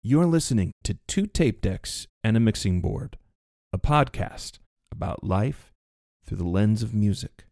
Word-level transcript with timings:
You're 0.00 0.26
listening 0.26 0.70
to 0.84 0.96
Two 1.08 1.26
Tape 1.26 1.60
Decks 1.60 2.06
and 2.22 2.36
a 2.36 2.40
Mixing 2.40 2.80
Board, 2.80 3.18
a 3.72 3.78
podcast 3.78 4.60
about 4.92 5.24
life 5.24 5.72
through 6.24 6.38
the 6.38 6.44
lens 6.44 6.84
of 6.84 6.94
music. 6.94 7.46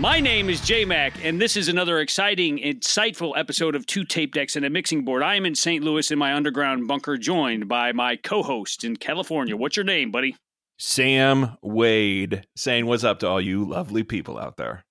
My 0.00 0.18
name 0.18 0.48
is 0.48 0.62
J 0.62 0.86
Mac, 0.86 1.22
and 1.22 1.38
this 1.38 1.58
is 1.58 1.68
another 1.68 1.98
exciting, 1.98 2.56
insightful 2.56 3.36
episode 3.36 3.74
of 3.74 3.84
Two 3.84 4.02
Tape 4.02 4.32
Decks 4.32 4.56
and 4.56 4.64
a 4.64 4.70
Mixing 4.70 5.04
Board. 5.04 5.22
I 5.22 5.34
am 5.34 5.44
in 5.44 5.54
St. 5.54 5.84
Louis 5.84 6.10
in 6.10 6.18
my 6.18 6.32
underground 6.32 6.88
bunker, 6.88 7.18
joined 7.18 7.68
by 7.68 7.92
my 7.92 8.16
co 8.16 8.42
host 8.42 8.82
in 8.82 8.96
California. 8.96 9.58
What's 9.58 9.76
your 9.76 9.84
name, 9.84 10.10
buddy? 10.10 10.36
Sam 10.78 11.58
Wade 11.60 12.46
saying 12.56 12.86
what's 12.86 13.04
up 13.04 13.18
to 13.18 13.28
all 13.28 13.42
you 13.42 13.62
lovely 13.62 14.02
people 14.02 14.38
out 14.38 14.56
there. 14.56 14.86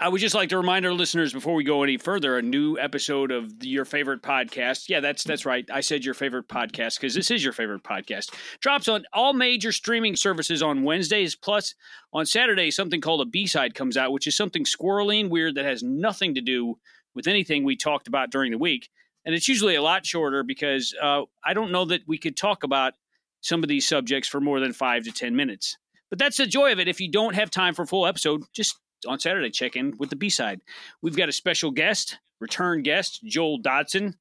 I 0.00 0.08
would 0.08 0.22
just 0.22 0.34
like 0.34 0.48
to 0.48 0.56
remind 0.56 0.86
our 0.86 0.94
listeners 0.94 1.30
before 1.30 1.52
we 1.52 1.62
go 1.62 1.82
any 1.82 1.98
further, 1.98 2.38
a 2.38 2.42
new 2.42 2.78
episode 2.78 3.30
of 3.30 3.52
your 3.62 3.84
favorite 3.84 4.22
podcast. 4.22 4.88
Yeah, 4.88 5.00
that's 5.00 5.24
that's 5.24 5.44
right. 5.44 5.68
I 5.70 5.82
said 5.82 6.06
your 6.06 6.14
favorite 6.14 6.48
podcast 6.48 6.98
because 6.98 7.14
this 7.14 7.30
is 7.30 7.44
your 7.44 7.52
favorite 7.52 7.82
podcast. 7.82 8.34
Drops 8.60 8.88
on 8.88 9.04
all 9.12 9.34
major 9.34 9.72
streaming 9.72 10.16
services 10.16 10.62
on 10.62 10.84
Wednesdays. 10.84 11.36
Plus, 11.36 11.74
on 12.14 12.24
Saturday, 12.24 12.70
something 12.70 13.02
called 13.02 13.20
a 13.20 13.26
B 13.26 13.46
side 13.46 13.74
comes 13.74 13.98
out, 13.98 14.10
which 14.10 14.26
is 14.26 14.34
something 14.34 14.64
squirrely 14.64 15.20
and 15.20 15.30
weird 15.30 15.56
that 15.56 15.66
has 15.66 15.82
nothing 15.82 16.34
to 16.34 16.40
do 16.40 16.78
with 17.14 17.26
anything 17.26 17.62
we 17.62 17.76
talked 17.76 18.08
about 18.08 18.30
during 18.30 18.52
the 18.52 18.58
week. 18.58 18.88
And 19.26 19.34
it's 19.34 19.48
usually 19.48 19.74
a 19.74 19.82
lot 19.82 20.06
shorter 20.06 20.42
because 20.42 20.94
uh, 21.02 21.24
I 21.44 21.52
don't 21.52 21.72
know 21.72 21.84
that 21.84 22.08
we 22.08 22.16
could 22.16 22.38
talk 22.38 22.64
about 22.64 22.94
some 23.42 23.62
of 23.62 23.68
these 23.68 23.86
subjects 23.86 24.30
for 24.30 24.40
more 24.40 24.60
than 24.60 24.72
five 24.72 25.04
to 25.04 25.12
ten 25.12 25.36
minutes. 25.36 25.76
But 26.08 26.18
that's 26.18 26.38
the 26.38 26.46
joy 26.46 26.72
of 26.72 26.80
it. 26.80 26.88
If 26.88 27.02
you 27.02 27.10
don't 27.10 27.34
have 27.34 27.50
time 27.50 27.74
for 27.74 27.82
a 27.82 27.86
full 27.86 28.06
episode, 28.06 28.44
just 28.54 28.80
on 29.06 29.18
Saturday, 29.18 29.50
check 29.50 29.76
in 29.76 29.94
with 29.98 30.10
the 30.10 30.16
B 30.16 30.28
side. 30.28 30.60
We've 31.02 31.16
got 31.16 31.28
a 31.28 31.32
special 31.32 31.70
guest, 31.70 32.18
return 32.40 32.82
guest, 32.82 33.22
Joel 33.24 33.58
Dodson. 33.58 34.16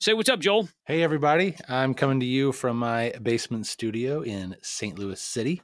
Say 0.00 0.14
what's 0.14 0.28
up, 0.28 0.40
Joel. 0.40 0.68
Hey, 0.84 1.02
everybody. 1.02 1.56
I'm 1.68 1.94
coming 1.94 2.20
to 2.20 2.26
you 2.26 2.52
from 2.52 2.76
my 2.76 3.12
basement 3.22 3.66
studio 3.66 4.22
in 4.22 4.56
St. 4.62 4.98
Louis 4.98 5.20
City, 5.20 5.62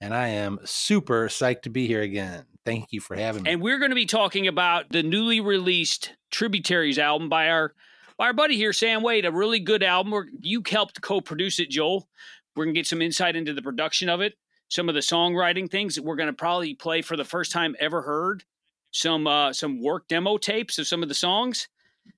and 0.00 0.14
I 0.14 0.28
am 0.28 0.58
super 0.64 1.28
psyched 1.28 1.62
to 1.62 1.70
be 1.70 1.86
here 1.86 2.00
again. 2.00 2.44
Thank 2.64 2.92
you 2.92 3.00
for 3.00 3.14
having 3.14 3.42
me. 3.42 3.50
And 3.50 3.60
we're 3.60 3.78
going 3.78 3.90
to 3.90 3.94
be 3.94 4.06
talking 4.06 4.48
about 4.48 4.88
the 4.88 5.02
newly 5.02 5.40
released 5.40 6.14
Tributaries 6.30 6.98
album 6.98 7.28
by 7.28 7.48
our 7.50 7.74
by 8.16 8.26
our 8.26 8.32
buddy 8.32 8.56
here, 8.56 8.72
Sam 8.72 9.02
Wade. 9.02 9.26
A 9.26 9.32
really 9.32 9.60
good 9.60 9.82
album. 9.82 10.12
Where 10.12 10.28
you 10.40 10.62
helped 10.66 11.02
co-produce 11.02 11.60
it, 11.60 11.68
Joel. 11.68 12.08
We're 12.56 12.64
going 12.64 12.74
to 12.74 12.78
get 12.78 12.86
some 12.86 13.02
insight 13.02 13.36
into 13.36 13.52
the 13.52 13.62
production 13.62 14.08
of 14.08 14.20
it 14.20 14.34
some 14.68 14.88
of 14.88 14.94
the 14.94 15.00
songwriting 15.00 15.70
things 15.70 15.94
that 15.94 16.04
we're 16.04 16.16
going 16.16 16.28
to 16.28 16.32
probably 16.32 16.74
play 16.74 17.02
for 17.02 17.16
the 17.16 17.24
first 17.24 17.52
time 17.52 17.76
ever 17.78 18.02
heard 18.02 18.44
some 18.90 19.26
uh, 19.26 19.52
some 19.52 19.82
work 19.82 20.08
demo 20.08 20.36
tapes 20.36 20.78
of 20.78 20.86
some 20.86 21.02
of 21.02 21.08
the 21.08 21.14
songs 21.14 21.68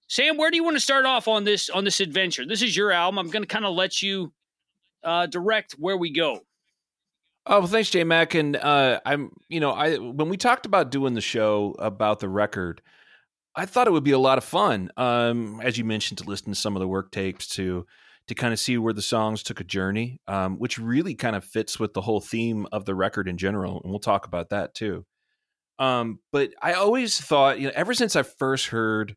sam 0.08 0.36
where 0.36 0.50
do 0.50 0.56
you 0.56 0.64
want 0.64 0.76
to 0.76 0.80
start 0.80 1.04
off 1.04 1.28
on 1.28 1.44
this 1.44 1.70
on 1.70 1.84
this 1.84 2.00
adventure 2.00 2.46
this 2.46 2.62
is 2.62 2.76
your 2.76 2.92
album 2.92 3.18
i'm 3.18 3.30
going 3.30 3.42
to 3.42 3.48
kind 3.48 3.64
of 3.64 3.74
let 3.74 4.02
you 4.02 4.32
uh, 5.04 5.26
direct 5.26 5.72
where 5.72 5.96
we 5.96 6.10
go 6.10 6.40
Oh, 7.48 7.60
well, 7.60 7.68
thanks, 7.68 7.90
J 7.90 8.02
Mac. 8.02 8.34
And 8.34 8.56
uh, 8.56 9.00
I'm, 9.06 9.30
you 9.48 9.60
know, 9.60 9.70
I 9.70 9.98
when 9.98 10.28
we 10.28 10.36
talked 10.36 10.66
about 10.66 10.90
doing 10.90 11.14
the 11.14 11.20
show 11.20 11.76
about 11.78 12.18
the 12.18 12.28
record, 12.28 12.82
I 13.54 13.66
thought 13.66 13.86
it 13.86 13.92
would 13.92 14.04
be 14.04 14.10
a 14.10 14.18
lot 14.18 14.36
of 14.36 14.44
fun. 14.44 14.90
Um, 14.96 15.60
as 15.62 15.78
you 15.78 15.84
mentioned, 15.84 16.18
to 16.18 16.24
listen 16.24 16.48
to 16.48 16.58
some 16.58 16.74
of 16.74 16.80
the 16.80 16.88
work 16.88 17.12
tapes, 17.12 17.46
to 17.54 17.86
to 18.28 18.34
kind 18.34 18.52
of 18.52 18.58
see 18.58 18.76
where 18.76 18.92
the 18.92 19.02
songs 19.02 19.42
took 19.42 19.60
a 19.60 19.64
journey, 19.64 20.20
um, 20.26 20.58
which 20.58 20.78
really 20.78 21.14
kind 21.14 21.36
of 21.36 21.44
fits 21.44 21.78
with 21.78 21.94
the 21.94 22.00
whole 22.00 22.20
theme 22.20 22.66
of 22.72 22.84
the 22.84 22.94
record 22.94 23.28
in 23.28 23.36
general. 23.36 23.80
And 23.82 23.90
we'll 23.90 24.00
talk 24.00 24.26
about 24.26 24.50
that 24.50 24.74
too. 24.74 25.04
Um, 25.78 26.20
but 26.32 26.50
I 26.60 26.72
always 26.72 27.20
thought, 27.20 27.60
you 27.60 27.66
know, 27.66 27.72
ever 27.74 27.94
since 27.94 28.16
I 28.16 28.22
first 28.22 28.68
heard 28.68 29.14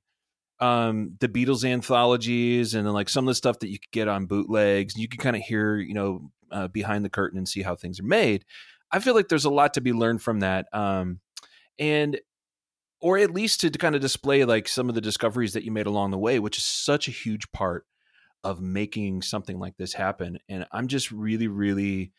um, 0.60 1.16
the 1.20 1.30
Beatles 1.30 1.68
anthologies 1.68 2.76
and 2.76 2.86
then 2.86 2.94
like 2.94 3.10
some 3.10 3.26
of 3.26 3.32
the 3.32 3.36
stuff 3.36 3.60
that 3.60 3.70
you 3.70 3.80
could 3.80 3.92
get 3.92 4.08
on 4.08 4.26
bootlegs, 4.26 4.98
you 4.98 5.08
can 5.08 5.20
kind 5.20 5.36
of 5.36 5.42
hear, 5.42 5.78
you 5.78 5.94
know, 5.94 6.30
uh, 6.52 6.68
behind 6.68 7.06
the 7.06 7.10
curtain 7.10 7.38
and 7.38 7.48
see 7.48 7.62
how 7.62 7.76
things 7.76 8.00
are 8.00 8.06
made. 8.06 8.46
I 8.92 9.00
feel 9.00 9.16
like 9.16 9.30
there's 9.30 9.46
a 9.46 9.50
lot 9.50 9.76
to 9.76 9.82
be 9.82 9.94
learned 9.94 10.22
from 10.22 10.42
that. 10.42 10.68
Um, 10.74 11.20
and 11.78 12.20
or 13.02 13.18
at 13.18 13.32
least 13.32 13.62
to 13.62 13.70
kind 13.70 13.96
of 13.96 14.02
display 14.02 14.44
like 14.44 14.68
some 14.68 14.90
of 14.90 14.96
the 14.96 15.02
discoveries 15.02 15.54
that 15.54 15.64
you 15.64 15.72
made 15.72 15.88
along 15.88 16.12
the 16.12 16.18
way, 16.18 16.40
which 16.40 16.58
is 16.58 16.66
such 16.66 17.08
a 17.08 17.12
huge 17.12 17.50
part 17.52 17.86
of 18.44 18.62
making 18.62 19.22
something 19.22 19.60
like 19.60 19.78
this 19.78 19.94
happen. 19.94 20.40
And 20.48 20.66
I'm 20.72 20.88
just 20.88 21.12
really, 21.12 21.48
really 21.48 22.12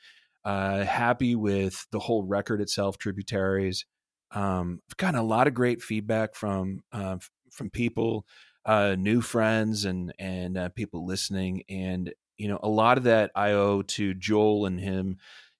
uh, 0.45 0.85
happy 0.85 1.35
with 1.35 1.87
the 1.91 1.99
whole 1.99 2.25
record 2.25 2.61
itself, 2.61 2.99
Tributaries. 2.99 3.87
Um, 4.33 4.81
I've 4.91 4.97
gotten 4.97 5.21
a 5.21 5.25
lot 5.25 5.47
of 5.47 5.55
great 5.55 5.83
feedback 5.83 6.35
from 6.35 6.83
uh, 6.93 7.19
from 7.51 7.71
people, 7.71 8.27
uh, 8.65 8.95
new 8.99 9.21
friends, 9.21 9.85
and 9.85 10.13
and 10.19 10.57
uh, 10.57 10.69
people 10.71 11.05
listening. 11.05 11.63
And 11.69 12.13
you 12.37 12.49
know, 12.49 12.61
a 12.63 12.69
lot 12.69 12.97
of 12.97 13.05
that 13.05 13.31
I 13.35 13.53
owe 13.53 13.83
to 13.83 14.15
Joel 14.15 14.67
and 14.67 14.81
him 14.81 15.19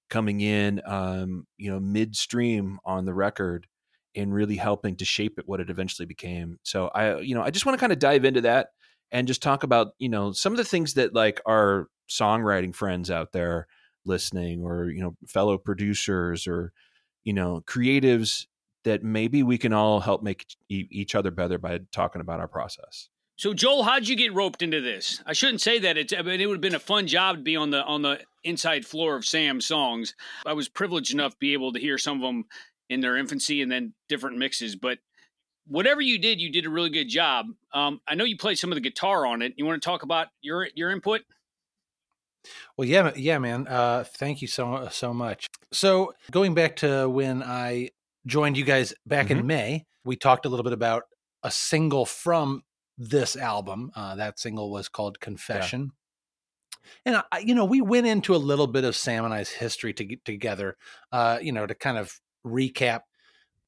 coming 0.09 0.41
in, 0.41 0.81
um, 0.85 1.47
you 1.57 1.71
know, 1.71 1.79
midstream 1.79 2.79
on 2.83 3.05
the 3.05 3.13
record 3.13 3.67
and 4.15 4.33
really 4.33 4.57
helping 4.57 4.95
to 4.97 5.05
shape 5.05 5.39
it 5.39 5.47
what 5.47 5.61
it 5.61 5.69
eventually 5.69 6.05
became. 6.05 6.59
So 6.63 6.89
I, 6.89 7.19
you 7.19 7.33
know, 7.33 7.41
I 7.41 7.49
just 7.49 7.65
want 7.65 7.77
to 7.77 7.79
kind 7.79 7.93
of 7.93 7.99
dive 7.99 8.25
into 8.25 8.41
that 8.41 8.69
and 9.11 9.27
just 9.27 9.41
talk 9.41 9.63
about 9.63 9.93
you 9.99 10.09
know 10.09 10.31
some 10.31 10.53
of 10.53 10.57
the 10.57 10.65
things 10.65 10.95
that 10.95 11.13
like 11.13 11.41
our 11.45 11.87
songwriting 12.09 12.73
friends 12.75 13.09
out 13.09 13.31
there 13.31 13.67
listening 14.05 14.63
or 14.63 14.89
you 14.89 15.01
know 15.01 15.15
fellow 15.27 15.57
producers 15.57 16.47
or 16.47 16.73
you 17.23 17.33
know 17.33 17.63
creatives 17.65 18.47
that 18.83 19.03
maybe 19.03 19.43
we 19.43 19.57
can 19.57 19.73
all 19.73 19.99
help 19.99 20.23
make 20.23 20.45
each 20.69 21.13
other 21.13 21.29
better 21.29 21.59
by 21.59 21.79
talking 21.91 22.19
about 22.21 22.39
our 22.39 22.47
process. 22.47 23.09
So 23.35 23.53
joel 23.53 23.83
how'd 23.83 24.07
you 24.07 24.15
get 24.15 24.33
roped 24.33 24.61
into 24.61 24.81
this? 24.81 25.21
I 25.25 25.33
shouldn't 25.33 25.61
say 25.61 25.79
that. 25.79 25.97
It's 25.97 26.13
I 26.13 26.21
mean, 26.21 26.41
it 26.41 26.45
would 26.47 26.55
have 26.55 26.61
been 26.61 26.75
a 26.75 26.79
fun 26.79 27.07
job 27.07 27.37
to 27.37 27.41
be 27.41 27.55
on 27.55 27.71
the 27.71 27.83
on 27.83 28.01
the 28.01 28.21
inside 28.43 28.85
floor 28.85 29.15
of 29.15 29.25
sam's 29.25 29.65
songs. 29.65 30.15
I 30.45 30.53
was 30.53 30.67
privileged 30.67 31.13
enough 31.13 31.33
to 31.33 31.39
be 31.39 31.53
able 31.53 31.73
to 31.73 31.79
hear 31.79 31.97
some 31.97 32.17
of 32.17 32.23
them 32.23 32.45
in 32.89 33.01
their 33.01 33.17
infancy 33.17 33.61
and 33.61 33.71
then 33.71 33.93
different 34.09 34.37
mixes 34.37 34.75
but 34.75 34.99
whatever 35.71 36.01
you 36.01 36.19
did, 36.19 36.41
you 36.41 36.51
did 36.51 36.65
a 36.65 36.69
really 36.69 36.89
good 36.89 37.07
job. 37.07 37.47
Um, 37.73 38.01
I 38.07 38.15
know 38.15 38.25
you 38.25 38.37
played 38.37 38.59
some 38.59 38.71
of 38.71 38.75
the 38.75 38.81
guitar 38.81 39.25
on 39.25 39.41
it. 39.41 39.53
You 39.55 39.65
want 39.65 39.81
to 39.81 39.85
talk 39.85 40.03
about 40.03 40.27
your 40.41 40.67
your 40.75 40.91
input? 40.91 41.21
Well, 42.77 42.87
yeah, 42.87 43.11
yeah, 43.15 43.37
man. 43.39 43.67
Uh, 43.67 44.03
thank 44.05 44.41
you 44.41 44.47
so 44.47 44.89
so 44.91 45.13
much. 45.13 45.47
So 45.71 46.13
going 46.29 46.53
back 46.53 46.77
to 46.77 47.09
when 47.09 47.41
I 47.41 47.89
joined 48.27 48.57
you 48.57 48.65
guys 48.65 48.93
back 49.05 49.27
mm-hmm. 49.27 49.39
in 49.39 49.47
May, 49.47 49.85
we 50.03 50.15
talked 50.15 50.45
a 50.45 50.49
little 50.49 50.63
bit 50.63 50.73
about 50.73 51.03
a 51.43 51.51
single 51.51 52.05
from 52.05 52.63
this 52.97 53.35
album. 53.35 53.91
Uh, 53.95 54.15
that 54.15 54.39
single 54.39 54.71
was 54.71 54.89
called 54.89 55.19
Confession. 55.19 55.81
Yeah. 55.81 55.87
And 57.05 57.23
I, 57.31 57.39
you 57.39 57.55
know, 57.55 57.65
we 57.65 57.79
went 57.79 58.07
into 58.07 58.35
a 58.35 58.37
little 58.37 58.67
bit 58.67 58.83
of 58.83 58.95
Sam 58.95 59.23
and 59.23 59.33
I's 59.33 59.49
history 59.49 59.93
to, 59.93 60.15
together, 60.25 60.77
uh, 61.11 61.37
you 61.41 61.51
know, 61.51 61.65
to 61.65 61.75
kind 61.75 61.97
of 61.97 62.19
recap 62.45 63.01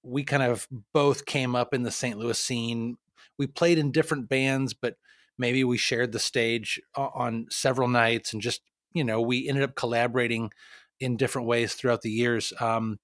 we 0.03 0.23
kind 0.23 0.43
of 0.43 0.67
both 0.93 1.25
came 1.25 1.55
up 1.55 1.73
in 1.73 1.83
the 1.83 1.91
St. 1.91 2.17
Louis 2.17 2.37
scene. 2.37 2.97
We 3.37 3.47
played 3.47 3.77
in 3.77 3.91
different 3.91 4.29
bands, 4.29 4.73
but 4.73 4.95
maybe 5.37 5.63
we 5.63 5.77
shared 5.77 6.11
the 6.11 6.19
stage 6.19 6.79
on 6.95 7.47
several 7.49 7.87
nights 7.87 8.33
and 8.33 8.41
just, 8.41 8.61
you 8.93 9.03
know, 9.03 9.21
we 9.21 9.47
ended 9.47 9.63
up 9.63 9.75
collaborating 9.75 10.51
in 10.99 11.17
different 11.17 11.47
ways 11.47 11.73
throughout 11.73 12.01
the 12.01 12.11
years. 12.11 12.53
Um, 12.59 12.99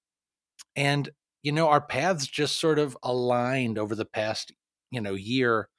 and, 0.75 1.09
you 1.41 1.51
know, 1.51 1.69
our 1.69 1.81
paths 1.81 2.27
just 2.27 2.59
sort 2.59 2.79
of 2.79 2.97
aligned 3.01 3.77
over 3.77 3.95
the 3.95 4.05
past, 4.05 4.51
you 4.91 5.01
know, 5.01 5.13
year 5.13 5.69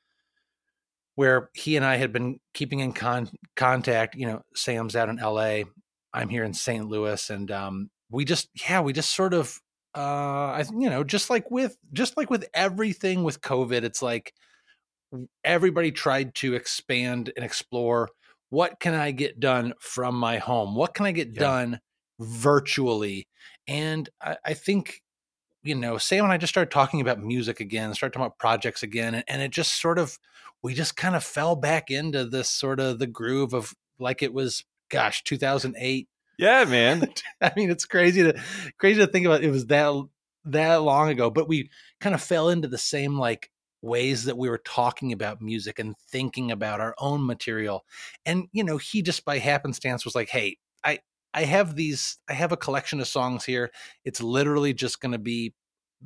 where 1.15 1.51
he 1.55 1.77
and 1.77 1.85
I 1.85 1.97
had 1.97 2.13
been 2.13 2.41
keeping 2.55 2.81
in 2.81 2.93
con- 2.93 3.31
contact. 3.55 4.17
You 4.17 4.27
know, 4.27 4.43
Sam's 4.55 4.97
out 4.97 5.09
in 5.09 5.17
LA, 5.17 5.65
I'm 6.13 6.29
here 6.29 6.45
in 6.45 6.55
St. 6.55 6.89
Louis, 6.89 7.31
and 7.31 7.51
um, 7.51 7.91
we 8.11 8.25
just, 8.25 8.49
yeah, 8.69 8.81
we 8.81 8.93
just 8.93 9.15
sort 9.15 9.35
of 9.35 9.61
uh 9.97 10.53
i 10.53 10.65
you 10.79 10.89
know 10.89 11.03
just 11.03 11.31
like 11.31 11.51
with 11.51 11.77
just 11.93 12.17
like 12.17 12.31
with 12.31 12.45
everything 12.55 13.25
with 13.25 13.41
covid 13.41 13.83
it's 13.83 14.03
like 14.03 14.33
everybody 15.45 15.91
tried 15.91 16.35
to 16.35 16.55
expand 16.55 17.33
and 17.37 17.45
explore 17.45 18.09
what 18.51 18.79
can 18.79 18.95
i 18.95 19.11
get 19.11 19.41
done 19.41 19.75
from 19.81 20.15
my 20.15 20.39
home 20.39 20.77
what 20.77 20.95
can 20.95 21.07
i 21.07 21.13
get 21.13 21.29
yeah. 21.35 21.41
done 21.41 21.81
virtually 22.21 23.27
and 23.67 24.09
I, 24.23 24.37
I, 24.45 24.55
think 24.55 25.03
you 25.63 25.75
know 25.75 25.99
sam 25.99 26.25
and 26.25 26.33
i 26.33 26.37
just 26.37 26.53
started 26.53 26.71
talking 26.71 27.01
about 27.01 27.19
music 27.19 27.59
again 27.59 27.93
started 27.95 28.13
talking 28.13 28.27
about 28.27 28.39
projects 28.39 28.83
again 28.83 29.15
and, 29.15 29.25
and 29.27 29.43
it 29.43 29.51
just 29.51 29.81
sort 29.81 29.99
of 29.99 30.19
we 30.63 30.75
just 30.75 30.97
kind 30.97 31.17
of 31.17 31.25
fell 31.25 31.57
back 31.57 31.91
into 31.91 32.25
this 32.25 32.49
sort 32.49 32.79
of 32.79 32.99
the 32.99 33.07
groove 33.07 33.55
of 33.55 33.75
like 33.99 34.23
it 34.23 34.33
was 34.33 34.65
gosh 34.91 35.25
2008 35.25 36.09
yeah, 36.41 36.65
man. 36.65 37.13
I 37.41 37.53
mean, 37.57 37.71
it's 37.71 37.85
crazy 37.87 38.23
to 38.23 38.41
crazy 38.79 39.01
to 39.01 39.07
think 39.07 39.27
about. 39.27 39.45
It 39.45 39.51
was 39.51 39.67
that 39.67 40.09
that 40.47 40.77
long 40.77 41.09
ago, 41.09 41.31
but 41.31 41.49
we 41.49 41.71
kind 42.01 42.15
of 42.15 42.23
fell 42.23 42.49
into 42.49 42.69
the 42.69 42.79
same 42.79 43.19
like 43.19 43.51
ways 43.83 44.25
that 44.25 44.37
we 44.37 44.49
were 44.49 44.61
talking 44.65 45.13
about 45.13 45.41
music 45.41 45.79
and 45.79 45.97
thinking 46.11 46.51
about 46.51 46.81
our 46.81 46.95
own 46.99 47.25
material. 47.25 47.85
And, 48.27 48.47
you 48.53 48.65
know, 48.65 48.77
he 48.77 49.03
just 49.03 49.25
by 49.25 49.39
happenstance 49.39 50.05
was 50.05 50.15
like, 50.15 50.29
hey, 50.29 50.59
I, 50.85 50.99
I 51.33 51.45
have 51.45 51.77
these, 51.77 52.19
I 52.29 52.35
have 52.35 52.53
a 52.53 52.57
collection 52.57 53.01
of 53.01 53.09
songs 53.09 53.45
here. 53.45 53.71
It's 54.05 54.23
literally 54.23 54.75
just 54.75 55.01
going 55.01 55.13
to 55.13 55.19
be 55.19 55.55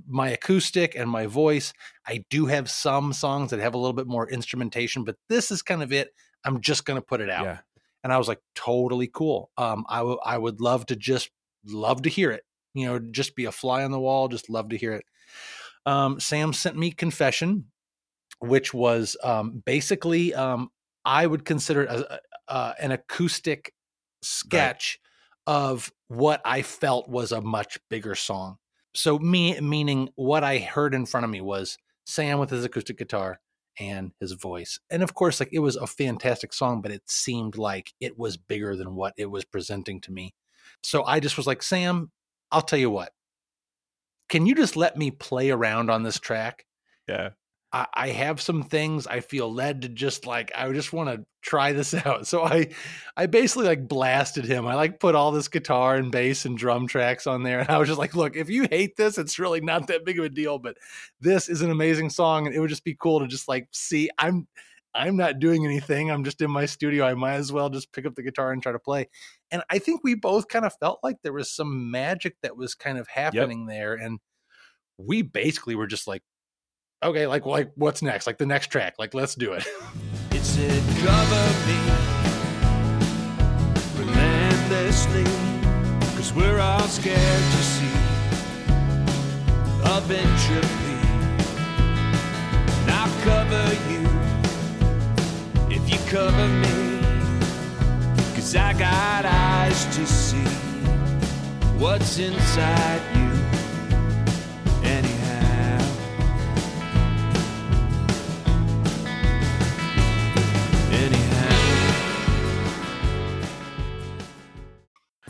my 0.07 0.31
acoustic 0.31 0.95
and 0.97 1.09
my 1.09 1.27
voice. 1.27 1.73
I 2.07 2.25
do 2.31 2.47
have 2.47 2.71
some 2.71 3.13
songs 3.13 3.51
that 3.51 3.61
have 3.61 3.75
a 3.75 3.79
little 3.79 3.93
bit 3.93 4.07
more 4.07 4.29
instrumentation, 4.29 5.05
but 5.05 5.17
this 5.29 5.51
is 5.51 5.63
kind 5.63 5.83
of 5.83 5.93
it. 5.93 6.11
I'm 6.45 6.61
just 6.61 6.85
going 6.85 7.01
to 7.01 7.07
put 7.07 7.21
it 7.21 7.31
out. 7.31 7.45
Yeah. 7.45 7.59
And 8.05 8.12
I 8.12 8.19
was 8.19 8.29
like, 8.29 8.41
totally 8.55 9.09
cool. 9.12 9.51
Um, 9.56 9.85
I, 9.89 9.99
w- 9.99 10.19
I 10.25 10.39
would 10.39 10.61
love 10.61 10.87
to 10.87 10.97
just 10.97 11.31
love 11.67 12.03
to 12.03 12.11
hear 12.11 12.31
it, 12.31 12.45
you 12.75 12.87
know, 12.87 12.99
just 12.99 13.35
be 13.35 13.47
a 13.47 13.53
fly 13.53 13.83
on 13.83 13.91
the 13.91 13.99
wall. 13.99 14.29
Just 14.29 14.51
love 14.51 14.69
to 14.69 14.77
hear 14.77 14.93
it. 14.93 15.05
Um, 15.87 16.21
Sam 16.21 16.53
sent 16.53 16.77
me 16.77 16.91
confession, 16.91 17.65
which 18.41 18.75
was 18.75 19.17
um, 19.25 19.62
basically 19.65 20.35
um, 20.35 20.69
I 21.05 21.27
would 21.27 21.45
consider 21.45 21.83
it 21.83 21.91
a, 21.91 22.21
uh, 22.47 22.75
an 22.79 22.93
acoustic 22.93 23.73
sketch 24.23 24.99
right. 25.47 25.55
of 25.55 25.93
what 26.09 26.43
I 26.45 26.62
felt 26.62 27.09
was 27.09 27.33
a 27.33 27.41
much 27.41 27.79
bigger 27.89 28.15
song. 28.15 28.59
So 28.95 29.19
me 29.19 29.59
meaning 29.61 30.11
what 30.15 30.45
I 30.45 30.59
heard 30.59 30.95
in 30.95 31.07
front 31.07 31.25
of 31.25 31.31
me 31.31 31.41
was 31.41 31.79
Sam 32.07 32.39
with 32.39 32.50
his 32.50 32.65
acoustic 32.65 32.99
guitar 32.99 33.41
and 33.79 34.12
his 34.21 34.32
voice. 34.32 34.79
And 34.91 35.03
of 35.03 35.15
course, 35.15 35.41
like 35.41 35.50
it 35.53 35.59
was 35.61 35.76
a 35.76 35.87
fantastic 35.87 36.53
song, 36.53 36.82
but 36.82 36.93
it 36.93 37.03
seemed 37.06 37.56
like 37.56 37.93
it 38.00 38.19
was 38.19 38.37
bigger 38.37 38.76
than 38.76 38.94
what 38.94 39.15
it 39.17 39.26
was 39.26 39.44
presenting 39.44 40.00
to 40.03 40.12
me. 40.12 40.35
So 40.82 41.05
I 41.05 41.21
just 41.21 41.37
was 41.37 41.47
like, 41.47 41.62
Sam, 41.62 42.11
I'll 42.50 42.62
tell 42.62 42.79
you 42.79 42.91
what. 42.91 43.12
Can 44.29 44.47
you 44.47 44.55
just 44.55 44.76
let 44.76 44.97
me 44.97 45.11
play 45.11 45.50
around 45.50 45.91
on 45.91 46.03
this 46.03 46.19
track? 46.19 46.65
Yeah. 47.09 47.31
I, 47.75 47.87
I 47.93 48.09
have 48.11 48.41
some 48.41 48.62
things 48.62 49.09
I 49.09 49.19
feel 49.19 49.53
led 49.53 49.82
to 49.82 49.88
just 49.88 50.26
like 50.26 50.53
I 50.55 50.71
just 50.73 50.93
want 50.93 51.11
to 51.11 51.26
try 51.43 51.73
this 51.73 51.93
out. 52.06 52.26
So 52.29 52.44
I 52.44 52.69
I 53.17 53.26
basically 53.26 53.67
like 53.67 53.88
blasted 53.88 54.44
him. 54.44 54.67
I 54.67 54.75
like 54.75 55.00
put 55.00 55.17
all 55.17 55.32
this 55.32 55.49
guitar 55.49 55.97
and 55.97 56.12
bass 56.12 56.44
and 56.44 56.56
drum 56.56 56.87
tracks 56.87 57.26
on 57.26 57.43
there. 57.43 57.59
And 57.59 57.69
I 57.69 57.79
was 57.79 57.88
just 57.88 57.99
like, 57.99 58.15
look, 58.15 58.37
if 58.37 58.49
you 58.49 58.69
hate 58.71 58.97
this, 58.97 59.19
it's 59.19 59.41
really 59.41 59.61
not 59.61 59.88
that 59.88 60.05
big 60.05 60.21
of 60.21 60.25
a 60.25 60.29
deal. 60.29 60.59
But 60.59 60.76
this 61.21 61.49
is 61.49 61.62
an 61.62 61.71
amazing 61.71 62.11
song, 62.11 62.47
and 62.47 62.55
it 62.55 62.61
would 62.61 62.71
just 62.71 62.85
be 62.85 62.94
cool 62.94 63.19
to 63.21 63.26
just 63.26 63.49
like 63.49 63.67
see 63.73 64.09
I'm 64.19 64.47
I'm 64.94 65.17
not 65.17 65.41
doing 65.41 65.65
anything. 65.65 66.12
I'm 66.12 66.23
just 66.23 66.41
in 66.41 66.53
my 66.53 66.67
studio. 66.67 67.05
I 67.05 67.15
might 67.15 67.35
as 67.35 67.50
well 67.50 67.69
just 67.69 67.93
pick 67.93 68.06
up 68.06 68.15
the 68.15 68.23
guitar 68.23 68.53
and 68.53 68.62
try 68.62 68.71
to 68.71 68.79
play. 68.79 69.09
And 69.50 69.62
I 69.69 69.81
think 69.81 70.03
we 70.05 70.15
both 70.15 70.47
kind 70.47 70.65
of 70.65 70.73
felt 70.79 71.00
like 71.03 71.17
there 71.23 71.32
was 71.32 71.50
some 71.50 71.91
magic 71.91 72.37
that 72.43 72.56
was 72.56 72.76
kind 72.76 72.99
of 72.99 73.09
happening 73.09 73.67
yep. 73.67 73.69
there. 73.69 73.94
And 73.94 74.21
we 74.97 75.23
basically 75.23 75.75
were 75.75 75.88
just 75.88 76.06
like, 76.06 76.23
okay, 77.05 77.27
like 77.27 77.47
like 77.47 77.71
what's 77.77 78.03
next? 78.03 78.27
Like 78.27 78.39
the 78.39 78.47
next 78.47 78.69
track. 78.69 78.95
Like 78.99 79.15
let's 79.15 79.35
do 79.35 79.53
it. 79.53 79.67
It 80.33 80.43
said 80.43 80.83
cover 81.05 81.47
me 81.67 81.79
relentlessly, 83.99 85.25
cause 86.17 86.33
we're 86.33 86.59
all 86.59 86.89
scared 86.89 87.17
to 87.17 87.62
see 87.62 87.95
eventually. 89.85 90.97
And 92.81 92.91
I'll 92.91 93.23
cover 93.23 93.75
you 93.91 94.03
if 95.71 95.91
you 95.91 95.99
cover 96.11 96.49
me, 96.49 97.00
cause 98.35 98.57
I 98.57 98.73
got 98.73 99.25
eyes 99.25 99.85
to 99.97 100.07
see 100.07 100.37
what's 101.79 102.19
inside 102.19 103.13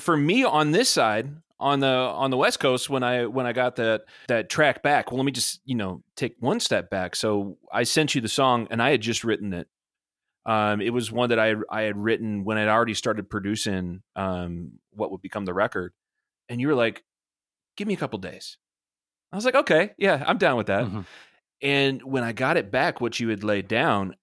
for 0.04 0.16
me 0.16 0.44
on 0.44 0.70
this 0.70 0.88
side 0.90 1.30
on 1.58 1.80
the 1.80 1.86
on 1.86 2.30
the 2.30 2.36
west 2.36 2.60
coast 2.60 2.90
when 2.90 3.02
i 3.02 3.24
when 3.24 3.46
i 3.46 3.52
got 3.52 3.76
that 3.76 4.02
that 4.28 4.50
track 4.50 4.82
back 4.82 5.10
well 5.10 5.18
let 5.18 5.24
me 5.24 5.32
just 5.32 5.60
you 5.64 5.74
know 5.74 6.02
take 6.16 6.34
one 6.40 6.60
step 6.60 6.90
back. 6.90 7.16
So 7.16 7.56
i 7.72 7.84
sent 7.84 8.14
you 8.14 8.20
the 8.20 8.28
song 8.28 8.68
and 8.70 8.82
i 8.82 8.90
had 8.90 9.00
just 9.00 9.24
written 9.24 9.52
it. 9.54 9.66
Um 10.44 10.82
it 10.82 10.92
was 10.92 11.10
one 11.10 11.30
that 11.30 11.38
i 11.38 11.54
i 11.70 11.82
had 11.82 11.96
written 11.96 12.44
when 12.44 12.58
i'd 12.58 12.68
already 12.68 12.94
started 12.94 13.30
producing 13.30 14.02
um 14.14 14.72
what 14.90 15.10
would 15.10 15.22
become 15.22 15.44
the 15.46 15.54
record. 15.54 15.92
And 16.48 16.60
you 16.60 16.68
were 16.68 16.74
like 16.74 17.02
give 17.76 17.88
me 17.88 17.94
a 17.94 17.98
couple 17.98 18.18
days. 18.18 18.58
I 19.32 19.36
was 19.36 19.44
like 19.44 19.54
okay 19.54 19.92
yeah 19.96 20.22
i'm 20.26 20.38
down 20.38 20.56
with 20.56 20.66
that. 20.66 20.84
Mm-hmm. 20.84 21.00
and 21.62 22.02
when 22.02 22.24
i 22.24 22.32
got 22.32 22.56
it 22.56 22.70
back 22.70 23.00
what 23.00 23.18
you 23.20 23.28
had 23.28 23.42
laid 23.42 23.68
down 23.68 24.16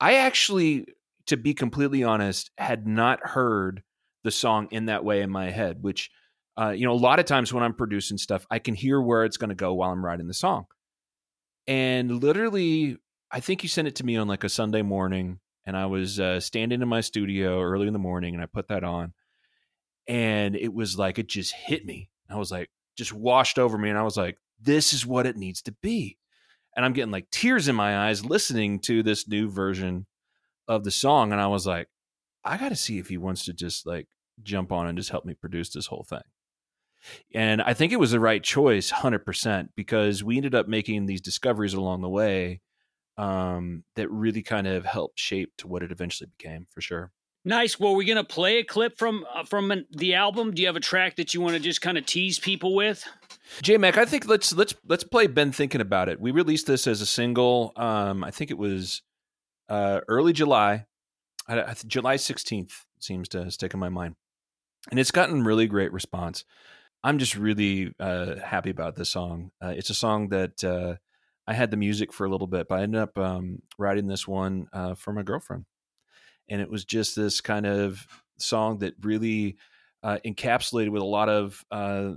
i 0.00 0.14
actually 0.14 0.86
to 1.26 1.36
be 1.36 1.54
completely 1.54 2.04
honest 2.04 2.50
had 2.56 2.86
not 2.86 3.20
heard 3.26 3.82
the 4.24 4.30
song 4.30 4.68
in 4.70 4.86
that 4.86 5.04
way 5.04 5.22
in 5.22 5.30
my 5.30 5.50
head, 5.50 5.82
which, 5.82 6.10
uh, 6.60 6.70
you 6.70 6.86
know, 6.86 6.92
a 6.92 6.94
lot 6.94 7.18
of 7.18 7.24
times 7.24 7.52
when 7.52 7.62
I'm 7.62 7.74
producing 7.74 8.18
stuff, 8.18 8.46
I 8.50 8.58
can 8.58 8.74
hear 8.74 9.00
where 9.00 9.24
it's 9.24 9.36
going 9.36 9.50
to 9.50 9.54
go 9.54 9.74
while 9.74 9.90
I'm 9.90 10.04
writing 10.04 10.26
the 10.26 10.34
song. 10.34 10.66
And 11.66 12.22
literally, 12.22 12.96
I 13.30 13.40
think 13.40 13.62
you 13.62 13.68
sent 13.68 13.88
it 13.88 13.96
to 13.96 14.06
me 14.06 14.16
on 14.16 14.26
like 14.26 14.44
a 14.44 14.48
Sunday 14.48 14.82
morning, 14.82 15.38
and 15.66 15.76
I 15.76 15.86
was 15.86 16.18
uh, 16.18 16.40
standing 16.40 16.80
in 16.80 16.88
my 16.88 17.02
studio 17.02 17.60
early 17.60 17.86
in 17.86 17.92
the 17.92 17.98
morning, 17.98 18.34
and 18.34 18.42
I 18.42 18.46
put 18.46 18.68
that 18.68 18.84
on, 18.84 19.12
and 20.06 20.56
it 20.56 20.72
was 20.72 20.98
like 20.98 21.18
it 21.18 21.28
just 21.28 21.52
hit 21.52 21.84
me. 21.84 22.10
I 22.30 22.36
was 22.36 22.50
like, 22.50 22.70
just 22.96 23.12
washed 23.12 23.58
over 23.58 23.76
me, 23.76 23.90
and 23.90 23.98
I 23.98 24.02
was 24.02 24.16
like, 24.16 24.38
this 24.60 24.92
is 24.92 25.06
what 25.06 25.26
it 25.26 25.36
needs 25.36 25.62
to 25.62 25.72
be. 25.82 26.18
And 26.74 26.84
I'm 26.84 26.92
getting 26.92 27.12
like 27.12 27.30
tears 27.30 27.68
in 27.68 27.76
my 27.76 28.08
eyes 28.08 28.24
listening 28.24 28.80
to 28.80 29.02
this 29.02 29.28
new 29.28 29.50
version 29.50 30.06
of 30.66 30.84
the 30.84 30.90
song, 30.90 31.32
and 31.32 31.40
I 31.40 31.48
was 31.48 31.66
like, 31.66 31.88
I 32.44 32.56
got 32.56 32.70
to 32.70 32.76
see 32.76 32.98
if 32.98 33.08
he 33.08 33.18
wants 33.18 33.44
to 33.46 33.52
just 33.52 33.86
like 33.86 34.06
jump 34.42 34.72
on 34.72 34.86
and 34.86 34.96
just 34.96 35.10
help 35.10 35.24
me 35.24 35.34
produce 35.34 35.70
this 35.70 35.86
whole 35.86 36.04
thing. 36.08 36.22
And 37.34 37.62
I 37.62 37.74
think 37.74 37.92
it 37.92 38.00
was 38.00 38.10
the 38.10 38.20
right 38.20 38.42
choice, 38.42 38.90
100%, 38.90 39.68
because 39.76 40.24
we 40.24 40.36
ended 40.36 40.54
up 40.54 40.66
making 40.66 41.06
these 41.06 41.20
discoveries 41.20 41.74
along 41.74 42.02
the 42.02 42.08
way 42.08 42.60
um, 43.16 43.84
that 43.96 44.10
really 44.10 44.42
kind 44.42 44.66
of 44.66 44.84
helped 44.84 45.18
shape 45.18 45.52
to 45.58 45.68
what 45.68 45.82
it 45.82 45.92
eventually 45.92 46.30
became, 46.36 46.66
for 46.70 46.80
sure. 46.80 47.12
Nice. 47.44 47.78
Well, 47.78 47.96
we're 47.96 48.06
gonna 48.06 48.24
play 48.24 48.58
a 48.58 48.64
clip 48.64 48.98
from 48.98 49.24
uh, 49.32 49.44
from 49.44 49.70
an, 49.70 49.86
the 49.92 50.14
album. 50.14 50.52
Do 50.52 50.60
you 50.60 50.68
have 50.68 50.76
a 50.76 50.80
track 50.80 51.16
that 51.16 51.32
you 51.32 51.40
want 51.40 51.54
to 51.54 51.60
just 51.60 51.80
kind 51.80 51.96
of 51.96 52.04
tease 52.04 52.38
people 52.38 52.74
with? 52.74 53.04
J 53.62 53.78
Mac, 53.78 53.96
I 53.96 54.04
think 54.04 54.26
let's 54.26 54.52
let's 54.52 54.74
let's 54.86 55.04
play 55.04 55.28
Been 55.28 55.52
thinking 55.52 55.80
about 55.80 56.08
it. 56.08 56.20
We 56.20 56.30
released 56.30 56.66
this 56.66 56.86
as 56.86 57.00
a 57.00 57.06
single. 57.06 57.72
Um, 57.76 58.24
I 58.24 58.32
think 58.32 58.50
it 58.50 58.58
was 58.58 59.02
uh, 59.68 60.00
early 60.08 60.32
July 60.32 60.86
I, 61.48 61.62
I, 61.62 61.74
July 61.86 62.16
16th 62.16 62.84
seems 63.00 63.28
to 63.30 63.50
stick 63.50 63.74
in 63.74 63.80
my 63.80 63.88
mind. 63.88 64.16
And 64.90 65.00
it's 65.00 65.10
gotten 65.10 65.44
really 65.44 65.66
great 65.66 65.92
response. 65.92 66.44
I'm 67.02 67.18
just 67.18 67.36
really 67.36 67.92
uh, 68.00 68.36
happy 68.44 68.70
about 68.70 68.96
this 68.96 69.10
song. 69.10 69.50
Uh, 69.62 69.74
it's 69.76 69.90
a 69.90 69.94
song 69.94 70.28
that 70.28 70.62
uh, 70.64 70.96
I 71.46 71.54
had 71.54 71.70
the 71.70 71.76
music 71.76 72.12
for 72.12 72.26
a 72.26 72.30
little 72.30 72.46
bit, 72.46 72.68
but 72.68 72.78
I 72.78 72.82
ended 72.82 73.00
up 73.00 73.16
um, 73.18 73.62
writing 73.78 74.06
this 74.06 74.26
one 74.26 74.68
uh, 74.72 74.94
for 74.94 75.12
my 75.12 75.22
girlfriend. 75.22 75.64
And 76.48 76.60
it 76.60 76.70
was 76.70 76.84
just 76.84 77.14
this 77.14 77.40
kind 77.40 77.66
of 77.66 78.06
song 78.38 78.78
that 78.78 78.94
really 79.02 79.56
uh, 80.02 80.18
encapsulated 80.24 80.90
with 80.90 81.02
a 81.02 81.06
lot 81.06 81.28
of 81.28 81.64
uh, 81.70 82.14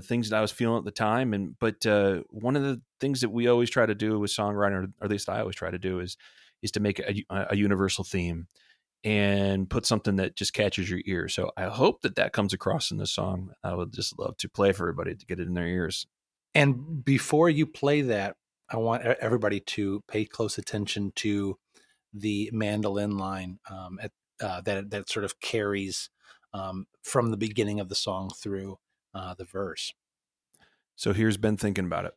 things 0.00 0.30
that 0.30 0.36
I 0.36 0.40
was 0.40 0.50
feeling 0.50 0.78
at 0.78 0.84
the 0.84 0.90
time. 0.90 1.32
And 1.32 1.56
but 1.58 1.84
one 2.30 2.56
of 2.56 2.62
the 2.62 2.82
things 3.00 3.20
that 3.20 3.30
we 3.30 3.46
always 3.46 3.70
try 3.70 3.86
to 3.86 3.94
do 3.94 4.18
with 4.18 4.32
songwriting, 4.32 4.92
or 5.00 5.04
at 5.04 5.10
least 5.10 5.28
I 5.28 5.40
always 5.40 5.56
try 5.56 5.70
to 5.70 5.78
do, 5.78 6.00
is 6.00 6.16
is 6.60 6.72
to 6.72 6.80
make 6.80 6.98
a, 6.98 7.24
a 7.30 7.56
universal 7.56 8.02
theme 8.02 8.48
and 9.04 9.70
put 9.70 9.86
something 9.86 10.16
that 10.16 10.36
just 10.36 10.52
catches 10.52 10.90
your 10.90 11.00
ear. 11.06 11.28
So 11.28 11.52
I 11.56 11.64
hope 11.64 12.02
that 12.02 12.16
that 12.16 12.32
comes 12.32 12.52
across 12.52 12.90
in 12.90 12.98
the 12.98 13.06
song. 13.06 13.52
I 13.62 13.74
would 13.74 13.92
just 13.92 14.18
love 14.18 14.36
to 14.38 14.48
play 14.48 14.72
for 14.72 14.84
everybody 14.84 15.14
to 15.14 15.26
get 15.26 15.40
it 15.40 15.46
in 15.46 15.54
their 15.54 15.66
ears. 15.66 16.06
And 16.54 17.04
before 17.04 17.48
you 17.48 17.66
play 17.66 18.02
that, 18.02 18.36
I 18.68 18.76
want 18.76 19.04
everybody 19.04 19.60
to 19.60 20.02
pay 20.08 20.24
close 20.24 20.58
attention 20.58 21.12
to 21.16 21.58
the 22.12 22.50
mandolin 22.52 23.16
line 23.16 23.60
um, 23.70 23.98
at, 24.02 24.12
uh, 24.40 24.60
that 24.62 24.90
that 24.90 25.08
sort 25.08 25.24
of 25.24 25.40
carries 25.40 26.10
um, 26.52 26.86
from 27.02 27.30
the 27.30 27.36
beginning 27.36 27.80
of 27.80 27.88
the 27.88 27.94
song 27.94 28.30
through 28.36 28.78
uh, 29.14 29.34
the 29.34 29.44
verse. 29.44 29.94
So 30.96 31.12
here's 31.12 31.36
Been 31.36 31.56
thinking 31.56 31.84
about 31.84 32.06
it. 32.06 32.14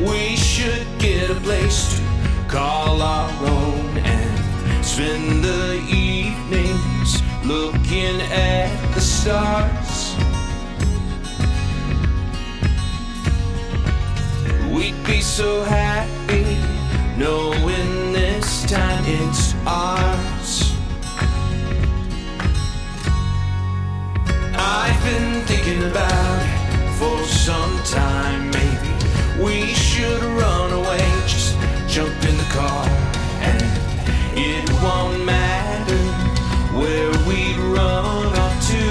We 0.00 0.36
should 0.36 0.86
get 0.98 1.30
a 1.30 1.34
place 1.36 1.96
to 1.96 2.02
call 2.48 3.00
our 3.00 3.30
own 3.46 3.96
and 3.98 4.84
spend 4.84 5.42
the 5.42 5.74
evenings 5.90 7.22
looking 7.44 8.20
at 8.30 8.94
the 8.94 9.00
stars. 9.00 10.14
We'd 14.70 15.02
be 15.06 15.22
so 15.22 15.62
happy 15.64 16.44
knowing 17.18 18.12
this 18.12 18.66
time 18.70 19.02
it's 19.06 19.54
ours. 19.66 20.74
I've 24.58 25.02
been 25.04 25.42
thinking 25.46 25.84
about 25.90 26.42
it 26.42 26.92
for 26.98 27.24
some 27.24 27.82
time. 27.84 28.45
And 32.58 33.62
it 34.36 34.70
won't 34.82 35.24
matter 35.24 36.02
where 36.78 37.10
we'd 37.26 37.58
run 37.76 38.04
off 38.44 38.54
to. 38.70 38.82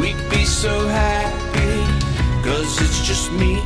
We'd 0.00 0.30
be 0.30 0.44
so 0.44 0.88
happy, 0.88 1.86
cause 2.42 2.80
it's 2.80 3.00
just 3.06 3.32
me 3.32 3.62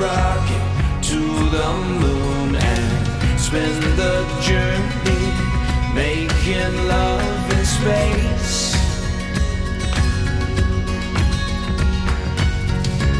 rocket 0.00 1.02
to 1.02 1.20
the 1.50 1.68
moon 2.00 2.56
and 2.56 3.40
spend 3.40 3.82
the 3.96 4.26
journey 4.42 5.24
making 5.94 6.88
love 6.88 7.52
in 7.52 7.64
space. 7.64 8.74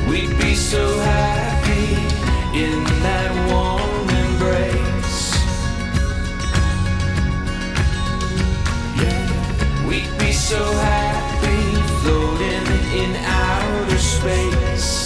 We'd 0.08 0.36
be 0.38 0.54
so 0.54 0.98
happy 0.98 1.94
in 2.58 2.84
that 3.02 3.30
warm 3.50 4.08
embrace. 4.24 5.34
Yeah, 9.00 9.88
we'd 9.88 10.18
be 10.18 10.32
so 10.32 10.62
happy 10.72 11.82
floating 12.02 12.66
in 13.00 13.16
outer 13.24 13.98
space. 13.98 15.03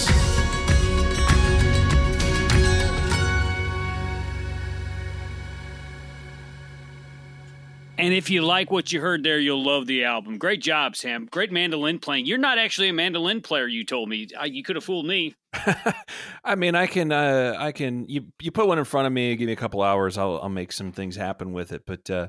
And 7.99 8.13
if 8.13 8.29
you 8.29 8.43
like 8.43 8.71
what 8.71 8.93
you 8.93 9.01
heard 9.01 9.23
there, 9.23 9.39
you'll 9.39 9.63
love 9.63 9.85
the 9.85 10.05
album. 10.05 10.37
Great 10.37 10.61
job, 10.61 10.95
Sam. 10.95 11.27
Great 11.29 11.51
mandolin 11.51 11.99
playing. 11.99 12.25
You're 12.25 12.37
not 12.37 12.57
actually 12.57 12.87
a 12.87 12.93
mandolin 12.93 13.41
player. 13.41 13.67
You 13.67 13.83
told 13.83 14.07
me. 14.07 14.27
I, 14.39 14.45
you 14.45 14.63
could 14.63 14.77
have 14.77 14.85
fooled 14.85 15.05
me. 15.05 15.35
I 16.43 16.55
mean, 16.55 16.75
I 16.75 16.87
can, 16.87 17.11
uh, 17.11 17.55
I 17.59 17.73
can. 17.73 18.07
You 18.07 18.27
you 18.39 18.51
put 18.51 18.67
one 18.67 18.79
in 18.79 18.85
front 18.85 19.07
of 19.07 19.11
me, 19.11 19.35
give 19.35 19.47
me 19.47 19.53
a 19.53 19.57
couple 19.57 19.81
hours, 19.81 20.17
I'll 20.17 20.39
I'll 20.41 20.49
make 20.49 20.71
some 20.71 20.93
things 20.93 21.17
happen 21.17 21.51
with 21.51 21.73
it. 21.73 21.83
But 21.85 22.09
uh, 22.09 22.27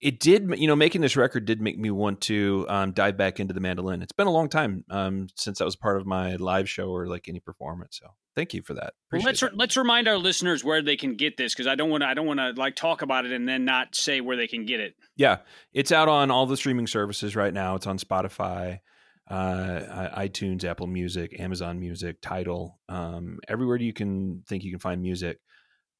it 0.00 0.20
did, 0.20 0.58
you 0.58 0.66
know, 0.66 0.76
making 0.76 1.02
this 1.02 1.16
record 1.16 1.44
did 1.44 1.60
make 1.60 1.78
me 1.78 1.90
want 1.90 2.22
to 2.22 2.64
um, 2.68 2.92
dive 2.92 3.18
back 3.18 3.38
into 3.38 3.52
the 3.52 3.60
mandolin. 3.60 4.00
It's 4.00 4.12
been 4.12 4.26
a 4.26 4.32
long 4.32 4.48
time 4.48 4.84
um, 4.88 5.28
since 5.36 5.58
that 5.58 5.66
was 5.66 5.76
part 5.76 6.00
of 6.00 6.06
my 6.06 6.36
live 6.36 6.68
show 6.68 6.88
or 6.88 7.06
like 7.06 7.28
any 7.28 7.40
performance. 7.40 8.00
So 8.00 8.08
thank 8.34 8.54
you 8.54 8.62
for 8.62 8.74
that. 8.74 8.94
Appreciate 9.08 9.26
let's 9.26 9.40
that. 9.40 9.56
let's 9.56 9.76
remind 9.76 10.08
our 10.08 10.16
listeners 10.16 10.64
where 10.64 10.82
they 10.82 10.96
can 10.96 11.16
get 11.16 11.36
this 11.36 11.54
because 11.54 11.66
I 11.66 11.74
don't 11.74 11.90
want 11.90 12.02
to 12.02 12.08
I 12.08 12.14
don't 12.14 12.26
want 12.26 12.40
to 12.40 12.52
like 12.52 12.76
talk 12.76 13.02
about 13.02 13.26
it 13.26 13.32
and 13.32 13.48
then 13.48 13.64
not 13.64 13.94
say 13.94 14.20
where 14.20 14.36
they 14.36 14.46
can 14.46 14.66
get 14.66 14.80
it. 14.80 14.94
Yeah, 15.16 15.38
it's 15.72 15.92
out 15.92 16.08
on 16.08 16.30
all 16.30 16.46
the 16.46 16.56
streaming 16.56 16.86
services 16.86 17.36
right 17.36 17.52
now. 17.52 17.74
It's 17.74 17.86
on 17.86 17.98
Spotify, 17.98 18.80
uh, 19.28 20.10
iTunes, 20.16 20.64
Apple 20.64 20.86
Music, 20.86 21.38
Amazon 21.38 21.78
Music, 21.80 22.20
Tidal, 22.20 22.78
um, 22.88 23.38
everywhere 23.48 23.76
you 23.76 23.92
can 23.92 24.42
think 24.46 24.64
you 24.64 24.70
can 24.70 24.80
find 24.80 25.02
music. 25.02 25.38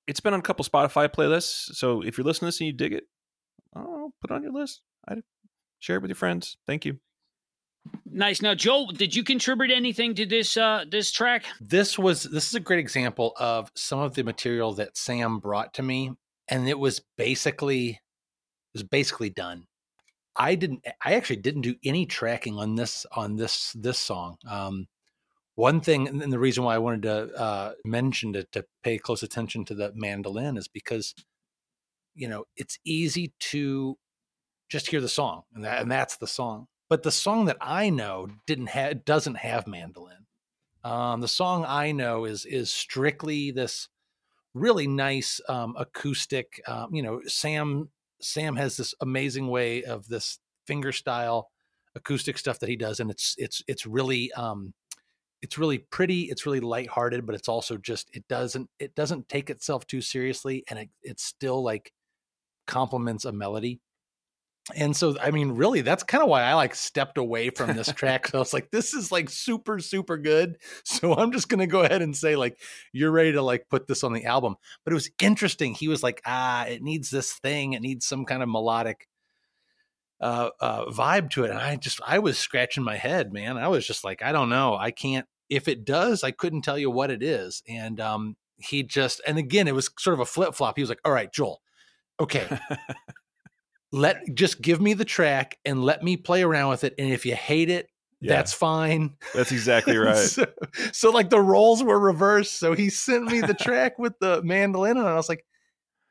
It's 0.06 0.20
been 0.20 0.34
on 0.34 0.40
a 0.40 0.42
couple 0.42 0.64
Spotify 0.64 1.08
playlists. 1.08 1.74
So 1.76 2.02
if 2.02 2.18
you're 2.18 2.24
listening 2.24 2.46
to 2.46 2.52
this 2.52 2.60
and 2.60 2.66
you 2.66 2.72
dig 2.72 2.92
it, 2.92 3.04
oh, 3.76 4.12
put 4.20 4.30
it 4.30 4.34
on 4.34 4.42
your 4.42 4.52
list. 4.52 4.82
I 5.08 5.16
share 5.78 5.96
it 5.96 6.02
with 6.02 6.10
your 6.10 6.16
friends. 6.16 6.56
Thank 6.66 6.84
you. 6.84 6.98
Nice. 8.12 8.42
Now, 8.42 8.54
Joel, 8.54 8.88
did 8.88 9.14
you 9.14 9.22
contribute 9.22 9.70
anything 9.70 10.14
to 10.16 10.26
this 10.26 10.56
uh 10.56 10.84
this 10.90 11.10
track? 11.10 11.44
this 11.60 11.98
was 11.98 12.24
this 12.24 12.48
is 12.48 12.54
a 12.54 12.60
great 12.60 12.80
example 12.80 13.32
of 13.38 13.70
some 13.74 14.00
of 14.00 14.14
the 14.14 14.24
material 14.24 14.72
that 14.74 14.96
Sam 14.96 15.38
brought 15.38 15.74
to 15.74 15.82
me, 15.82 16.12
and 16.48 16.68
it 16.68 16.78
was 16.78 17.00
basically 17.16 17.90
it 17.90 17.98
was 18.74 18.82
basically 18.82 19.30
done. 19.30 19.66
I 20.36 20.54
didn't. 20.54 20.84
I 21.04 21.14
actually 21.14 21.36
didn't 21.36 21.62
do 21.62 21.76
any 21.84 22.06
tracking 22.06 22.58
on 22.58 22.74
this 22.74 23.06
on 23.12 23.36
this 23.36 23.72
this 23.78 23.98
song. 23.98 24.38
Um, 24.48 24.86
one 25.54 25.80
thing, 25.80 26.08
and 26.08 26.32
the 26.32 26.38
reason 26.38 26.64
why 26.64 26.74
I 26.74 26.78
wanted 26.78 27.02
to 27.02 27.34
uh, 27.36 27.72
mention 27.84 28.32
to, 28.32 28.44
to 28.52 28.64
pay 28.82 28.98
close 28.98 29.22
attention 29.22 29.64
to 29.66 29.74
the 29.74 29.92
mandolin 29.94 30.56
is 30.56 30.68
because 30.68 31.14
you 32.14 32.28
know 32.28 32.44
it's 32.56 32.78
easy 32.84 33.34
to 33.38 33.98
just 34.68 34.88
hear 34.88 35.00
the 35.00 35.08
song, 35.08 35.42
and 35.54 35.64
that, 35.64 35.82
and 35.82 35.90
that's 35.90 36.16
the 36.16 36.26
song. 36.26 36.66
But 36.90 37.04
the 37.04 37.12
song 37.12 37.46
that 37.46 37.56
I 37.60 37.88
know 37.88 38.28
didn't 38.46 38.66
have 38.66 39.04
doesn't 39.06 39.36
have 39.36 39.68
mandolin. 39.68 40.26
Um, 40.82 41.20
the 41.20 41.28
song 41.28 41.64
I 41.66 41.92
know 41.92 42.24
is 42.24 42.44
is 42.44 42.72
strictly 42.72 43.52
this 43.52 43.88
really 44.54 44.88
nice 44.88 45.40
um, 45.48 45.76
acoustic. 45.78 46.60
Um, 46.66 46.94
you 46.94 47.02
know, 47.02 47.22
Sam 47.26 47.88
Sam 48.20 48.56
has 48.56 48.76
this 48.76 48.92
amazing 49.00 49.48
way 49.48 49.84
of 49.84 50.08
this 50.08 50.40
finger 50.66 50.92
style 50.92 51.50
acoustic 51.94 52.36
stuff 52.38 52.58
that 52.58 52.68
he 52.68 52.76
does, 52.76 52.98
and 52.98 53.08
it's 53.08 53.36
it's 53.38 53.62
it's 53.68 53.86
really 53.86 54.32
um, 54.32 54.74
it's 55.42 55.58
really 55.58 55.78
pretty. 55.78 56.22
It's 56.22 56.44
really 56.44 56.60
lighthearted, 56.60 57.24
but 57.24 57.36
it's 57.36 57.48
also 57.48 57.76
just 57.76 58.10
it 58.14 58.26
doesn't 58.28 58.68
it 58.80 58.96
doesn't 58.96 59.28
take 59.28 59.48
itself 59.48 59.86
too 59.86 60.00
seriously, 60.00 60.64
and 60.68 60.78
it 60.80 60.90
it's 61.04 61.22
still 61.22 61.62
like 61.62 61.92
complements 62.66 63.24
a 63.24 63.32
melody. 63.32 63.80
And 64.74 64.94
so, 64.94 65.16
I 65.20 65.30
mean, 65.30 65.52
really, 65.52 65.80
that's 65.80 66.02
kind 66.02 66.22
of 66.22 66.28
why 66.28 66.42
I 66.42 66.54
like 66.54 66.74
stepped 66.74 67.18
away 67.18 67.50
from 67.50 67.74
this 67.74 67.92
track. 67.92 68.28
So 68.28 68.38
I 68.38 68.40
was 68.40 68.52
like, 68.52 68.70
this 68.70 68.94
is 68.94 69.10
like 69.10 69.28
super, 69.30 69.78
super 69.80 70.16
good. 70.16 70.58
So 70.84 71.14
I'm 71.14 71.32
just 71.32 71.48
to 71.48 71.66
go 71.66 71.82
ahead 71.82 72.02
and 72.02 72.16
say, 72.16 72.36
like, 72.36 72.58
you're 72.92 73.10
ready 73.10 73.32
to 73.32 73.42
like 73.42 73.68
put 73.70 73.86
this 73.86 74.04
on 74.04 74.12
the 74.12 74.24
album. 74.24 74.56
But 74.84 74.92
it 74.92 74.94
was 74.94 75.10
interesting. 75.20 75.74
He 75.74 75.88
was 75.88 76.02
like, 76.02 76.20
ah, 76.26 76.66
it 76.66 76.82
needs 76.82 77.10
this 77.10 77.32
thing. 77.32 77.72
It 77.72 77.80
needs 77.80 78.06
some 78.06 78.24
kind 78.24 78.42
of 78.42 78.48
melodic 78.48 79.08
uh, 80.20 80.50
uh, 80.60 80.86
vibe 80.86 81.30
to 81.30 81.44
it. 81.44 81.50
And 81.50 81.58
I 81.58 81.76
just, 81.76 82.00
I 82.06 82.18
was 82.18 82.38
scratching 82.38 82.84
my 82.84 82.96
head, 82.96 83.32
man. 83.32 83.56
I 83.56 83.68
was 83.68 83.86
just 83.86 84.04
like, 84.04 84.22
I 84.22 84.32
don't 84.32 84.50
know. 84.50 84.76
I 84.76 84.90
can't, 84.90 85.26
if 85.48 85.68
it 85.68 85.84
does, 85.84 86.22
I 86.22 86.32
couldn't 86.32 86.62
tell 86.62 86.78
you 86.78 86.90
what 86.90 87.10
it 87.10 87.22
is. 87.22 87.62
And 87.68 87.98
um, 88.00 88.36
he 88.58 88.82
just, 88.82 89.20
and 89.26 89.38
again, 89.38 89.68
it 89.68 89.74
was 89.74 89.90
sort 89.98 90.14
of 90.14 90.20
a 90.20 90.26
flip 90.26 90.54
flop. 90.54 90.76
He 90.76 90.82
was 90.82 90.90
like, 90.90 91.00
all 91.04 91.12
right, 91.12 91.32
Joel, 91.32 91.62
okay 92.20 92.46
let 93.92 94.22
just 94.34 94.60
give 94.62 94.80
me 94.80 94.94
the 94.94 95.04
track 95.04 95.58
and 95.64 95.82
let 95.84 96.02
me 96.02 96.16
play 96.16 96.42
around 96.42 96.70
with 96.70 96.84
it 96.84 96.94
and 96.98 97.10
if 97.12 97.26
you 97.26 97.34
hate 97.34 97.68
it 97.70 97.88
Yeah. 98.20 98.36
that's 98.36 98.52
fine. 98.52 99.16
That's 99.34 99.50
exactly 99.58 99.96
right. 99.96 100.16
so, 100.16 100.46
so 100.92 101.10
like 101.10 101.30
the 101.30 101.40
roles 101.40 101.82
were 101.82 101.98
reversed 101.98 102.58
so 102.58 102.74
he 102.74 102.90
sent 102.90 103.24
me 103.24 103.40
the 103.40 103.54
track 103.54 103.98
with 103.98 104.18
the 104.20 104.42
mandolin 104.42 104.96
and 104.98 105.08
i 105.08 105.14
was 105.14 105.28
like 105.28 105.44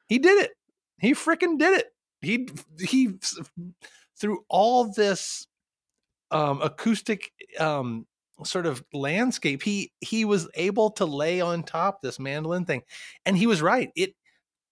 he 0.08 0.18
did 0.20 0.44
it. 0.44 0.52
He 1.00 1.14
freaking 1.14 1.58
did 1.60 1.78
it. 1.80 1.86
He 2.22 2.50
he 2.80 3.14
through 4.20 4.44
all 4.50 4.92
this 4.92 5.46
um 6.32 6.62
acoustic 6.62 7.32
um 7.60 8.06
sort 8.44 8.66
of 8.66 8.84
landscape 8.94 9.62
he 9.64 9.92
he 10.02 10.26
was 10.26 10.48
able 10.56 10.92
to 10.92 11.06
lay 11.06 11.42
on 11.42 11.62
top 11.64 12.02
this 12.02 12.20
mandolin 12.20 12.66
thing. 12.66 12.82
And 13.26 13.38
he 13.38 13.48
was 13.48 13.62
right. 13.62 13.92
It 13.96 14.16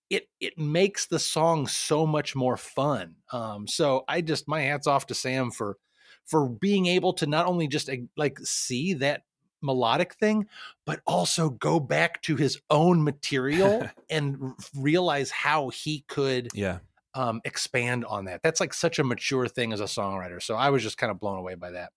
it 0.10 0.30
it 0.40 0.58
makes 0.58 1.06
the 1.08 1.20
song 1.20 1.68
so 1.68 2.06
much 2.06 2.36
more 2.36 2.58
fun. 2.58 3.16
Um, 3.32 3.68
so 3.68 4.04
I 4.08 4.22
just 4.22 4.48
my 4.48 4.62
hats 4.62 4.88
off 4.88 5.08
to 5.08 5.14
Sam 5.16 5.52
for 5.52 5.78
for 6.26 6.48
being 6.50 6.86
able 6.88 7.14
to 7.14 7.26
not 7.28 7.46
only 7.46 7.68
just 7.68 7.90
like 8.16 8.40
see 8.40 8.94
that 8.96 9.24
melodic 9.62 10.14
thing, 10.16 10.46
but 10.86 11.00
also 11.08 11.50
go 11.50 11.80
back 11.80 12.22
to 12.24 12.36
his 12.36 12.60
own 12.70 13.04
material 13.04 13.90
and 14.10 14.38
r- 14.42 14.56
realize 14.76 15.32
how 15.32 15.70
he 15.70 16.04
could 16.08 16.50
Yeah. 16.54 16.80
um, 17.16 17.42
expand 17.44 18.06
on 18.06 18.26
that. 18.26 18.42
That's 18.44 18.60
like 18.60 18.74
such 18.74 19.00
a 19.00 19.04
mature 19.04 19.48
thing 19.48 19.74
as 19.74 19.80
a 19.80 19.86
songwriter. 19.86 20.42
So 20.44 20.56
I 20.56 20.70
was 20.70 20.84
just 20.84 20.98
kind 20.98 21.10
of 21.12 21.20
blown 21.20 21.38
away 21.40 21.56
by 21.56 21.72
that. 21.72 21.92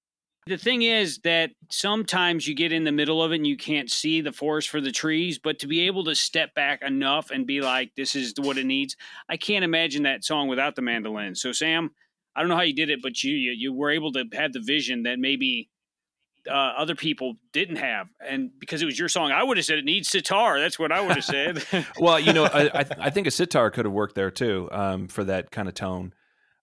The 0.46 0.56
thing 0.56 0.82
is 0.82 1.18
that 1.18 1.50
sometimes 1.70 2.48
you 2.48 2.54
get 2.54 2.72
in 2.72 2.84
the 2.84 2.92
middle 2.92 3.22
of 3.22 3.32
it 3.32 3.36
and 3.36 3.46
you 3.46 3.56
can't 3.56 3.90
see 3.90 4.20
the 4.20 4.32
forest 4.32 4.68
for 4.68 4.80
the 4.80 4.90
trees, 4.90 5.38
but 5.38 5.58
to 5.60 5.66
be 5.66 5.80
able 5.82 6.04
to 6.04 6.14
step 6.14 6.54
back 6.54 6.82
enough 6.82 7.30
and 7.30 7.46
be 7.46 7.60
like, 7.60 7.92
this 7.94 8.16
is 8.16 8.34
what 8.38 8.56
it 8.58 8.66
needs, 8.66 8.96
I 9.28 9.36
can't 9.36 9.64
imagine 9.64 10.04
that 10.04 10.24
song 10.24 10.48
without 10.48 10.76
the 10.76 10.82
mandolin. 10.82 11.34
So, 11.34 11.52
Sam, 11.52 11.90
I 12.34 12.40
don't 12.40 12.48
know 12.48 12.56
how 12.56 12.62
you 12.62 12.74
did 12.74 12.90
it, 12.90 13.02
but 13.02 13.22
you 13.22 13.34
you, 13.34 13.52
you 13.52 13.72
were 13.72 13.90
able 13.90 14.12
to 14.12 14.24
have 14.32 14.52
the 14.52 14.60
vision 14.60 15.02
that 15.02 15.18
maybe 15.18 15.68
uh, 16.48 16.52
other 16.52 16.94
people 16.94 17.34
didn't 17.52 17.76
have. 17.76 18.08
And 18.26 18.50
because 18.58 18.82
it 18.82 18.86
was 18.86 18.98
your 18.98 19.08
song, 19.08 19.32
I 19.32 19.42
would 19.42 19.56
have 19.56 19.66
said 19.66 19.78
it 19.78 19.84
needs 19.84 20.08
sitar. 20.08 20.58
That's 20.58 20.78
what 20.78 20.92
I 20.92 21.00
would 21.00 21.16
have 21.16 21.24
said. 21.24 21.64
Well, 21.98 22.18
you 22.18 22.32
know, 22.32 22.44
I, 22.44 22.70
I, 22.80 22.84
I 22.98 23.10
think 23.10 23.26
a 23.26 23.30
sitar 23.30 23.70
could 23.70 23.84
have 23.84 23.92
worked 23.92 24.14
there 24.14 24.30
too 24.30 24.68
um, 24.72 25.08
for 25.08 25.24
that 25.24 25.50
kind 25.50 25.68
of 25.68 25.74
tone. 25.74 26.14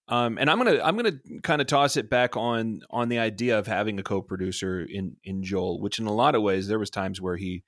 Um, 0.09 0.37
and 0.37 0.49
I'm 0.49 0.57
gonna 0.57 0.79
I'm 0.81 0.95
gonna 0.95 1.19
kind 1.43 1.61
of 1.61 1.67
toss 1.67 1.97
it 1.97 2.09
back 2.09 2.37
on 2.37 2.81
on 2.89 3.09
the 3.09 3.19
idea 3.19 3.59
of 3.59 3.67
having 3.67 3.99
a 3.99 4.03
co-producer 4.03 4.81
in 4.81 5.17
in 5.23 5.43
Joel, 5.43 5.81
which 5.81 5.99
in 5.99 6.07
a 6.07 6.13
lot 6.13 6.35
of 6.35 6.41
ways 6.41 6.67
there 6.67 6.79
was 6.79 6.89
times 6.89 7.19
where 7.19 7.35
he, 7.35 7.63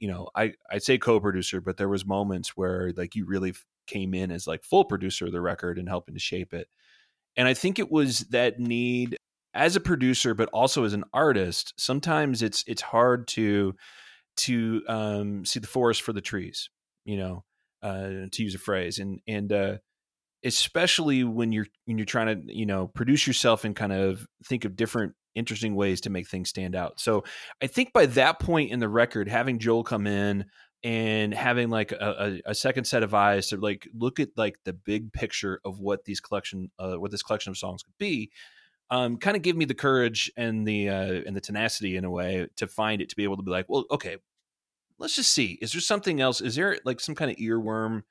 you 0.00 0.08
know, 0.08 0.28
I 0.34 0.54
I 0.70 0.78
say 0.78 0.98
co-producer, 0.98 1.60
but 1.60 1.76
there 1.76 1.88
was 1.88 2.04
moments 2.04 2.56
where 2.56 2.92
like 2.96 3.14
you 3.14 3.26
really 3.26 3.54
came 3.86 4.14
in 4.14 4.30
as 4.32 4.46
like 4.46 4.64
full 4.64 4.84
producer 4.84 5.26
of 5.26 5.32
the 5.32 5.40
record 5.40 5.78
and 5.78 5.88
helping 5.88 6.14
to 6.14 6.20
shape 6.20 6.52
it. 6.52 6.68
And 7.36 7.46
I 7.46 7.54
think 7.54 7.78
it 7.78 7.90
was 7.90 8.20
that 8.30 8.58
need 8.58 9.16
as 9.54 9.76
a 9.76 9.80
producer, 9.80 10.34
but 10.34 10.48
also 10.52 10.84
as 10.84 10.94
an 10.94 11.04
artist. 11.12 11.74
Sometimes 11.78 12.42
it's 12.42 12.64
it's 12.66 12.82
hard 12.82 13.28
to 13.28 13.74
to 14.36 14.82
um, 14.88 15.44
see 15.44 15.60
the 15.60 15.66
forest 15.66 16.02
for 16.02 16.12
the 16.12 16.20
trees, 16.20 16.70
you 17.04 17.16
know, 17.16 17.44
uh, 17.82 18.26
to 18.32 18.42
use 18.42 18.54
a 18.54 18.58
phrase, 18.58 18.98
and 18.98 19.20
and 19.28 19.52
uh, 19.52 19.76
especially 20.44 21.24
when 21.24 21.52
you're 21.52 21.66
when 21.86 21.98
you're 21.98 22.04
trying 22.04 22.46
to 22.46 22.54
you 22.54 22.66
know 22.66 22.88
produce 22.88 23.26
yourself 23.26 23.64
and 23.64 23.74
kind 23.74 23.92
of 23.92 24.26
think 24.44 24.64
of 24.64 24.76
different 24.76 25.14
interesting 25.34 25.74
ways 25.74 26.00
to 26.02 26.10
make 26.10 26.28
things 26.28 26.48
stand 26.48 26.76
out. 26.76 27.00
So 27.00 27.24
I 27.62 27.66
think 27.66 27.92
by 27.92 28.06
that 28.06 28.38
point 28.38 28.70
in 28.70 28.78
the 28.78 28.88
record, 28.88 29.28
having 29.28 29.58
Joel 29.58 29.82
come 29.82 30.06
in 30.06 30.44
and 30.84 31.32
having 31.32 31.70
like 31.70 31.92
a, 31.92 32.40
a, 32.46 32.50
a 32.50 32.54
second 32.54 32.84
set 32.84 33.02
of 33.02 33.14
eyes 33.14 33.48
to 33.48 33.56
like 33.56 33.88
look 33.94 34.20
at 34.20 34.28
like 34.36 34.56
the 34.64 34.74
big 34.74 35.12
picture 35.12 35.60
of 35.64 35.80
what 35.80 36.04
these 36.04 36.20
collection 36.20 36.70
uh, 36.78 36.94
what 36.94 37.10
this 37.10 37.22
collection 37.22 37.50
of 37.50 37.56
songs 37.56 37.82
could 37.82 37.98
be 37.98 38.30
um, 38.90 39.16
kind 39.16 39.36
of 39.36 39.42
gave 39.42 39.56
me 39.56 39.64
the 39.64 39.74
courage 39.74 40.30
and 40.36 40.66
the 40.66 40.90
uh, 40.90 41.22
and 41.26 41.34
the 41.34 41.40
tenacity 41.40 41.96
in 41.96 42.04
a 42.04 42.10
way 42.10 42.46
to 42.56 42.66
find 42.66 43.00
it 43.00 43.08
to 43.08 43.16
be 43.16 43.24
able 43.24 43.36
to 43.36 43.42
be 43.42 43.50
like 43.50 43.66
well 43.68 43.84
okay 43.90 44.18
let's 44.98 45.16
just 45.16 45.32
see 45.32 45.58
is 45.62 45.72
there 45.72 45.80
something 45.80 46.20
else 46.20 46.40
is 46.40 46.54
there 46.54 46.78
like 46.84 47.00
some 47.00 47.14
kind 47.14 47.30
of 47.30 47.36
earworm 47.38 48.02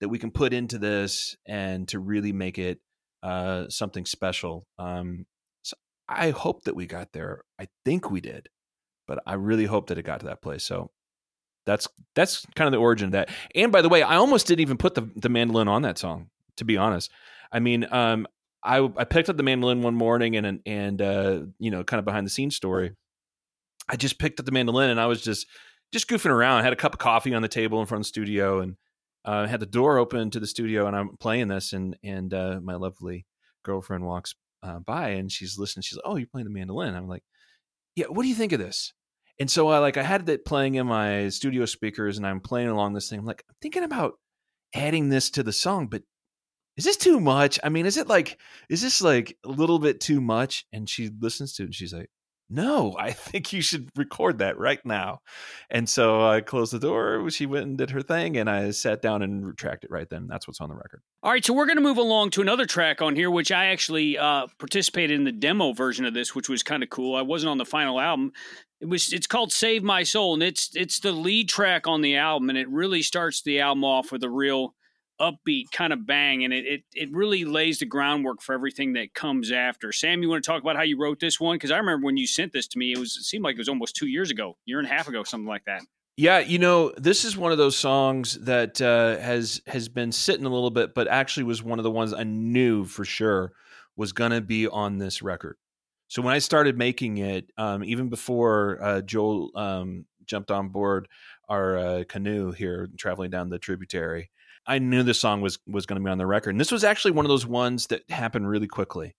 that 0.00 0.08
we 0.08 0.18
can 0.18 0.30
put 0.30 0.52
into 0.52 0.78
this 0.78 1.36
and 1.46 1.86
to 1.88 1.98
really 1.98 2.32
make 2.32 2.58
it 2.58 2.80
uh, 3.22 3.66
something 3.68 4.06
special 4.06 4.66
um, 4.78 5.26
so 5.62 5.76
i 6.08 6.30
hope 6.30 6.62
that 6.64 6.74
we 6.74 6.86
got 6.86 7.12
there. 7.12 7.42
I 7.58 7.68
think 7.84 8.10
we 8.10 8.20
did 8.20 8.48
but 9.06 9.18
i 9.26 9.34
really 9.34 9.66
hope 9.66 9.88
that 9.88 9.98
it 9.98 10.04
got 10.04 10.20
to 10.20 10.26
that 10.26 10.42
place 10.42 10.64
so 10.64 10.90
that's 11.66 11.88
that's 12.14 12.46
kind 12.56 12.66
of 12.66 12.72
the 12.72 12.78
origin 12.78 13.06
of 13.06 13.12
that. 13.12 13.28
And 13.54 13.70
by 13.70 13.82
the 13.82 13.88
way 13.88 14.02
i 14.02 14.16
almost 14.16 14.46
didn't 14.46 14.60
even 14.60 14.78
put 14.78 14.94
the, 14.94 15.08
the 15.16 15.28
mandolin 15.28 15.68
on 15.68 15.82
that 15.82 15.98
song 15.98 16.30
to 16.56 16.64
be 16.64 16.76
honest. 16.76 17.10
I 17.52 17.60
mean 17.60 17.86
um, 17.90 18.26
I, 18.62 18.78
I 18.96 19.04
picked 19.04 19.28
up 19.28 19.36
the 19.36 19.42
mandolin 19.42 19.82
one 19.82 19.94
morning 19.94 20.36
and 20.36 20.60
and 20.66 21.02
uh, 21.02 21.40
you 21.58 21.70
know 21.70 21.84
kind 21.84 21.98
of 21.98 22.04
behind 22.04 22.26
the 22.26 22.30
scenes 22.30 22.56
story. 22.56 22.92
I 23.88 23.96
just 23.96 24.18
picked 24.18 24.38
up 24.38 24.46
the 24.46 24.52
mandolin 24.52 24.90
and 24.90 25.00
i 25.00 25.06
was 25.06 25.22
just 25.22 25.46
just 25.92 26.08
goofing 26.08 26.30
around. 26.30 26.60
I 26.60 26.62
had 26.62 26.72
a 26.72 26.76
cup 26.76 26.92
of 26.92 26.98
coffee 26.98 27.34
on 27.34 27.42
the 27.42 27.48
table 27.48 27.80
in 27.80 27.86
front 27.86 28.00
of 28.00 28.04
the 28.04 28.08
studio 28.08 28.60
and 28.60 28.76
uh, 29.24 29.46
had 29.46 29.60
the 29.60 29.66
door 29.66 29.98
open 29.98 30.30
to 30.30 30.40
the 30.40 30.46
studio 30.46 30.86
and 30.86 30.96
i'm 30.96 31.16
playing 31.18 31.48
this 31.48 31.72
and 31.72 31.96
and 32.02 32.32
uh, 32.34 32.60
my 32.62 32.74
lovely 32.74 33.26
girlfriend 33.64 34.04
walks 34.04 34.34
uh, 34.62 34.78
by 34.78 35.10
and 35.10 35.30
she's 35.30 35.58
listening 35.58 35.82
she's 35.82 35.96
like 35.96 36.04
oh 36.06 36.16
you're 36.16 36.26
playing 36.26 36.46
the 36.46 36.52
mandolin 36.52 36.94
i'm 36.94 37.08
like 37.08 37.22
yeah 37.96 38.06
what 38.06 38.22
do 38.22 38.28
you 38.28 38.34
think 38.34 38.52
of 38.52 38.58
this 38.58 38.92
and 39.38 39.50
so 39.50 39.68
i 39.68 39.78
like 39.78 39.96
i 39.96 40.02
had 40.02 40.28
it 40.28 40.44
playing 40.44 40.74
in 40.74 40.86
my 40.86 41.28
studio 41.28 41.64
speakers 41.64 42.16
and 42.16 42.26
i'm 42.26 42.40
playing 42.40 42.68
along 42.68 42.92
this 42.92 43.08
thing 43.08 43.18
i'm 43.18 43.26
like 43.26 43.44
i'm 43.48 43.56
thinking 43.60 43.84
about 43.84 44.14
adding 44.74 45.08
this 45.08 45.30
to 45.30 45.42
the 45.42 45.52
song 45.52 45.86
but 45.86 46.02
is 46.80 46.84
this 46.84 46.96
too 46.96 47.20
much? 47.20 47.58
I 47.62 47.68
mean, 47.68 47.84
is 47.84 47.98
it 47.98 48.08
like, 48.08 48.40
is 48.70 48.80
this 48.80 49.02
like 49.02 49.36
a 49.44 49.48
little 49.48 49.78
bit 49.78 50.00
too 50.00 50.18
much? 50.18 50.64
And 50.72 50.88
she 50.88 51.10
listens 51.20 51.52
to 51.54 51.62
it 51.62 51.66
and 51.66 51.74
she's 51.74 51.92
like, 51.92 52.08
no, 52.50 52.96
I 52.98 53.12
think 53.12 53.52
you 53.52 53.62
should 53.62 53.88
record 53.96 54.38
that 54.38 54.58
right 54.58 54.84
now. 54.84 55.20
And 55.70 55.88
so 55.88 56.26
I 56.28 56.40
closed 56.40 56.72
the 56.72 56.78
door. 56.78 57.30
She 57.30 57.46
went 57.46 57.66
and 57.66 57.78
did 57.78 57.90
her 57.90 58.02
thing, 58.02 58.36
and 58.36 58.50
I 58.50 58.70
sat 58.72 59.00
down 59.00 59.22
and 59.22 59.56
tracked 59.56 59.84
it 59.84 59.90
right 59.90 60.08
then. 60.08 60.26
That's 60.26 60.48
what's 60.48 60.60
on 60.60 60.68
the 60.68 60.74
record. 60.74 61.02
All 61.22 61.30
right, 61.30 61.44
so 61.44 61.54
we're 61.54 61.66
going 61.66 61.76
to 61.76 61.82
move 61.82 61.98
along 61.98 62.30
to 62.30 62.42
another 62.42 62.66
track 62.66 63.00
on 63.00 63.14
here, 63.14 63.30
which 63.30 63.52
I 63.52 63.66
actually 63.66 64.18
uh, 64.18 64.48
participated 64.58 65.16
in 65.16 65.24
the 65.24 65.32
demo 65.32 65.72
version 65.72 66.04
of 66.04 66.14
this, 66.14 66.34
which 66.34 66.48
was 66.48 66.62
kind 66.62 66.82
of 66.82 66.90
cool. 66.90 67.14
I 67.14 67.22
wasn't 67.22 67.50
on 67.50 67.58
the 67.58 67.64
final 67.64 68.00
album. 68.00 68.32
It 68.80 68.88
was. 68.88 69.12
It's 69.12 69.26
called 69.26 69.52
"Save 69.52 69.82
My 69.82 70.02
Soul," 70.02 70.34
and 70.34 70.42
it's 70.42 70.74
it's 70.74 71.00
the 71.00 71.12
lead 71.12 71.48
track 71.50 71.86
on 71.86 72.00
the 72.00 72.16
album, 72.16 72.48
and 72.48 72.58
it 72.58 72.68
really 72.68 73.02
starts 73.02 73.42
the 73.42 73.60
album 73.60 73.84
off 73.84 74.10
with 74.10 74.24
a 74.24 74.30
real 74.30 74.74
upbeat 75.20 75.70
kind 75.72 75.92
of 75.92 76.06
bang, 76.06 76.44
and 76.44 76.52
it, 76.52 76.64
it 76.66 76.82
it 76.94 77.12
really 77.12 77.44
lays 77.44 77.78
the 77.78 77.86
groundwork 77.86 78.42
for 78.42 78.54
everything 78.54 78.94
that 78.94 79.14
comes 79.14 79.52
after. 79.52 79.92
Sam, 79.92 80.22
you 80.22 80.28
want 80.28 80.42
to 80.42 80.50
talk 80.50 80.62
about 80.62 80.76
how 80.76 80.82
you 80.82 80.98
wrote 80.98 81.20
this 81.20 81.38
one? 81.38 81.56
Because 81.56 81.70
I 81.70 81.78
remember 81.78 82.06
when 82.06 82.16
you 82.16 82.26
sent 82.26 82.52
this 82.52 82.66
to 82.68 82.78
me, 82.78 82.92
it 82.92 82.98
was 82.98 83.16
it 83.16 83.24
seemed 83.24 83.44
like 83.44 83.54
it 83.54 83.58
was 83.58 83.68
almost 83.68 83.96
two 83.96 84.06
years 84.06 84.30
ago, 84.30 84.56
year 84.64 84.78
and 84.78 84.88
a 84.88 84.90
half 84.90 85.08
ago, 85.08 85.22
something 85.22 85.48
like 85.48 85.64
that. 85.66 85.82
Yeah, 86.16 86.40
you 86.40 86.58
know, 86.58 86.92
this 86.96 87.24
is 87.24 87.36
one 87.36 87.52
of 87.52 87.58
those 87.58 87.76
songs 87.76 88.38
that 88.40 88.80
uh, 88.80 89.18
has 89.18 89.62
has 89.66 89.88
been 89.88 90.12
sitting 90.12 90.44
a 90.44 90.50
little 90.50 90.70
bit, 90.70 90.94
but 90.94 91.08
actually 91.08 91.44
was 91.44 91.62
one 91.62 91.78
of 91.78 91.82
the 91.82 91.90
ones 91.90 92.12
I 92.12 92.24
knew 92.24 92.84
for 92.84 93.04
sure 93.04 93.52
was 93.96 94.12
going 94.12 94.32
to 94.32 94.40
be 94.40 94.66
on 94.66 94.98
this 94.98 95.22
record. 95.22 95.56
So 96.08 96.22
when 96.22 96.34
I 96.34 96.38
started 96.38 96.76
making 96.76 97.18
it, 97.18 97.52
um, 97.56 97.84
even 97.84 98.08
before 98.08 98.78
uh, 98.82 99.00
Joel 99.00 99.50
um, 99.54 100.06
jumped 100.24 100.50
on 100.50 100.70
board 100.70 101.08
our 101.48 101.78
uh, 101.78 102.04
canoe 102.08 102.52
here, 102.52 102.88
traveling 102.98 103.30
down 103.30 103.48
the 103.48 103.58
tributary, 103.58 104.30
I 104.70 104.78
knew 104.78 105.02
this 105.02 105.18
song 105.18 105.40
was 105.40 105.58
was 105.66 105.84
going 105.84 106.00
to 106.00 106.04
be 106.04 106.10
on 106.10 106.18
the 106.18 106.26
record. 106.26 106.50
And 106.50 106.60
this 106.60 106.70
was 106.70 106.84
actually 106.84 107.10
one 107.10 107.24
of 107.24 107.28
those 107.28 107.46
ones 107.46 107.88
that 107.88 108.08
happened 108.08 108.48
really 108.48 108.68
quickly. 108.68 109.16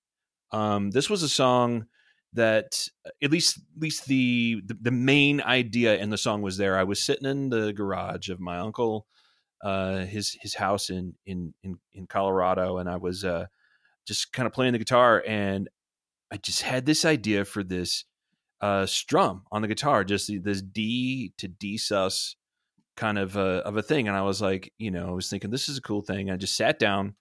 Um, 0.52 0.92
this 0.92 1.10
was 1.10 1.24
a 1.24 1.30
song 1.30 1.88
that 2.34 2.88
at 3.22 3.32
least 3.32 3.58
at 3.58 3.82
least 3.82 4.06
the, 4.06 4.62
the, 4.66 4.78
the 4.82 4.92
main 4.92 5.42
idea 5.42 5.98
in 5.98 6.10
the 6.10 6.18
song 6.18 6.42
was 6.42 6.56
there. 6.56 6.78
I 6.78 6.86
was 6.86 7.04
sitting 7.04 7.30
in 7.30 7.50
the 7.50 7.74
garage 7.74 8.30
of 8.30 8.40
my 8.40 8.60
uncle, 8.60 9.08
uh, 9.62 10.06
his 10.06 10.38
his 10.42 10.56
house 10.56 10.90
in 10.90 11.16
in 11.26 11.54
in, 11.64 11.78
in 11.92 12.08
Colorado, 12.08 12.78
and 12.78 12.90
I 12.90 12.96
was 12.96 13.26
uh, 13.26 13.48
just 14.08 14.32
kind 14.32 14.48
of 14.48 14.54
playing 14.54 14.72
the 14.72 14.80
guitar, 14.80 15.22
and 15.28 15.70
I 16.32 16.38
just 16.38 16.62
had 16.62 16.86
this 16.86 17.04
idea 17.04 17.44
for 17.44 17.62
this 17.62 18.06
uh, 18.62 18.86
strum 18.86 19.44
on 19.52 19.62
the 19.62 19.68
guitar, 19.68 20.06
just 20.06 20.32
this 20.44 20.62
D 20.62 21.34
to 21.40 21.50
D 21.50 21.78
sus 21.78 22.38
kind 22.98 23.18
of 23.18 23.36
a, 23.36 23.64
of 23.66 23.78
a 23.78 23.82
thing. 23.82 24.08
And 24.08 24.18
I 24.18 24.22
was 24.22 24.42
like, 24.42 24.74
you 24.78 24.92
know, 24.92 25.08
I 25.08 25.12
was 25.12 25.30
thinking 25.30 25.50
this 25.50 25.70
is 25.70 25.78
a 25.78 25.82
cool 25.82 26.02
thing. 26.02 26.30
I 26.30 26.38
just 26.38 26.56
sat 26.56 26.80
down, 26.80 27.16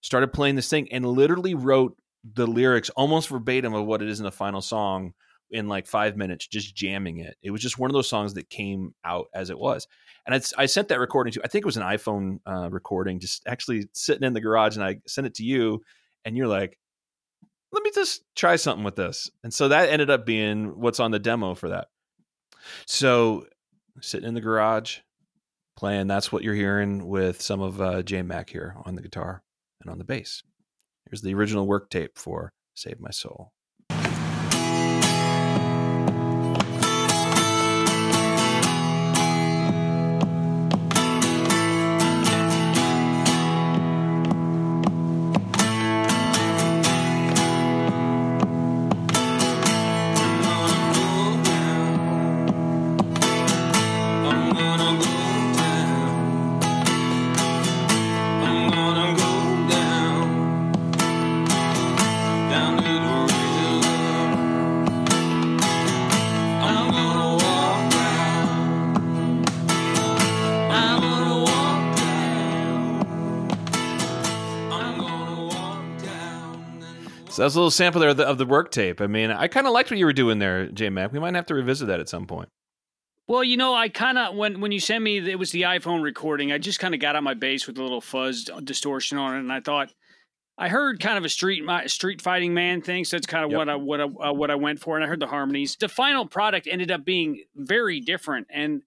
started 0.00 0.32
playing 0.32 0.56
this 0.56 0.70
thing, 0.70 0.92
and 0.92 1.04
literally 1.04 1.54
wrote 1.54 1.96
the 2.24 2.46
lyrics 2.46 2.90
almost 2.90 3.28
verbatim 3.28 3.74
of 3.74 3.86
what 3.86 4.02
it 4.02 4.08
is 4.08 4.20
in 4.20 4.24
the 4.24 4.32
final 4.32 4.60
song 4.60 5.12
in 5.50 5.66
like 5.66 5.86
five 5.86 6.16
minutes, 6.16 6.46
just 6.46 6.74
jamming 6.74 7.18
it. 7.18 7.36
It 7.42 7.50
was 7.50 7.62
just 7.62 7.78
one 7.78 7.90
of 7.90 7.94
those 7.94 8.08
songs 8.08 8.34
that 8.34 8.50
came 8.50 8.94
out 9.04 9.26
as 9.34 9.48
it 9.48 9.58
was. 9.58 9.86
And 10.26 10.34
it's, 10.34 10.52
I 10.58 10.66
sent 10.66 10.88
that 10.88 11.00
recording 11.00 11.32
to, 11.32 11.40
I 11.42 11.48
think 11.48 11.62
it 11.62 11.66
was 11.66 11.78
an 11.78 11.84
iPhone 11.84 12.40
uh, 12.46 12.68
recording, 12.70 13.18
just 13.18 13.44
actually 13.46 13.88
sitting 13.94 14.24
in 14.24 14.34
the 14.34 14.42
garage, 14.42 14.76
and 14.76 14.84
I 14.84 14.96
sent 15.06 15.26
it 15.26 15.34
to 15.36 15.44
you, 15.44 15.82
and 16.24 16.36
you're 16.36 16.48
like, 16.48 16.78
let 17.72 17.82
me 17.82 17.90
just 17.94 18.22
try 18.36 18.56
something 18.56 18.84
with 18.84 18.96
this. 18.96 19.30
And 19.42 19.52
so 19.52 19.68
that 19.68 19.88
ended 19.88 20.10
up 20.10 20.26
being 20.26 20.78
what's 20.78 21.00
on 21.00 21.12
the 21.12 21.18
demo 21.18 21.54
for 21.54 21.70
that. 21.70 21.88
So 22.86 23.46
sitting 24.00 24.28
in 24.28 24.34
the 24.34 24.40
garage, 24.40 24.98
playing. 25.78 26.08
That's 26.08 26.32
what 26.32 26.42
you're 26.42 26.54
hearing 26.54 27.06
with 27.06 27.40
some 27.40 27.60
of 27.60 27.80
uh, 27.80 28.02
J 28.02 28.22
Mac 28.22 28.50
here 28.50 28.74
on 28.84 28.96
the 28.96 29.02
guitar 29.02 29.44
and 29.80 29.88
on 29.90 29.98
the 29.98 30.04
bass. 30.04 30.42
Here's 31.08 31.22
the 31.22 31.34
original 31.34 31.68
work 31.68 31.88
tape 31.88 32.18
for 32.18 32.52
Save 32.74 32.98
My 32.98 33.10
Soul. 33.10 33.52
That's 77.48 77.56
a 77.56 77.60
little 77.60 77.70
sample 77.70 77.98
there 78.02 78.10
of 78.10 78.18
the, 78.18 78.26
of 78.26 78.36
the 78.36 78.44
work 78.44 78.70
tape. 78.70 79.00
I 79.00 79.06
mean, 79.06 79.30
I 79.30 79.48
kind 79.48 79.66
of 79.66 79.72
liked 79.72 79.90
what 79.90 79.98
you 79.98 80.04
were 80.04 80.12
doing 80.12 80.38
there, 80.38 80.66
J 80.66 80.90
Mac. 80.90 81.12
We 81.12 81.18
might 81.18 81.34
have 81.34 81.46
to 81.46 81.54
revisit 81.54 81.88
that 81.88 81.98
at 81.98 82.06
some 82.06 82.26
point. 82.26 82.50
Well, 83.26 83.42
you 83.42 83.56
know, 83.56 83.74
I 83.74 83.88
kind 83.88 84.18
of 84.18 84.36
when 84.36 84.60
when 84.60 84.70
you 84.70 84.80
sent 84.80 85.02
me 85.02 85.16
it 85.16 85.38
was 85.38 85.50
the 85.50 85.62
iPhone 85.62 86.02
recording. 86.02 86.52
I 86.52 86.58
just 86.58 86.78
kind 86.78 86.92
of 86.92 87.00
got 87.00 87.16
on 87.16 87.24
my 87.24 87.32
bass 87.32 87.66
with 87.66 87.78
a 87.78 87.82
little 87.82 88.02
fuzz 88.02 88.50
distortion 88.64 89.16
on 89.16 89.34
it, 89.34 89.38
and 89.38 89.50
I 89.50 89.60
thought 89.60 89.94
I 90.58 90.68
heard 90.68 91.00
kind 91.00 91.16
of 91.16 91.24
a 91.24 91.30
street 91.30 91.64
my, 91.64 91.86
street 91.86 92.20
fighting 92.20 92.52
man 92.52 92.82
thing. 92.82 93.06
So 93.06 93.16
that's 93.16 93.26
kind 93.26 93.46
of 93.46 93.50
yep. 93.50 93.56
what 93.56 93.68
I 93.70 93.76
what 93.76 94.00
I 94.02 94.04
uh, 94.04 94.32
what 94.34 94.50
I 94.50 94.54
went 94.56 94.80
for, 94.80 94.96
and 94.96 95.02
I 95.02 95.08
heard 95.08 95.20
the 95.20 95.26
harmonies. 95.26 95.74
The 95.76 95.88
final 95.88 96.26
product 96.26 96.68
ended 96.70 96.90
up 96.90 97.06
being 97.06 97.44
very 97.56 98.00
different, 98.00 98.46
and 98.50 98.82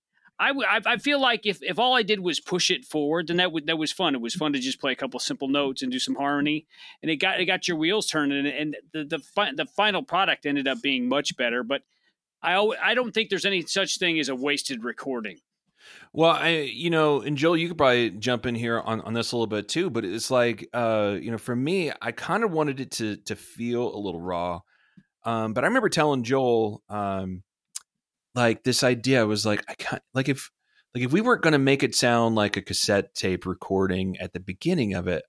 I, 0.49 0.81
I 0.85 0.97
feel 0.97 1.21
like 1.21 1.45
if, 1.45 1.61
if 1.61 1.77
all 1.77 1.95
I 1.95 2.01
did 2.01 2.19
was 2.19 2.39
push 2.39 2.71
it 2.71 2.83
forward, 2.83 3.27
then 3.27 3.37
that 3.37 3.51
would 3.51 3.67
that 3.67 3.77
was 3.77 3.91
fun. 3.91 4.15
It 4.15 4.21
was 4.21 4.33
fun 4.33 4.53
to 4.53 4.59
just 4.59 4.81
play 4.81 4.91
a 4.91 4.95
couple 4.95 5.19
simple 5.19 5.47
notes 5.47 5.83
and 5.83 5.91
do 5.91 5.99
some 5.99 6.15
harmony, 6.15 6.65
and 7.01 7.11
it 7.11 7.17
got 7.17 7.39
it 7.39 7.45
got 7.45 7.67
your 7.67 7.77
wheels 7.77 8.07
turning. 8.07 8.47
And, 8.47 8.75
the 8.91 9.03
the 9.03 9.19
fi- 9.19 9.53
the 9.53 9.65
final 9.65 10.01
product 10.01 10.45
ended 10.45 10.67
up 10.67 10.81
being 10.81 11.07
much 11.07 11.37
better. 11.37 11.63
But 11.63 11.83
I 12.41 12.57
I 12.83 12.93
don't 12.95 13.13
think 13.13 13.29
there's 13.29 13.45
any 13.45 13.61
such 13.61 13.99
thing 13.99 14.19
as 14.19 14.29
a 14.29 14.35
wasted 14.35 14.83
recording. 14.83 15.37
Well, 16.13 16.31
I 16.31 16.49
you 16.49 16.89
know, 16.89 17.21
and 17.21 17.37
Joel, 17.37 17.57
you 17.57 17.67
could 17.67 17.77
probably 17.77 18.09
jump 18.09 18.45
in 18.45 18.55
here 18.55 18.79
on, 18.79 19.01
on 19.01 19.13
this 19.13 19.31
a 19.31 19.35
little 19.35 19.47
bit 19.47 19.69
too. 19.69 19.89
But 19.89 20.05
it's 20.05 20.31
like, 20.31 20.67
uh, 20.73 21.17
you 21.21 21.31
know, 21.31 21.37
for 21.37 21.55
me, 21.55 21.91
I 22.01 22.11
kind 22.11 22.43
of 22.43 22.51
wanted 22.51 22.79
it 22.79 22.91
to 22.91 23.17
to 23.17 23.35
feel 23.35 23.95
a 23.95 23.99
little 23.99 24.21
raw. 24.21 24.61
Um, 25.23 25.53
but 25.53 25.63
I 25.63 25.67
remember 25.67 25.89
telling 25.89 26.23
Joel, 26.23 26.81
um, 26.89 27.43
like 28.35 28.63
this 28.63 28.83
idea 28.83 29.25
was 29.25 29.45
like 29.45 29.63
I 29.67 29.73
can't 29.75 30.01
like 30.13 30.29
if 30.29 30.49
like 30.93 31.03
if 31.03 31.11
we 31.11 31.21
weren't 31.21 31.41
going 31.41 31.53
to 31.53 31.59
make 31.59 31.83
it 31.83 31.95
sound 31.95 32.35
like 32.35 32.57
a 32.57 32.61
cassette 32.61 33.13
tape 33.15 33.45
recording 33.45 34.17
at 34.19 34.33
the 34.33 34.39
beginning 34.39 34.93
of 34.93 35.07
it, 35.07 35.23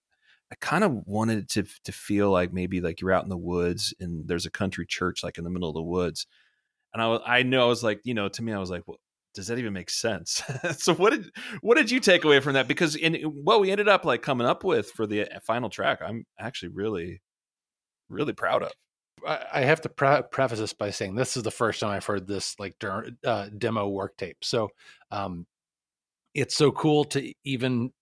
I 0.50 0.56
kind 0.56 0.84
of 0.84 1.06
wanted 1.06 1.38
it 1.38 1.48
to 1.50 1.64
to 1.84 1.92
feel 1.92 2.30
like 2.30 2.52
maybe 2.52 2.80
like 2.80 3.00
you're 3.00 3.12
out 3.12 3.24
in 3.24 3.30
the 3.30 3.36
woods 3.36 3.94
and 4.00 4.26
there's 4.28 4.46
a 4.46 4.50
country 4.50 4.86
church 4.86 5.22
like 5.22 5.38
in 5.38 5.44
the 5.44 5.50
middle 5.50 5.68
of 5.68 5.74
the 5.74 5.82
woods, 5.82 6.26
and 6.92 7.02
I 7.02 7.08
was 7.08 7.20
I 7.26 7.42
know 7.42 7.64
I 7.64 7.68
was 7.68 7.84
like 7.84 8.00
you 8.04 8.14
know 8.14 8.28
to 8.28 8.42
me 8.42 8.52
I 8.52 8.58
was 8.58 8.70
like 8.70 8.82
well 8.86 8.98
does 9.34 9.46
that 9.46 9.58
even 9.58 9.72
make 9.72 9.90
sense? 9.90 10.42
so 10.76 10.94
what 10.94 11.10
did 11.10 11.30
what 11.62 11.76
did 11.76 11.90
you 11.90 12.00
take 12.00 12.24
away 12.24 12.40
from 12.40 12.54
that? 12.54 12.68
Because 12.68 12.96
in 12.96 13.14
what 13.22 13.60
we 13.60 13.70
ended 13.70 13.88
up 13.88 14.04
like 14.04 14.22
coming 14.22 14.46
up 14.46 14.64
with 14.64 14.90
for 14.90 15.06
the 15.06 15.22
uh, 15.22 15.40
final 15.40 15.70
track, 15.70 16.00
I'm 16.04 16.24
actually 16.38 16.70
really 16.70 17.22
really 18.08 18.34
proud 18.34 18.62
of. 18.62 18.72
I 19.26 19.60
have 19.62 19.80
to 19.82 19.88
pre- 19.88 20.22
preface 20.30 20.58
this 20.58 20.72
by 20.72 20.90
saying 20.90 21.14
this 21.14 21.36
is 21.36 21.42
the 21.42 21.50
first 21.50 21.80
time 21.80 21.90
I've 21.90 22.06
heard 22.06 22.26
this 22.26 22.56
like 22.58 22.76
uh, 23.24 23.48
demo 23.56 23.88
work 23.88 24.16
tape. 24.16 24.38
So 24.42 24.70
um, 25.10 25.46
it's 26.34 26.54
so 26.54 26.72
cool 26.72 27.04
to 27.06 27.32
even 27.44 27.92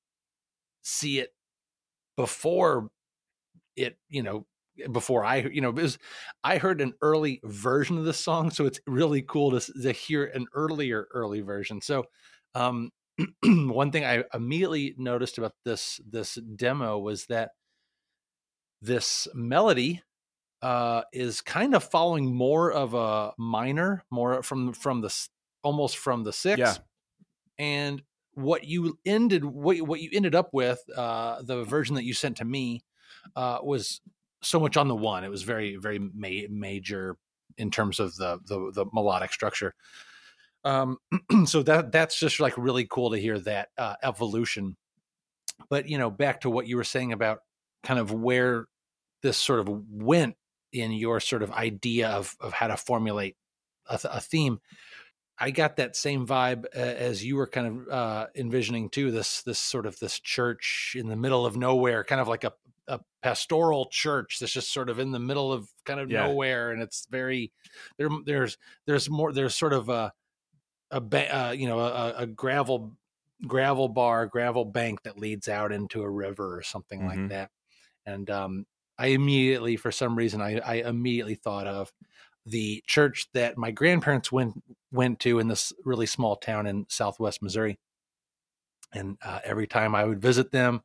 see 0.83 1.19
it 1.19 1.31
before 2.17 2.89
it, 3.77 3.97
you 4.09 4.23
know, 4.23 4.47
before 4.93 5.25
I, 5.25 5.37
you 5.37 5.61
know, 5.61 5.73
because 5.73 5.99
I 6.43 6.59
heard 6.59 6.81
an 6.81 6.95
early 7.03 7.41
version 7.45 7.99
of 7.99 8.05
the 8.05 8.15
song, 8.15 8.51
so 8.51 8.67
it's 8.67 8.81
really 8.87 9.23
cool 9.23 9.59
to, 9.59 9.73
to 9.83 9.93
hear 9.93 10.25
an 10.25 10.47
earlier 10.55 11.09
early 11.13 11.41
version. 11.41 11.81
So 11.81 12.05
um, 12.55 12.91
one 13.45 13.91
thing 13.91 14.05
I 14.05 14.25
immediately 14.33 14.95
noticed 14.97 15.39
about 15.39 15.53
this 15.65 16.01
this 16.09 16.39
demo 16.57 16.99
was 16.99 17.27
that 17.27 17.51
this 18.83 19.29
melody 19.35 20.03
uh, 20.63 21.03
is 21.13 21.41
kind 21.41 21.75
of 21.75 21.85
following 21.85 22.35
more 22.35 22.71
of 22.71 22.95
a 22.95 23.33
minor, 23.39 24.05
more 24.11 24.43
from 24.43 24.73
from 24.73 25.01
the 25.01 25.29
almost 25.63 25.97
from 25.97 26.25
the 26.25 26.33
six. 26.33 26.59
Yeah. 26.59 26.75
And 27.59 28.03
what 28.35 28.65
you 28.65 28.99
ended 29.05 29.45
what 29.45 29.81
what 29.83 30.01
you 30.01 30.11
ended 30.13 30.35
up 30.35 30.51
with, 30.53 30.83
uh, 30.97 31.43
the 31.43 31.65
version 31.65 31.95
that 31.97 32.05
you 32.05 32.15
sent 32.15 32.39
to 32.39 32.45
me, 32.45 32.83
uh, 33.37 33.59
was 33.63 34.01
so 34.43 34.61
much 34.61 34.77
on 34.77 34.89
the 34.89 34.95
one. 34.95 35.25
It 35.25 35.31
was 35.31 35.43
very 35.43 35.77
very 35.77 35.99
ma- 35.99 36.49
major 36.51 37.17
in 37.57 37.71
terms 37.71 38.01
of 38.01 38.15
the 38.17 38.39
the, 38.47 38.71
the 38.75 38.87
melodic 38.93 39.33
structure. 39.33 39.75
Um, 40.65 40.99
so 41.47 41.63
that 41.63 41.93
that's 41.93 42.19
just 42.19 42.41
like 42.41 42.57
really 42.57 42.87
cool 42.87 43.11
to 43.11 43.19
hear 43.19 43.39
that 43.41 43.69
uh, 43.79 43.95
evolution. 44.03 44.77
But 45.69 45.89
you 45.89 45.99
know, 45.99 46.11
back 46.11 46.43
to 46.43 46.51
what 46.51 46.67
you 46.67 46.77
were 46.77 46.85
saying 46.85 47.13
about 47.13 47.39
kind 47.83 47.99
of 47.99 48.13
where 48.13 48.67
this 49.23 49.37
sort 49.37 49.61
of 49.61 49.69
went 49.91 50.37
in 50.73 50.93
your 50.93 51.21
sort 51.21 51.43
of 51.43 51.53
idea 51.53 52.09
of 52.09 52.37
of 52.41 52.53
how 52.53 52.69
to 52.69 52.77
formulate 52.77 53.37
a, 53.89 54.01
a 54.05 54.21
theme. 54.21 54.61
I 55.43 55.51
got 55.51 55.77
that 55.77 55.97
same 55.97 56.27
vibe 56.27 56.67
uh, 56.77 56.79
as 56.79 57.25
you 57.25 57.37
were 57.37 57.47
kind 57.47 57.67
of 57.67 57.89
uh, 57.89 58.27
envisioning 58.35 58.91
too. 58.91 59.11
This 59.11 59.43
this 59.43 59.59
sort 59.59 59.87
of 59.87 59.99
this 59.99 60.21
church 60.21 60.95
in 60.99 61.09
the 61.09 61.17
middle 61.17 61.47
of 61.47 61.57
nowhere, 61.57 62.05
kind 62.05 62.21
of 62.21 62.29
like 62.29 62.45
a 62.45 62.53
a 62.91 63.01
pastoral 63.23 63.87
church 63.87 64.39
that's 64.39 64.53
just 64.53 64.73
sort 64.73 64.91
of 64.91 64.99
in 64.99 65.13
the 65.13 65.19
middle 65.19 65.53
of 65.53 65.69
kind 65.85 66.01
of 66.01 66.11
yeah. 66.11 66.27
nowhere, 66.27 66.73
and 66.73 66.83
it's 66.83 67.07
very 67.11 67.53
there. 67.97 68.09
There's 68.27 68.59
there's 68.87 69.09
more. 69.09 69.33
There's 69.33 69.55
sort 69.55 69.73
of 69.73 69.89
a 69.89 70.13
a 70.91 70.99
uh, 70.99 71.53
you 71.53 71.69
know 71.69 71.81
a, 71.81 72.15
a, 72.19 72.27
gravel 72.27 72.97
gravel 73.47 73.89
bar 73.89 74.27
gravel 74.27 74.65
bank 74.65 75.03
that 75.05 75.19
leads 75.19 75.49
out 75.49 75.73
into 75.73 76.03
a 76.03 76.11
river 76.11 76.59
or 76.59 76.63
something 76.63 77.01
mm-hmm. 77.01 77.21
like 77.21 77.29
that, 77.31 77.51
and 78.05 78.29
um, 78.29 78.67
I 79.01 79.07
immediately, 79.07 79.77
for 79.77 79.91
some 79.91 80.15
reason, 80.15 80.43
I, 80.43 80.59
I 80.59 80.75
immediately 80.75 81.35
thought 81.35 81.67
of 81.67 81.91
the 82.45 82.85
church 82.87 83.29
that 83.33 83.57
my 83.57 83.71
grandparents 83.71 84.31
went 84.31 84.63
went 84.93 85.21
to 85.21 85.39
in 85.39 85.49
this 85.49 85.73
really 85.87 86.05
small 86.05 86.37
town 86.37 86.67
in 86.67 86.85
Southwest 86.91 87.43
Missouri. 87.43 87.79
And 88.93 89.17
uh, 89.25 89.41
every 89.43 89.67
time 89.67 89.95
I 89.95 90.05
would 90.05 90.21
visit 90.21 90.53
them, 90.53 90.83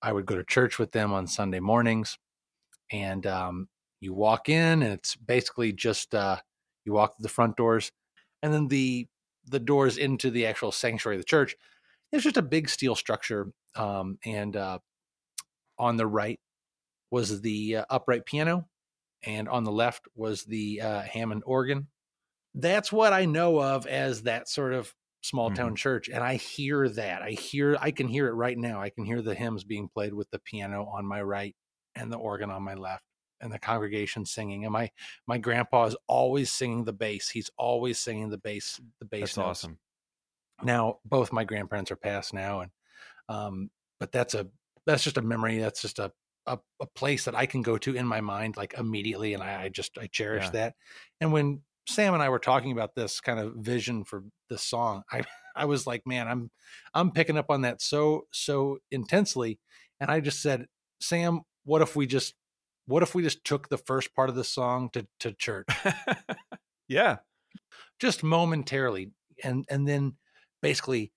I 0.00 0.12
would 0.12 0.24
go 0.24 0.36
to 0.36 0.44
church 0.44 0.78
with 0.78 0.92
them 0.92 1.12
on 1.12 1.26
Sunday 1.26 1.58
mornings. 1.58 2.16
And 2.92 3.26
um, 3.26 3.68
you 4.00 4.14
walk 4.14 4.48
in, 4.48 4.84
and 4.84 4.92
it's 4.92 5.16
basically 5.16 5.72
just 5.72 6.14
uh, 6.14 6.36
you 6.84 6.92
walk 6.92 7.16
to 7.16 7.22
the 7.22 7.28
front 7.28 7.56
doors, 7.56 7.90
and 8.40 8.54
then 8.54 8.68
the 8.68 9.08
the 9.46 9.58
doors 9.58 9.98
into 9.98 10.30
the 10.30 10.46
actual 10.46 10.70
sanctuary 10.70 11.16
of 11.16 11.22
the 11.22 11.26
church. 11.26 11.56
It's 12.12 12.22
just 12.22 12.36
a 12.36 12.42
big 12.42 12.68
steel 12.68 12.94
structure, 12.94 13.50
um, 13.74 14.18
and 14.24 14.54
uh, 14.54 14.78
on 15.76 15.96
the 15.96 16.06
right 16.06 16.38
was 17.10 17.40
the 17.40 17.76
uh, 17.76 17.84
upright 17.90 18.26
piano, 18.26 18.66
and 19.24 19.48
on 19.48 19.64
the 19.64 19.72
left 19.72 20.06
was 20.14 20.44
the 20.44 20.80
uh, 20.80 21.02
Hammond 21.02 21.42
organ. 21.46 21.88
That's 22.54 22.90
what 22.90 23.12
I 23.12 23.26
know 23.26 23.60
of 23.60 23.86
as 23.86 24.22
that 24.22 24.48
sort 24.48 24.72
of 24.72 24.94
small 25.22 25.50
town 25.50 25.68
mm-hmm. 25.68 25.74
church, 25.74 26.08
and 26.08 26.22
I 26.22 26.34
hear 26.34 26.88
that. 26.88 27.22
I 27.22 27.30
hear, 27.30 27.76
I 27.80 27.90
can 27.90 28.08
hear 28.08 28.28
it 28.28 28.32
right 28.32 28.56
now. 28.56 28.80
I 28.80 28.90
can 28.90 29.04
hear 29.04 29.22
the 29.22 29.34
hymns 29.34 29.64
being 29.64 29.88
played 29.88 30.14
with 30.14 30.30
the 30.30 30.38
piano 30.38 30.84
on 30.84 31.04
my 31.06 31.22
right 31.22 31.54
and 31.94 32.12
the 32.12 32.16
organ 32.16 32.50
on 32.50 32.62
my 32.62 32.74
left, 32.74 33.04
and 33.40 33.52
the 33.52 33.58
congregation 33.58 34.24
singing. 34.24 34.64
And 34.64 34.72
my 34.72 34.90
my 35.26 35.38
grandpa 35.38 35.84
is 35.86 35.96
always 36.06 36.50
singing 36.50 36.84
the 36.84 36.92
bass. 36.92 37.28
He's 37.28 37.50
always 37.58 37.98
singing 37.98 38.30
the 38.30 38.38
bass. 38.38 38.80
The 39.00 39.06
bass. 39.06 39.20
That's 39.20 39.36
notes. 39.36 39.48
awesome. 39.48 39.78
Now 40.62 40.98
both 41.04 41.32
my 41.32 41.44
grandparents 41.44 41.90
are 41.90 41.96
passed 41.96 42.32
now, 42.32 42.60
and 42.60 42.70
um, 43.28 43.70
but 43.98 44.12
that's 44.12 44.34
a 44.34 44.46
that's 44.86 45.04
just 45.04 45.18
a 45.18 45.22
memory. 45.22 45.58
That's 45.58 45.82
just 45.82 45.98
a 45.98 46.12
a, 46.46 46.58
a 46.80 46.86
place 46.86 47.24
that 47.24 47.34
I 47.34 47.46
can 47.46 47.62
go 47.62 47.78
to 47.78 47.94
in 47.94 48.06
my 48.06 48.20
mind 48.20 48.56
like 48.56 48.74
immediately, 48.78 49.34
and 49.34 49.42
I, 49.42 49.64
I 49.64 49.68
just 49.68 49.98
I 49.98 50.06
cherish 50.06 50.44
yeah. 50.44 50.50
that. 50.50 50.74
And 51.20 51.32
when 51.32 51.62
Sam 51.88 52.14
and 52.14 52.22
I 52.22 52.28
were 52.28 52.38
talking 52.38 52.72
about 52.72 52.94
this 52.94 53.20
kind 53.20 53.38
of 53.38 53.54
vision 53.56 54.04
for 54.04 54.24
this 54.50 54.62
song, 54.62 55.02
I 55.10 55.22
I 55.56 55.64
was 55.64 55.86
like, 55.86 56.02
man, 56.06 56.28
I'm 56.28 56.50
I'm 56.94 57.10
picking 57.10 57.38
up 57.38 57.50
on 57.50 57.62
that 57.62 57.80
so 57.82 58.26
so 58.32 58.78
intensely, 58.90 59.58
and 60.00 60.10
I 60.10 60.20
just 60.20 60.42
said, 60.42 60.66
Sam, 61.00 61.42
what 61.64 61.82
if 61.82 61.96
we 61.96 62.06
just 62.06 62.34
what 62.86 63.02
if 63.02 63.14
we 63.14 63.22
just 63.22 63.44
took 63.44 63.68
the 63.68 63.78
first 63.78 64.14
part 64.14 64.28
of 64.28 64.34
the 64.34 64.44
song 64.44 64.90
to 64.92 65.06
to 65.20 65.32
church? 65.32 65.66
yeah, 66.88 67.16
just 68.00 68.22
momentarily, 68.22 69.10
and 69.42 69.64
and 69.70 69.88
then 69.88 70.16
basically 70.62 71.12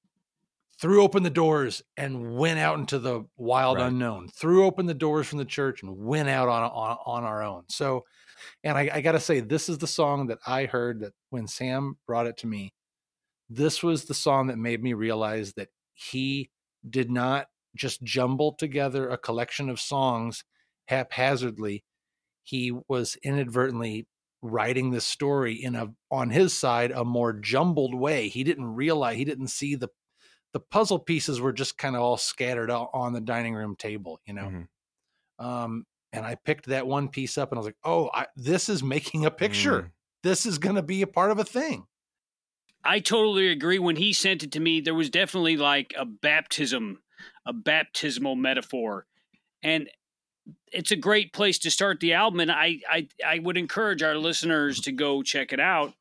threw 0.80 1.04
open 1.04 1.24
the 1.24 1.30
doors 1.30 1.82
and 1.98 2.36
went 2.36 2.60
out 2.60 2.80
into 2.80 3.00
the 3.00 3.26
wild 3.38 3.78
right. 3.78 3.88
unknown 3.88 4.28
threw 4.30 4.66
open 4.66 4.86
the 4.86 4.94
doors 4.94 5.28
from 5.28 5.38
the 5.38 5.46
church 5.46 5.84
and 5.84 5.98
went 5.98 6.30
out 6.30 6.48
on 6.48 6.64
on, 6.64 6.98
on 7.06 7.24
our 7.24 7.44
own. 7.44 7.64
So 7.70 8.06
and 8.64 8.78
I, 8.78 8.90
I 8.94 9.02
gotta 9.02 9.20
say 9.20 9.40
this 9.40 9.68
is 9.68 9.80
the 9.80 9.88
song 9.88 10.28
that 10.28 10.40
i 10.48 10.66
heard 10.66 11.02
that 11.02 11.14
when 11.30 11.48
sam 11.48 11.98
brought 12.08 12.28
it 12.28 12.38
to 12.38 12.48
me 12.48 12.74
this 13.50 13.82
was 13.82 14.06
the 14.06 14.14
song 14.14 14.48
that 14.48 14.58
made 14.58 14.82
me 14.82 14.94
realize 14.94 15.54
that 15.54 15.70
he 15.94 16.52
did 16.88 17.10
not 17.10 17.48
just 17.76 18.04
jumble 18.04 18.54
together 18.54 19.10
a 19.10 19.18
collection 19.18 19.70
of 19.70 19.80
songs 19.80 20.44
haphazardly. 20.88 21.84
He 22.44 22.74
was 22.88 23.18
inadvertently 23.24 24.08
writing 24.42 24.92
this 24.92 25.06
story 25.06 25.54
in 25.54 25.76
a 25.76 25.88
on 26.10 26.30
his 26.30 26.58
side 26.58 26.92
a 26.92 27.04
more 27.04 27.34
jumbled 27.34 27.94
way. 27.94 28.30
He 28.30 28.44
didn't 28.44 28.74
realize 28.76 29.18
he 29.18 29.26
didn't 29.26 29.50
see 29.50 29.76
the 29.76 29.90
the 30.54 30.60
puzzle 30.60 31.00
pieces 31.00 31.40
were 31.40 31.54
just 31.54 31.78
kind 31.78 31.96
of 31.96 32.02
all 32.02 32.18
scattered 32.18 32.72
out 32.72 32.90
on 32.94 33.14
the 33.14 33.22
dining 33.22 33.56
room 33.56 33.76
table, 33.76 34.20
you 34.26 34.34
know. 34.34 34.44
Mm-hmm. 34.44 35.46
Um, 35.46 35.86
and 36.12 36.26
I 36.26 36.36
picked 36.36 36.68
that 36.68 36.88
one 36.88 37.08
piece 37.08 37.38
up 37.38 37.52
and 37.52 37.58
I 37.58 37.60
was 37.60 37.68
like, 37.68 37.78
oh, 37.84 38.10
I, 38.14 38.26
this 38.36 38.68
is 38.68 38.84
making 38.84 39.26
a 39.26 39.32
picture. 39.32 39.82
Mm. 39.84 39.92
This 40.24 40.46
is 40.46 40.58
going 40.58 40.76
to 40.76 40.82
be 40.82 41.02
a 41.02 41.08
part 41.08 41.32
of 41.32 41.40
a 41.40 41.44
thing. 41.44 41.86
I 42.84 43.00
totally 43.00 43.50
agree. 43.50 43.80
When 43.80 43.98
he 43.98 44.14
sent 44.14 44.44
it 44.44 44.52
to 44.54 44.60
me, 44.60 44.82
there 44.82 44.96
was 44.96 45.10
definitely 45.10 45.58
like 45.58 45.94
a 45.98 46.06
baptism, 46.06 47.02
a 47.46 47.54
baptismal 47.54 48.36
metaphor. 48.36 49.06
And 49.62 49.90
it's 50.72 50.92
a 50.92 50.96
great 50.96 51.34
place 51.34 51.60
to 51.60 51.72
start 51.72 52.00
the 52.00 52.14
album, 52.14 52.40
and 52.40 52.52
I 52.52 52.80
I 52.90 53.08
I 53.26 53.40
would 53.40 53.58
encourage 53.58 54.02
our 54.02 54.16
listeners 54.16 54.80
to 54.82 54.92
go 54.92 55.22
check 55.22 55.52
it 55.52 55.60
out 55.60 55.94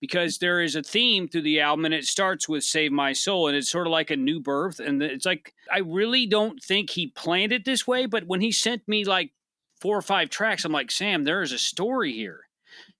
because 0.00 0.38
there 0.38 0.60
is 0.62 0.76
a 0.76 0.82
theme 0.82 1.28
through 1.28 1.42
the 1.42 1.60
album, 1.60 1.84
and 1.84 1.94
it 1.94 2.06
starts 2.06 2.48
with 2.48 2.64
"Save 2.64 2.92
My 2.92 3.12
Soul," 3.12 3.48
and 3.48 3.56
it's 3.56 3.70
sort 3.70 3.86
of 3.86 3.90
like 3.90 4.10
a 4.10 4.16
new 4.16 4.40
birth, 4.40 4.80
and 4.80 5.02
it's 5.02 5.26
like 5.26 5.54
I 5.72 5.78
really 5.78 6.26
don't 6.26 6.62
think 6.62 6.90
he 6.90 7.08
planned 7.08 7.52
it 7.52 7.64
this 7.64 7.86
way, 7.86 8.06
but 8.06 8.26
when 8.26 8.40
he 8.40 8.52
sent 8.52 8.86
me 8.88 9.04
like 9.04 9.32
four 9.80 9.96
or 9.96 10.02
five 10.02 10.30
tracks, 10.30 10.64
I'm 10.64 10.72
like, 10.72 10.90
Sam, 10.90 11.24
there 11.24 11.42
is 11.42 11.52
a 11.52 11.58
story 11.58 12.12
here 12.12 12.42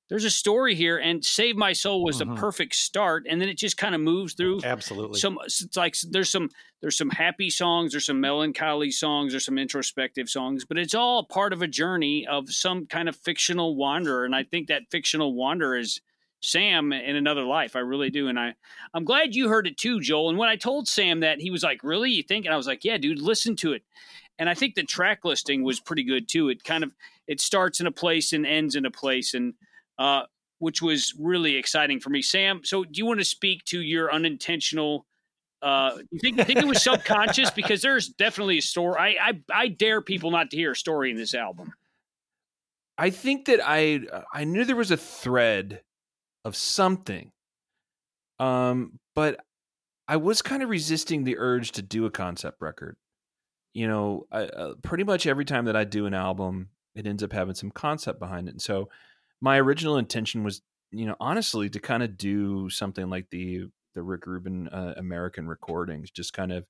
there's 0.08 0.24
a 0.24 0.30
story 0.30 0.74
here 0.74 0.98
and 0.98 1.24
save 1.24 1.56
my 1.56 1.72
soul 1.72 2.04
was 2.04 2.16
Mhm. 2.16 2.18
the 2.34 2.40
perfect 2.40 2.74
start 2.74 3.26
and 3.28 3.40
then 3.40 3.48
it 3.48 3.58
just 3.58 3.76
kind 3.76 3.94
of 3.94 4.00
moves 4.00 4.34
through 4.34 4.60
Absolutely. 4.62 5.18
some 5.18 5.38
it's 5.44 5.76
like 5.76 5.96
there's 6.10 6.30
some 6.30 6.48
there's 6.80 6.96
some 6.96 7.10
happy 7.10 7.50
songs 7.50 7.92
there's 7.92 8.06
some 8.06 8.20
melancholy 8.20 8.90
songs 8.90 9.32
there's 9.32 9.44
some 9.44 9.58
introspective 9.58 10.28
songs 10.28 10.64
but 10.64 10.78
it's 10.78 10.94
all 10.94 11.24
part 11.24 11.52
of 11.52 11.62
a 11.62 11.66
journey 11.66 12.26
of 12.26 12.48
some 12.50 12.86
kind 12.86 13.08
of 13.08 13.16
fictional 13.16 13.74
wanderer 13.74 14.24
and 14.24 14.34
i 14.36 14.44
think 14.44 14.68
that 14.68 14.82
fictional 14.90 15.34
wanderer 15.34 15.76
is 15.76 16.00
sam 16.46 16.92
in 16.92 17.16
another 17.16 17.42
life. 17.42 17.76
I 17.76 17.80
really 17.80 18.10
do 18.10 18.28
and 18.28 18.38
i 18.38 18.54
i'm 18.94 19.04
glad 19.04 19.34
you 19.34 19.48
heard 19.48 19.66
it 19.66 19.76
too 19.76 20.00
joel. 20.00 20.28
And 20.30 20.38
when 20.38 20.48
i 20.48 20.56
told 20.56 20.88
sam 20.88 21.20
that 21.20 21.40
he 21.40 21.50
was 21.50 21.62
like 21.62 21.82
really? 21.82 22.10
You 22.10 22.22
think? 22.22 22.46
And 22.46 22.54
i 22.54 22.56
was 22.56 22.66
like 22.66 22.84
yeah 22.84 22.96
dude 22.96 23.20
listen 23.20 23.56
to 23.56 23.72
it. 23.72 23.82
And 24.38 24.48
i 24.48 24.54
think 24.54 24.74
the 24.74 24.82
track 24.82 25.24
listing 25.24 25.62
was 25.62 25.80
pretty 25.80 26.04
good 26.04 26.28
too. 26.28 26.48
It 26.48 26.64
kind 26.64 26.84
of 26.84 26.92
it 27.26 27.40
starts 27.40 27.80
in 27.80 27.86
a 27.86 27.92
place 27.92 28.32
and 28.32 28.46
ends 28.46 28.76
in 28.76 28.86
a 28.86 28.90
place 28.90 29.34
and 29.34 29.54
uh 29.98 30.22
which 30.58 30.80
was 30.80 31.12
really 31.18 31.56
exciting 31.56 32.00
for 32.00 32.10
me. 32.10 32.22
Sam 32.22 32.60
so 32.64 32.84
do 32.84 32.92
you 32.94 33.06
want 33.06 33.20
to 33.20 33.24
speak 33.24 33.64
to 33.66 33.80
your 33.80 34.12
unintentional 34.12 35.06
uh 35.62 35.98
you 36.10 36.18
think, 36.20 36.38
you 36.38 36.44
think 36.44 36.60
it 36.60 36.66
was 36.66 36.82
subconscious? 36.82 37.50
Because 37.54 37.82
there's 37.82 38.08
definitely 38.08 38.58
a 38.58 38.62
story 38.62 38.96
I, 38.98 39.30
I 39.30 39.40
i 39.52 39.68
dare 39.68 40.00
people 40.00 40.30
not 40.30 40.50
to 40.50 40.56
hear 40.56 40.72
a 40.72 40.76
story 40.76 41.10
in 41.10 41.16
this 41.16 41.34
album. 41.34 41.72
I 42.98 43.10
think 43.10 43.46
that 43.46 43.60
I 43.62 44.00
I 44.32 44.44
knew 44.44 44.64
there 44.64 44.76
was 44.76 44.90
a 44.90 44.96
thread 44.96 45.82
of 46.46 46.54
something, 46.54 47.32
um, 48.38 49.00
but 49.16 49.40
I 50.06 50.16
was 50.16 50.42
kind 50.42 50.62
of 50.62 50.68
resisting 50.68 51.24
the 51.24 51.38
urge 51.38 51.72
to 51.72 51.82
do 51.82 52.06
a 52.06 52.10
concept 52.10 52.58
record. 52.60 52.96
You 53.74 53.88
know, 53.88 54.26
I, 54.30 54.44
uh, 54.44 54.74
pretty 54.82 55.02
much 55.02 55.26
every 55.26 55.44
time 55.44 55.64
that 55.64 55.74
I 55.76 55.82
do 55.82 56.06
an 56.06 56.14
album, 56.14 56.68
it 56.94 57.06
ends 57.06 57.24
up 57.24 57.32
having 57.32 57.56
some 57.56 57.72
concept 57.72 58.20
behind 58.20 58.48
it. 58.48 58.52
And 58.52 58.62
so, 58.62 58.88
my 59.40 59.58
original 59.58 59.98
intention 59.98 60.44
was, 60.44 60.62
you 60.92 61.04
know, 61.06 61.16
honestly, 61.18 61.68
to 61.68 61.80
kind 61.80 62.02
of 62.02 62.16
do 62.16 62.70
something 62.70 63.10
like 63.10 63.28
the 63.30 63.64
the 63.94 64.02
Rick 64.02 64.26
Rubin 64.26 64.68
uh, 64.68 64.94
American 64.96 65.48
recordings, 65.48 66.10
just 66.12 66.32
kind 66.32 66.52
of 66.52 66.64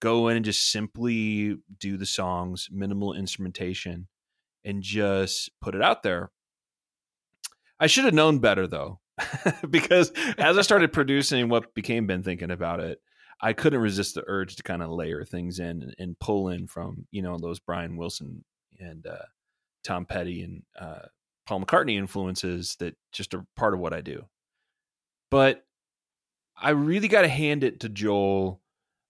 go 0.00 0.26
in 0.26 0.36
and 0.36 0.44
just 0.44 0.72
simply 0.72 1.58
do 1.78 1.96
the 1.96 2.06
songs, 2.06 2.68
minimal 2.72 3.12
instrumentation 3.12 4.08
and 4.64 4.82
just 4.82 5.50
put 5.60 5.76
it 5.76 5.82
out 5.82 6.02
there. 6.02 6.32
I 7.78 7.86
should 7.86 8.04
have 8.04 8.14
known 8.14 8.38
better 8.38 8.66
though, 8.66 9.00
because 9.70 10.10
as 10.38 10.58
I 10.58 10.62
started 10.62 10.92
producing 10.92 11.48
what 11.48 11.74
became 11.74 12.06
been 12.06 12.22
thinking 12.22 12.50
about 12.50 12.80
it, 12.80 13.00
I 13.40 13.52
couldn't 13.52 13.80
resist 13.80 14.14
the 14.14 14.24
urge 14.26 14.56
to 14.56 14.62
kind 14.62 14.82
of 14.82 14.90
layer 14.90 15.24
things 15.24 15.58
in 15.58 15.82
and, 15.82 15.94
and 15.98 16.18
pull 16.18 16.48
in 16.48 16.66
from 16.66 17.06
you 17.10 17.22
know 17.22 17.38
those 17.38 17.58
Brian 17.58 17.96
Wilson 17.96 18.44
and 18.78 19.06
uh, 19.06 19.24
Tom 19.84 20.06
Petty 20.06 20.42
and 20.42 20.62
uh, 20.78 21.06
Paul 21.46 21.64
McCartney 21.64 21.98
influences 21.98 22.76
that 22.78 22.96
just 23.12 23.34
are 23.34 23.44
part 23.56 23.74
of 23.74 23.80
what 23.80 23.92
I 23.92 24.00
do. 24.00 24.24
But 25.30 25.64
I 26.56 26.70
really 26.70 27.08
got 27.08 27.22
to 27.22 27.28
hand 27.28 27.64
it 27.64 27.80
to 27.80 27.88
Joel 27.88 28.60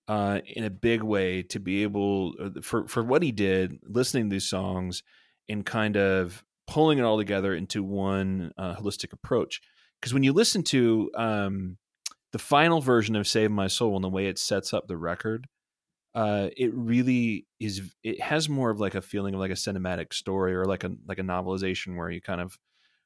uh, 0.08 0.40
in 0.46 0.64
a 0.64 0.70
big 0.70 1.02
way 1.02 1.42
to 1.44 1.60
be 1.60 1.82
able 1.82 2.34
uh, 2.40 2.60
for 2.62 2.88
for 2.88 3.02
what 3.02 3.22
he 3.22 3.32
did, 3.32 3.78
listening 3.84 4.30
to 4.30 4.34
these 4.34 4.48
songs 4.48 5.02
and 5.48 5.64
kind 5.66 5.96
of 5.96 6.44
pulling 6.66 6.98
it 6.98 7.02
all 7.02 7.18
together 7.18 7.54
into 7.54 7.82
one 7.82 8.52
uh, 8.56 8.74
holistic 8.74 9.12
approach. 9.12 9.60
Because 10.02 10.12
when 10.12 10.24
you 10.24 10.32
listen 10.32 10.64
to 10.64 11.12
um, 11.14 11.78
the 12.32 12.40
final 12.40 12.80
version 12.80 13.14
of 13.14 13.28
"Save 13.28 13.52
My 13.52 13.68
Soul" 13.68 13.94
and 13.94 14.02
the 14.02 14.08
way 14.08 14.26
it 14.26 14.36
sets 14.36 14.74
up 14.74 14.88
the 14.88 14.96
record, 14.96 15.46
uh, 16.12 16.48
it 16.56 16.74
really 16.74 17.46
is. 17.60 17.94
It 18.02 18.20
has 18.20 18.48
more 18.48 18.70
of 18.70 18.80
like 18.80 18.96
a 18.96 19.00
feeling 19.00 19.34
of 19.34 19.40
like 19.40 19.52
a 19.52 19.54
cinematic 19.54 20.12
story 20.12 20.54
or 20.54 20.64
like 20.64 20.82
a 20.82 20.90
like 21.06 21.20
a 21.20 21.22
novelization 21.22 21.96
where 21.96 22.10
you 22.10 22.20
kind 22.20 22.40
of, 22.40 22.58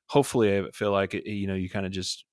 hopefully, 0.06 0.58
I 0.58 0.70
feel 0.70 0.90
like 0.90 1.12
it, 1.12 1.30
you 1.30 1.46
know 1.46 1.54
you 1.54 1.68
kind 1.68 1.84
of 1.84 1.92
just 1.92 2.24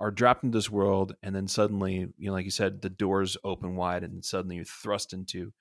are 0.00 0.10
dropped 0.10 0.42
into 0.42 0.56
this 0.56 0.70
world 0.70 1.14
and 1.22 1.36
then 1.36 1.46
suddenly 1.46 2.08
you 2.16 2.26
know 2.26 2.32
like 2.32 2.46
you 2.46 2.50
said 2.50 2.80
the 2.80 2.90
doors 2.90 3.36
open 3.44 3.76
wide 3.76 4.02
and 4.02 4.24
suddenly 4.24 4.56
you're 4.56 4.64
thrust 4.64 5.12
into 5.12 5.52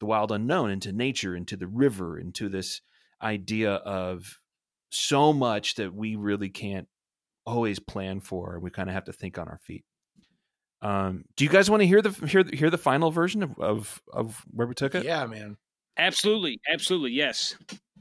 the 0.00 0.06
wild 0.06 0.32
unknown 0.32 0.70
into 0.70 0.92
nature 0.92 1.36
into 1.36 1.56
the 1.56 1.68
river 1.68 2.18
into 2.18 2.48
this 2.48 2.80
idea 3.22 3.74
of 3.74 4.40
so 4.90 5.32
much 5.32 5.76
that 5.76 5.94
we 5.94 6.16
really 6.16 6.48
can't 6.48 6.88
always 7.48 7.78
plan 7.78 8.20
for 8.20 8.58
we 8.60 8.70
kind 8.70 8.88
of 8.88 8.94
have 8.94 9.04
to 9.04 9.12
think 9.12 9.38
on 9.38 9.48
our 9.48 9.58
feet 9.58 9.84
um, 10.80 11.24
do 11.36 11.44
you 11.44 11.50
guys 11.50 11.68
want 11.68 11.80
to 11.80 11.86
hear 11.86 12.00
the 12.00 12.10
hear, 12.26 12.44
hear 12.52 12.70
the 12.70 12.78
final 12.78 13.10
version 13.10 13.42
of, 13.42 13.58
of 13.58 14.02
of 14.12 14.44
where 14.50 14.66
we 14.66 14.74
took 14.74 14.94
it 14.94 15.04
yeah, 15.04 15.26
man. 15.26 15.56
absolutely 15.96 16.60
absolutely 16.72 17.10
yes 17.10 17.56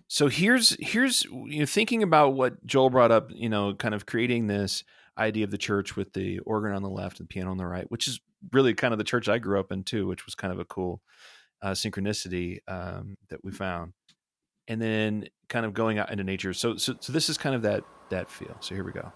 so 0.08 0.28
here's 0.28 0.78
here's 0.80 1.26
you 1.26 1.60
know 1.60 1.66
thinking 1.66 2.02
about 2.02 2.34
what 2.34 2.66
Joel 2.66 2.90
brought 2.90 3.12
up, 3.12 3.30
you 3.34 3.50
know, 3.50 3.74
kind 3.74 3.94
of 3.94 4.06
creating 4.06 4.48
this 4.48 4.84
idea 5.18 5.44
of 5.44 5.52
the 5.52 5.58
church 5.58 5.96
with 5.96 6.14
the 6.14 6.40
organ 6.40 6.74
on 6.74 6.82
the 6.82 6.90
left 6.90 7.20
and 7.20 7.28
piano 7.28 7.52
on 7.52 7.58
the 7.58 7.66
right, 7.66 7.90
which 7.92 8.08
is 8.08 8.20
really 8.54 8.74
kind 8.74 8.94
of 8.94 8.98
the 8.98 9.04
church 9.04 9.28
I 9.28 9.38
grew 9.38 9.60
up 9.60 9.72
in 9.72 9.84
too, 9.84 10.08
which 10.08 10.26
was 10.26 10.36
kind 10.36 10.54
of 10.54 10.60
a 10.60 10.66
cool 10.66 11.02
uh, 11.62 11.72
synchronicity 11.72 12.60
um, 12.68 13.18
that 13.30 13.44
we 13.44 13.52
found, 13.52 13.94
and 14.68 14.82
then 14.82 15.28
kind 15.50 15.66
of 15.66 15.74
going 15.74 15.98
out 15.98 16.10
into 16.10 16.24
nature. 16.24 16.54
So 16.54 16.78
so 16.78 16.96
so 17.02 17.12
this 17.12 17.28
is 17.30 17.38
kind 17.38 17.56
of 17.56 17.64
that 17.64 17.84
that 18.10 18.30
feel. 18.30 18.56
So 18.62 18.76
here 18.76 18.86
we 18.86 18.94
go. 18.94 19.12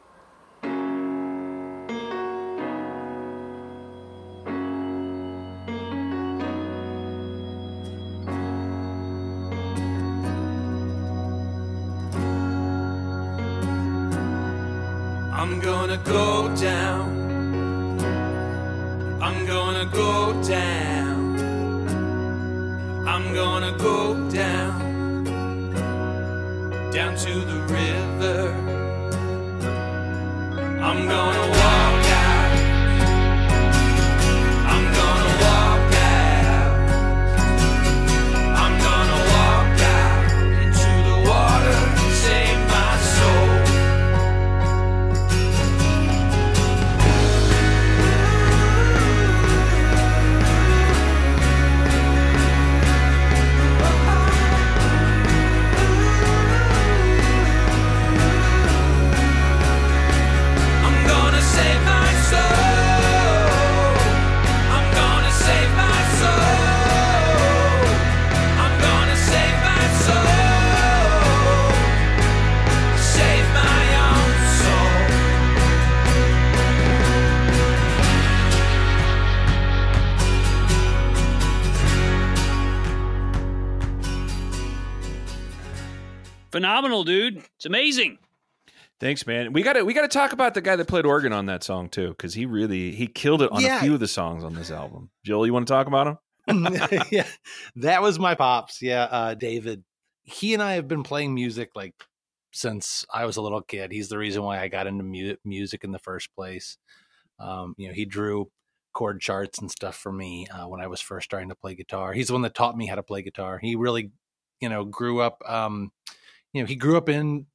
Phenomenal 86.51 87.03
dude 87.03 87.37
it's 87.55 87.65
amazing 87.65 88.17
Thanks, 88.99 89.25
man. 89.25 89.51
We 89.51 89.63
got 89.63 89.73
to 89.73 89.81
we 89.83 89.95
got 89.95 90.03
to 90.03 90.07
talk 90.07 90.31
about 90.31 90.53
the 90.53 90.61
guy 90.61 90.75
that 90.75 90.87
played 90.87 91.07
organ 91.07 91.33
on 91.33 91.47
that 91.47 91.63
song 91.63 91.89
too, 91.89 92.09
because 92.09 92.35
he 92.35 92.45
really 92.45 92.91
he 92.91 93.07
killed 93.07 93.41
it 93.41 93.51
on 93.51 93.59
Yeah. 93.61 93.79
a 93.79 93.81
few 93.81 93.95
of 93.95 93.99
the 93.99 94.07
songs 94.07 94.43
on 94.43 94.53
this 94.53 94.69
album. 94.69 95.09
Joel, 95.25 95.47
you 95.47 95.53
want 95.53 95.67
to 95.67 95.73
talk 95.73 95.87
about 95.87 96.05
him? 96.47 96.67
yeah, 97.09 97.25
that 97.77 98.03
was 98.03 98.19
my 98.19 98.35
pops. 98.35 98.79
Yeah, 98.79 99.05
uh, 99.05 99.33
David. 99.33 99.83
He 100.21 100.53
and 100.53 100.61
I 100.61 100.73
have 100.73 100.87
been 100.87 101.01
playing 101.01 101.33
music 101.33 101.71
like 101.73 101.95
since 102.53 103.03
I 103.11 103.25
was 103.25 103.37
a 103.37 103.41
little 103.41 103.63
kid. 103.63 103.91
He's 103.91 104.09
the 104.09 104.19
reason 104.19 104.43
why 104.43 104.59
I 104.61 104.67
got 104.67 104.85
into 104.85 105.03
mu- 105.03 105.35
music 105.43 105.83
in 105.83 105.91
the 105.91 105.97
first 105.97 106.29
place. 106.35 106.77
Um, 107.39 107.73
you 107.79 107.87
know, 107.87 107.95
he 107.95 108.05
drew 108.05 108.51
chord 108.93 109.19
charts 109.19 109.57
and 109.57 109.71
stuff 109.71 109.95
for 109.95 110.11
me 110.11 110.45
uh, 110.53 110.67
when 110.67 110.79
I 110.79 110.85
was 110.85 111.01
first 111.01 111.25
starting 111.25 111.49
to 111.49 111.55
play 111.55 111.73
guitar. 111.73 112.13
He's 112.13 112.27
the 112.27 112.33
one 112.33 112.43
that 112.43 112.53
taught 112.53 112.77
me 112.77 112.85
how 112.85 112.95
to 112.95 113.03
play 113.03 113.23
guitar. 113.23 113.57
He 113.57 113.75
really 113.75 114.11
you 114.59 114.69
know 114.69 114.85
grew 114.85 115.21
up 115.21 115.41
um 115.47 115.91
you 116.53 116.61
know 116.61 116.67
he 116.67 116.75
grew 116.75 116.97
up 116.97 117.09
in 117.09 117.45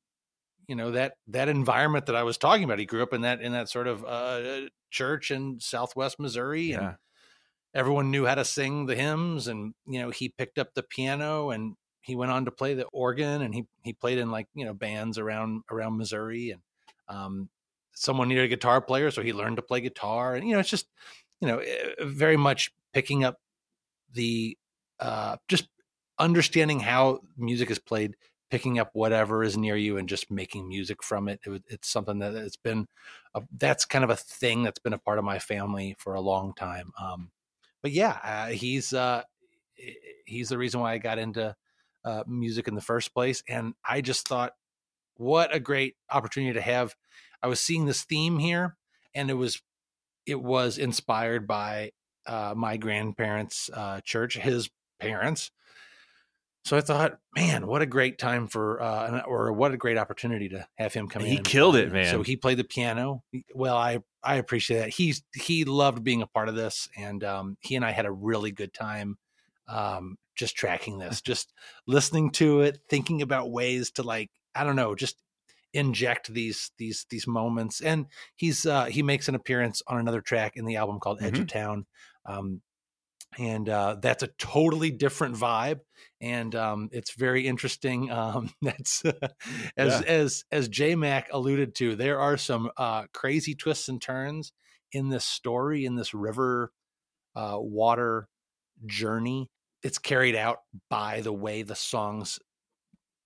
you 0.69 0.75
know 0.75 0.91
that 0.93 1.15
that 1.29 1.49
environment 1.49 2.07
that 2.07 2.17
I 2.17 2.23
was 2.25 2.39
talking 2.39 2.65
about. 2.65 2.79
He 2.79 2.87
grew 2.87 3.03
up 3.03 3.13
in 3.13 3.23
that 3.23 3.41
in 3.41 3.53
that 3.53 3.69
sort 3.69 3.87
of 3.87 4.05
uh, 4.05 4.69
church 4.91 5.31
in 5.31 5.61
Southwest 5.61 6.19
Missouri, 6.19 6.73
and 6.73 6.97
everyone 7.75 8.11
knew 8.11 8.27
how 8.27 8.35
to 8.35 8.45
sing 8.45 8.87
the 8.87 8.97
hymns. 8.97 9.49
And 9.49 9.75
you 9.87 10.01
know, 10.01 10.11
he 10.11 10.29
picked 10.29 10.59
up 10.59 10.75
the 10.75 10.83
piano 10.83 11.51
and 11.51 11.77
he 12.01 12.17
went 12.17 12.33
on 12.33 12.45
to 12.47 12.51
play 12.51 12.75
the 12.75 12.87
organ, 12.87 13.43
and 13.43 13.55
he 13.55 13.67
he 13.83 13.93
played 13.93 14.19
in 14.19 14.31
like 14.31 14.49
you 14.55 14.65
know 14.65 14.75
bands 14.75 15.19
around 15.19 15.63
around 15.71 15.97
Missouri. 15.99 16.51
And 16.51 16.63
um, 17.09 17.49
someone 17.93 18.29
needed 18.29 18.45
a 18.45 18.49
guitar 18.49 18.81
player, 18.81 19.11
so 19.11 19.23
he 19.23 19.33
learned 19.33 19.57
to 19.57 19.63
play 19.63 19.81
guitar. 19.81 20.35
And 20.35 20.47
you 20.47 20.55
know, 20.55 20.61
it's 20.61 20.71
just 20.71 20.89
you 21.41 21.49
know 21.49 21.59
eh, 21.59 21.95
very 22.01 22.37
much 22.37 22.73
picking 22.93 23.25
up 23.25 23.39
the 24.13 24.57
uh, 24.99 25.37
just 25.49 25.69
understanding 26.19 26.81
how 26.81 27.21
music 27.37 27.71
is 27.71 27.79
played 27.79 28.17
picking 28.51 28.79
up 28.79 28.91
whatever 28.93 29.43
is 29.43 29.57
near 29.57 29.77
you 29.77 29.99
and 29.99 30.09
just 30.09 30.31
making 30.31 30.69
music 30.69 31.03
from 31.03 31.29
it. 31.29 31.41
it 31.45 31.63
it's 31.69 31.89
something 31.89 32.19
that 32.21 32.35
it's 32.35 32.57
been, 32.57 32.87
a, 33.35 33.43
that's 33.57 33.85
kind 33.85 34.05
of 34.05 34.11
a 34.11 34.17
thing 34.17 34.63
that's 34.63 34.79
been 34.79 34.93
a 34.93 34.99
part 34.99 35.19
of 35.19 35.25
my 35.25 35.39
family 35.39 35.97
for 35.99 36.15
a 36.15 36.21
long 36.21 36.55
time. 36.55 36.93
Um, 37.01 37.31
but 37.83 37.93
yeah, 37.93 38.19
uh, 38.23 38.47
he's 38.49 38.93
uh, 38.93 39.23
he's 40.25 40.49
the 40.49 40.59
reason 40.59 40.81
why 40.81 40.93
I 40.93 40.99
got 40.99 41.19
into 41.19 41.55
uh, 42.05 42.25
music 42.27 42.69
in 42.69 42.75
the 42.75 42.81
first 42.81 43.15
place, 43.15 43.43
and 43.49 43.75
I 43.89 44.01
just 44.01 44.27
thought, 44.27 44.53
what 45.17 45.55
a 45.55 45.61
great 45.61 45.95
opportunity 46.11 46.55
to 46.55 46.61
have. 46.61 46.95
I 47.43 47.49
was 47.49 47.61
seeing 47.61 47.87
this 47.87 48.05
theme 48.05 48.39
here, 48.39 48.77
and 49.15 49.31
it 49.31 49.35
was 49.35 49.61
it 50.27 50.41
was 50.41 50.79
inspired 50.79 51.47
by 51.47 51.93
uh, 52.27 52.55
my 52.57 52.77
grandparents' 52.77 53.71
uh, 53.73 54.01
church, 54.03 54.37
his 54.37 54.69
parents. 54.99 55.51
So 56.67 56.77
I 56.77 56.81
thought, 56.81 57.21
man, 57.37 57.69
what 57.69 57.81
a 57.81 57.87
great 57.87 58.19
time 58.19 58.49
for, 58.49 58.83
uh, 58.83 59.21
or 59.21 59.53
what 59.53 59.73
a 59.73 59.77
great 59.77 59.97
opportunity 59.97 60.49
to 60.49 60.67
have 60.75 60.93
him 60.93 61.07
come 61.07 61.23
in. 61.23 61.29
He 61.29 61.39
killed 61.39 61.77
it, 61.77 61.93
man. 61.93 62.11
So 62.11 62.25
he 62.25 62.37
played 62.37 62.59
the 62.59 62.65
piano. 62.65 63.23
Well, 63.55 63.77
I 63.77 64.01
I 64.21 64.35
appreciate 64.35 64.79
that. 64.79 64.89
He's 64.89 65.23
he 65.33 65.65
loved 65.65 66.03
being 66.03 66.23
a 66.23 66.27
part 66.27 66.49
of 66.49 66.57
this, 66.57 66.89
and 66.97 67.23
um, 67.23 67.57
he 67.61 67.77
and 67.77 67.85
I 67.85 67.93
had 67.93 68.05
a 68.05 68.11
really 68.11 68.51
good 68.51 68.75
time 68.75 69.17
um, 69.69 70.17
just 70.35 70.57
tracking 70.57 70.99
this, 70.99 71.21
just 71.21 71.53
listening 71.87 72.33
to 72.33 72.63
it, 72.63 72.81
thinking 72.91 73.23
about 73.23 73.53
ways 73.53 73.93
to 73.93 74.03
like, 74.03 74.31
I 74.53 74.65
don't 74.65 74.75
know, 74.75 74.97
just 74.97 75.23
inject 75.73 76.35
these 76.35 76.73
these 76.79 77.07
these 77.11 77.29
moments. 77.29 77.81
And 77.81 78.07
he's 78.35 78.67
uh, 78.67 78.87
he 78.87 79.05
makes 79.05 79.29
an 79.29 79.37
appearance 79.37 79.83
on 79.87 79.99
another 79.99 80.21
track 80.21 80.57
in 80.57 80.65
the 80.65 80.75
album 80.75 80.99
called 80.99 81.23
Edge 81.23 81.39
of 81.39 81.47
Town. 81.47 81.87
Um, 82.25 82.61
and 83.39 83.69
uh, 83.69 83.97
that's 84.01 84.23
a 84.23 84.29
totally 84.39 84.91
different 84.91 85.37
vibe, 85.37 85.81
and 86.21 86.55
um, 86.55 86.89
it's 86.93 87.13
very 87.15 87.47
interesting. 87.47 88.11
Um, 88.17 88.51
that's 88.63 89.03
as 89.77 90.01
Yeah. 90.01 90.03
as 90.03 90.45
as 90.51 90.69
J 90.69 90.95
Mac 90.95 91.29
alluded 91.33 91.75
to. 91.77 91.97
There 91.97 92.19
are 92.21 92.37
some 92.37 92.71
uh, 92.77 93.07
crazy 93.13 93.55
twists 93.55 93.89
and 93.89 94.01
turns 94.01 94.53
in 94.93 95.09
this 95.11 95.25
story, 95.25 95.85
in 95.85 95.97
this 95.97 96.15
river 96.15 96.73
uh, 97.35 97.59
water 97.59 98.29
journey. 98.87 99.51
It's 99.83 99.99
carried 99.99 100.37
out 100.37 100.59
by 100.91 101.21
the 101.21 101.33
way 101.33 101.63
the 101.63 101.77
songs 101.77 102.39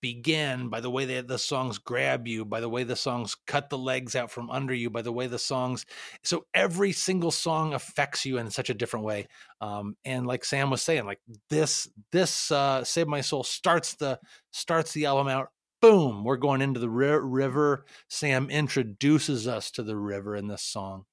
begin, 0.01 0.69
by 0.69 0.79
the 0.79 0.89
way 0.89 1.05
that 1.05 1.27
the 1.27 1.37
songs 1.37 1.77
grab 1.77 2.27
you, 2.27 2.43
by 2.43 2.59
the 2.59 2.69
way 2.69 2.83
the 2.83 2.95
songs 2.95 3.35
cut 3.47 3.69
the 3.69 3.77
legs 3.77 4.15
out 4.15 4.31
from 4.31 4.49
under 4.49 4.73
you, 4.73 4.89
by 4.89 5.01
the 5.01 5.11
way 5.11 5.27
the 5.27 5.39
songs. 5.39 5.85
So 6.23 6.45
every 6.53 6.91
single 6.91 7.31
song 7.31 7.73
affects 7.73 8.25
you 8.25 8.37
in 8.37 8.49
such 8.49 8.69
a 8.69 8.73
different 8.73 9.05
way. 9.05 9.27
Um, 9.61 9.95
and 10.03 10.25
like 10.25 10.43
Sam 10.43 10.69
was 10.69 10.81
saying, 10.81 11.05
like 11.05 11.21
this, 11.49 11.87
this 12.11 12.51
uh, 12.51 12.83
"Save 12.83 13.07
My 13.07 13.21
Soul" 13.21 13.43
starts 13.43 13.95
the 13.95 14.19
starts 14.51 14.91
the 14.93 15.05
album 15.05 15.27
out. 15.27 15.49
Boom, 15.81 16.23
we're 16.23 16.37
going 16.37 16.61
into 16.61 16.79
the 16.79 16.89
ri- 16.89 17.19
river. 17.19 17.85
Sam 18.07 18.49
introduces 18.49 19.47
us 19.47 19.71
to 19.71 19.83
the 19.83 19.97
river 19.97 20.35
in 20.35 20.47
this 20.47 20.63
song, 20.63 21.05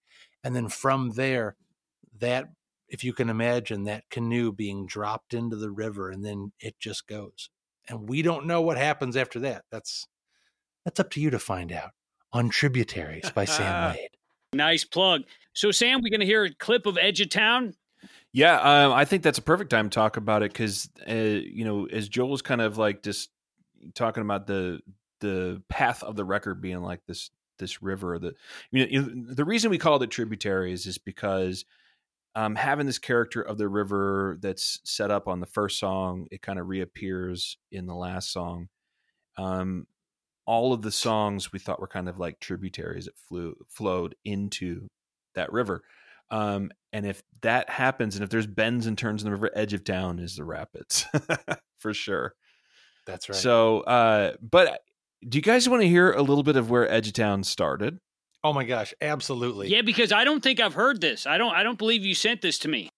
and 0.42 0.54
then 0.56 0.68
from 0.68 1.10
there, 1.10 1.56
that 2.18 2.46
if 2.88 3.04
you 3.04 3.12
can 3.12 3.28
imagine 3.28 3.84
that 3.84 4.10
canoe 4.10 4.52
being 4.52 4.86
dropped 4.86 5.34
into 5.34 5.56
the 5.56 5.70
river, 5.70 6.10
and 6.10 6.24
then 6.24 6.52
it 6.60 6.78
just 6.78 7.06
goes 7.06 7.50
and 7.88 8.08
we 8.08 8.22
don't 8.22 8.46
know 8.46 8.60
what 8.62 8.76
happens 8.76 9.16
after 9.16 9.40
that. 9.40 9.64
That's 9.70 10.06
that's 10.84 11.00
up 11.00 11.10
to 11.10 11.20
you 11.20 11.30
to 11.30 11.38
find 11.38 11.72
out 11.72 11.90
on 12.32 12.48
Tributaries 12.48 13.30
by 13.30 13.44
Sam 13.44 13.94
Wade. 13.96 14.08
Nice 14.52 14.84
plug. 14.84 15.22
So, 15.52 15.70
Sam, 15.70 16.00
we're 16.02 16.10
going 16.10 16.20
to 16.20 16.26
hear 16.26 16.44
a 16.44 16.54
clip 16.54 16.86
of 16.86 16.96
Edge 16.98 17.20
of 17.20 17.30
Town. 17.30 17.74
Yeah, 18.32 18.60
um, 18.60 18.92
I 18.92 19.04
think 19.04 19.22
that's 19.22 19.38
a 19.38 19.42
perfect 19.42 19.70
time 19.70 19.90
to 19.90 19.94
talk 19.94 20.16
about 20.16 20.42
it 20.42 20.52
because, 20.52 20.88
uh, 21.08 21.12
you 21.12 21.64
know, 21.64 21.86
as 21.86 22.08
Joel's 22.08 22.42
kind 22.42 22.60
of 22.60 22.78
like 22.78 23.02
just 23.02 23.30
talking 23.94 24.22
about 24.22 24.46
the 24.46 24.80
the 25.20 25.62
path 25.68 26.02
of 26.02 26.16
the 26.16 26.24
record 26.24 26.60
being 26.60 26.80
like 26.80 27.00
this 27.06 27.30
this 27.58 27.82
river. 27.82 28.18
The 28.18 28.34
you 28.70 28.84
know, 28.84 28.90
you 28.90 29.02
know, 29.02 29.34
the 29.34 29.44
reason 29.44 29.70
we 29.70 29.78
called 29.78 30.02
it 30.02 30.10
tributaries 30.10 30.86
is 30.86 30.98
because 30.98 31.64
um, 32.34 32.54
having 32.54 32.86
this 32.86 32.98
character 32.98 33.42
of 33.42 33.58
the 33.58 33.68
river 33.68 34.38
that's 34.40 34.80
set 34.84 35.10
up 35.10 35.28
on 35.28 35.40
the 35.40 35.46
first 35.46 35.78
song, 35.78 36.26
it 36.30 36.42
kind 36.42 36.58
of 36.58 36.68
reappears 36.68 37.58
in 37.72 37.86
the 37.86 37.94
last 37.94 38.32
song. 38.32 38.68
Um, 39.36 39.86
all 40.46 40.72
of 40.72 40.82
the 40.82 40.92
songs 40.92 41.52
we 41.52 41.58
thought 41.58 41.80
were 41.80 41.88
kind 41.88 42.08
of 42.08 42.18
like 42.18 42.40
tributaries 42.40 43.04
that 43.04 43.18
flew 43.18 43.54
flowed 43.68 44.14
into 44.24 44.88
that 45.34 45.52
river. 45.52 45.82
Um, 46.30 46.70
and 46.92 47.06
if 47.06 47.22
that 47.42 47.70
happens, 47.70 48.14
and 48.16 48.24
if 48.24 48.30
there's 48.30 48.46
bends 48.46 48.86
and 48.86 48.96
turns 48.96 49.22
in 49.22 49.26
the 49.26 49.32
river, 49.32 49.50
edge 49.54 49.72
of 49.72 49.84
town 49.84 50.18
is 50.18 50.36
the 50.36 50.44
rapids 50.44 51.06
for 51.78 51.94
sure. 51.94 52.34
That's 53.06 53.28
right. 53.28 53.36
So, 53.36 53.80
uh, 53.80 54.34
but 54.40 54.80
do 55.26 55.38
you 55.38 55.42
guys 55.42 55.68
want 55.68 55.82
to 55.82 55.88
hear 55.88 56.12
a 56.12 56.22
little 56.22 56.42
bit 56.42 56.56
of 56.56 56.70
where 56.70 56.90
Edge 56.90 57.08
of 57.08 57.14
Town 57.14 57.42
started? 57.42 57.98
Oh 58.48 58.52
my 58.54 58.64
gosh, 58.64 58.94
absolutely. 59.00 59.68
Yeah, 59.68 59.82
because 59.82 60.10
I 60.10 60.24
don't 60.24 60.42
think 60.42 60.58
I've 60.58 60.74
heard 60.74 61.00
this. 61.00 61.26
I 61.26 61.36
don't. 61.36 61.54
I 61.54 61.62
don't 61.62 61.78
believe 61.78 62.04
you 62.04 62.14
sent 62.14 62.40
this 62.40 62.58
to 62.60 62.68
me. 62.68 62.88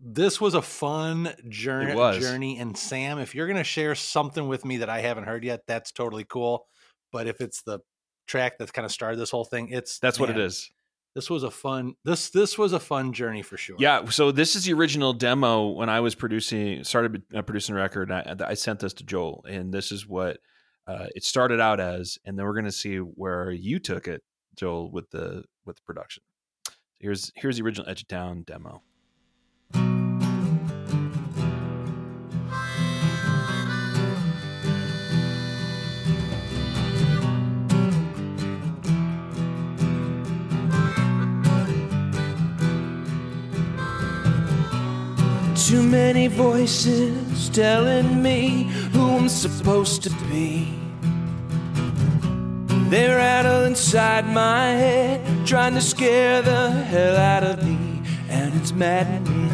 This 0.00 0.40
was 0.40 0.54
a 0.54 0.62
fun 0.62 1.34
journey. 1.48 2.20
Journey, 2.20 2.58
and 2.58 2.78
Sam, 2.78 3.18
if 3.18 3.34
you're 3.34 3.48
going 3.48 3.56
to 3.56 3.64
share 3.64 3.96
something 3.96 4.46
with 4.46 4.64
me 4.64 4.76
that 4.78 4.88
I 4.88 5.00
haven't 5.00 5.24
heard 5.24 5.42
yet, 5.42 5.62
that's 5.66 5.90
totally 5.90 6.24
cool. 6.24 6.66
But 7.10 7.26
if 7.26 7.40
it's 7.40 7.62
the 7.62 7.80
track 8.28 8.58
that's 8.58 8.70
kind 8.70 8.86
of 8.86 8.92
started 8.92 9.18
this 9.18 9.30
whole 9.30 9.44
thing, 9.44 9.70
it's 9.70 9.98
That's 9.98 10.20
what 10.20 10.30
it 10.30 10.38
is. 10.38 10.70
This 11.16 11.28
was 11.28 11.42
a 11.42 11.50
fun. 11.50 11.94
This 12.04 12.30
this 12.30 12.56
was 12.56 12.72
a 12.72 12.78
fun 12.78 13.12
journey 13.12 13.42
for 13.42 13.56
sure. 13.56 13.74
Yeah. 13.80 14.08
So 14.10 14.30
this 14.30 14.54
is 14.54 14.66
the 14.66 14.74
original 14.74 15.12
demo 15.12 15.70
when 15.70 15.88
I 15.88 15.98
was 15.98 16.14
producing, 16.14 16.84
started 16.84 17.22
uh, 17.34 17.42
producing 17.42 17.74
a 17.74 17.78
record. 17.78 18.12
I, 18.12 18.36
I 18.46 18.54
sent 18.54 18.78
this 18.78 18.92
to 18.94 19.04
Joel, 19.04 19.44
and 19.48 19.74
this 19.74 19.90
is 19.90 20.06
what 20.06 20.38
uh, 20.88 21.06
it 21.14 21.22
started 21.22 21.60
out 21.60 21.78
as. 21.78 22.18
And 22.24 22.38
then 22.38 22.46
we're 22.46 22.54
going 22.54 22.64
to 22.64 22.72
see 22.72 22.96
where 22.96 23.50
you 23.50 23.78
took 23.78 24.08
it, 24.08 24.22
Joel, 24.56 24.90
with 24.90 25.10
the 25.10 25.44
with 25.64 25.76
the 25.76 25.82
production. 25.82 26.22
Here's 26.98 27.30
here's 27.36 27.58
the 27.58 27.62
original 27.62 27.88
Edge 27.88 28.02
of 28.02 28.08
Town 28.08 28.42
demo. 28.42 28.82
Too 45.68 45.82
many 45.82 46.28
voices 46.28 47.50
telling 47.50 48.22
me 48.22 48.70
I'm 49.16 49.28
supposed 49.28 50.02
to 50.04 50.10
be. 50.30 50.68
They're 52.90 53.16
rattling 53.16 53.72
inside 53.72 54.26
my 54.26 54.68
head, 54.72 55.46
trying 55.46 55.74
to 55.74 55.80
scare 55.80 56.40
the 56.40 56.70
hell 56.70 57.16
out 57.16 57.44
of 57.44 57.62
me, 57.62 58.02
and 58.28 58.54
it's 58.54 58.72
maddening. 58.72 59.48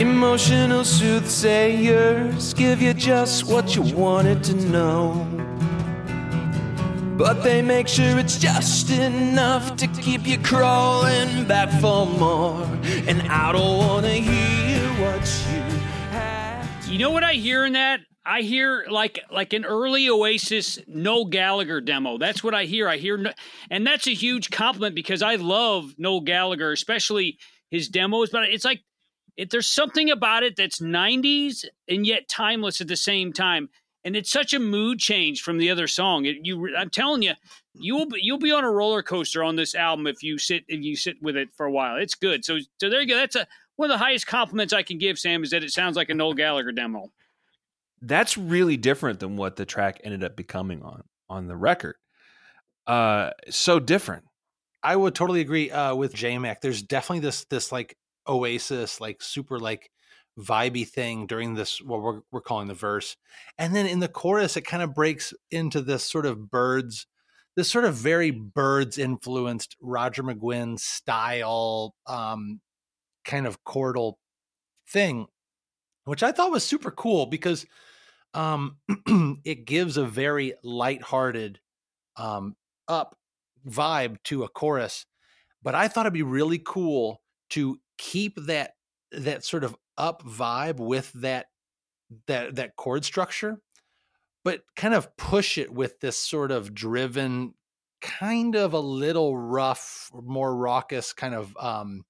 Emotional 0.00 0.84
soothsayers 0.84 2.54
give 2.54 2.80
you 2.80 2.94
just 2.94 3.44
what 3.44 3.74
you 3.74 3.82
wanted 3.96 4.44
to 4.44 4.54
know. 4.54 5.33
But 7.16 7.44
they 7.44 7.62
make 7.62 7.86
sure 7.86 8.18
it's 8.18 8.38
just 8.38 8.90
enough 8.90 9.76
to 9.76 9.86
keep 9.86 10.26
you 10.26 10.36
crawling 10.36 11.44
back 11.46 11.70
for 11.80 12.06
more. 12.06 12.64
And 13.06 13.22
I 13.22 13.52
don't 13.52 13.78
wanna 13.78 14.08
hear 14.08 14.80
what 15.00 15.22
you 15.52 15.60
have. 16.10 16.88
You 16.88 16.98
know 16.98 17.10
what 17.10 17.22
I 17.22 17.34
hear 17.34 17.64
in 17.64 17.74
that? 17.74 18.00
I 18.26 18.40
hear 18.40 18.84
like 18.90 19.20
like 19.30 19.52
an 19.52 19.64
early 19.64 20.08
Oasis 20.08 20.80
Noel 20.88 21.26
Gallagher 21.26 21.80
demo. 21.80 22.18
That's 22.18 22.42
what 22.42 22.52
I 22.52 22.64
hear. 22.64 22.88
I 22.88 22.96
hear, 22.96 23.32
and 23.70 23.86
that's 23.86 24.08
a 24.08 24.14
huge 24.14 24.50
compliment 24.50 24.96
because 24.96 25.22
I 25.22 25.36
love 25.36 25.94
Noel 25.98 26.22
Gallagher, 26.22 26.72
especially 26.72 27.38
his 27.70 27.88
demos. 27.88 28.30
But 28.30 28.44
it's 28.44 28.64
like 28.64 28.80
it, 29.36 29.50
there's 29.50 29.70
something 29.70 30.10
about 30.10 30.42
it 30.42 30.56
that's 30.56 30.80
'90s 30.80 31.64
and 31.88 32.04
yet 32.06 32.28
timeless 32.28 32.80
at 32.80 32.88
the 32.88 32.96
same 32.96 33.32
time. 33.32 33.68
And 34.04 34.14
it's 34.16 34.30
such 34.30 34.52
a 34.52 34.58
mood 34.58 34.98
change 34.98 35.42
from 35.42 35.58
the 35.58 35.70
other 35.70 35.86
song. 35.86 36.26
It, 36.26 36.36
you, 36.42 36.76
I'm 36.76 36.90
telling 36.90 37.22
you, 37.22 37.32
you'll 37.74 38.06
be, 38.06 38.20
you'll 38.22 38.38
be 38.38 38.52
on 38.52 38.64
a 38.64 38.70
roller 38.70 39.02
coaster 39.02 39.42
on 39.42 39.56
this 39.56 39.74
album 39.74 40.06
if 40.06 40.22
you 40.22 40.38
sit 40.38 40.64
if 40.68 40.82
you 40.82 40.96
sit 40.96 41.16
with 41.22 41.36
it 41.36 41.48
for 41.56 41.66
a 41.66 41.72
while. 41.72 41.96
It's 41.96 42.14
good. 42.14 42.44
So 42.44 42.58
so 42.80 42.90
there 42.90 43.00
you 43.00 43.08
go. 43.08 43.16
That's 43.16 43.36
a 43.36 43.46
one 43.76 43.90
of 43.90 43.94
the 43.94 44.04
highest 44.04 44.26
compliments 44.26 44.72
I 44.72 44.82
can 44.82 44.98
give 44.98 45.18
Sam 45.18 45.42
is 45.42 45.50
that 45.50 45.64
it 45.64 45.70
sounds 45.70 45.96
like 45.96 46.08
a 46.08 46.14
Noel 46.14 46.34
Gallagher 46.34 46.72
demo. 46.72 47.10
That's 48.00 48.36
really 48.36 48.76
different 48.76 49.20
than 49.20 49.36
what 49.36 49.56
the 49.56 49.64
track 49.64 50.00
ended 50.04 50.22
up 50.22 50.36
becoming 50.36 50.82
on 50.82 51.02
on 51.28 51.48
the 51.48 51.56
record. 51.56 51.96
Uh, 52.86 53.30
so 53.48 53.80
different. 53.80 54.24
I 54.82 54.94
would 54.94 55.14
totally 55.14 55.40
agree 55.40 55.70
uh, 55.70 55.94
with 55.94 56.14
J 56.14 56.38
Mac. 56.38 56.60
There's 56.60 56.82
definitely 56.82 57.20
this 57.20 57.46
this 57.46 57.72
like 57.72 57.96
oasis, 58.28 59.00
like 59.00 59.22
super 59.22 59.58
like 59.58 59.90
vibey 60.38 60.86
thing 60.86 61.26
during 61.26 61.54
this 61.54 61.80
what 61.80 62.02
we're 62.02 62.20
we're 62.30 62.40
calling 62.40 62.68
the 62.68 62.74
verse, 62.74 63.16
and 63.58 63.74
then 63.74 63.86
in 63.86 64.00
the 64.00 64.08
chorus 64.08 64.56
it 64.56 64.62
kind 64.62 64.82
of 64.82 64.94
breaks 64.94 65.32
into 65.50 65.80
this 65.80 66.04
sort 66.04 66.26
of 66.26 66.50
Byrds, 66.50 67.06
this 67.56 67.70
sort 67.70 67.84
of 67.84 67.94
very 67.94 68.30
Byrds 68.30 68.98
influenced 68.98 69.76
Roger 69.80 70.22
McGuinn 70.22 70.78
style, 70.78 71.94
um, 72.06 72.60
kind 73.24 73.46
of 73.46 73.62
chordal 73.64 74.14
thing, 74.88 75.26
which 76.04 76.22
I 76.22 76.32
thought 76.32 76.50
was 76.50 76.64
super 76.64 76.90
cool 76.90 77.26
because 77.26 77.66
um, 78.34 78.78
it 79.44 79.64
gives 79.64 79.96
a 79.96 80.04
very 80.04 80.54
lighthearted, 80.62 81.60
um, 82.16 82.56
up 82.88 83.16
vibe 83.66 84.22
to 84.24 84.42
a 84.42 84.48
chorus. 84.48 85.06
But 85.62 85.74
I 85.74 85.88
thought 85.88 86.06
it'd 86.06 86.12
be 86.12 86.22
really 86.22 86.60
cool 86.62 87.22
to 87.50 87.78
keep 87.96 88.36
that 88.46 88.72
that 89.12 89.44
sort 89.44 89.64
of 89.64 89.76
up 89.96 90.22
vibe 90.22 90.76
with 90.76 91.12
that 91.14 91.46
that 92.26 92.56
that 92.56 92.76
chord 92.76 93.04
structure, 93.04 93.60
but 94.44 94.62
kind 94.76 94.94
of 94.94 95.16
push 95.16 95.58
it 95.58 95.72
with 95.72 96.00
this 96.00 96.18
sort 96.18 96.50
of 96.50 96.74
driven, 96.74 97.54
kind 98.00 98.54
of 98.54 98.72
a 98.72 98.80
little 98.80 99.36
rough, 99.36 100.10
more 100.12 100.54
raucous 100.54 101.12
kind 101.12 101.34
of 101.34 101.56
um, 101.58 102.04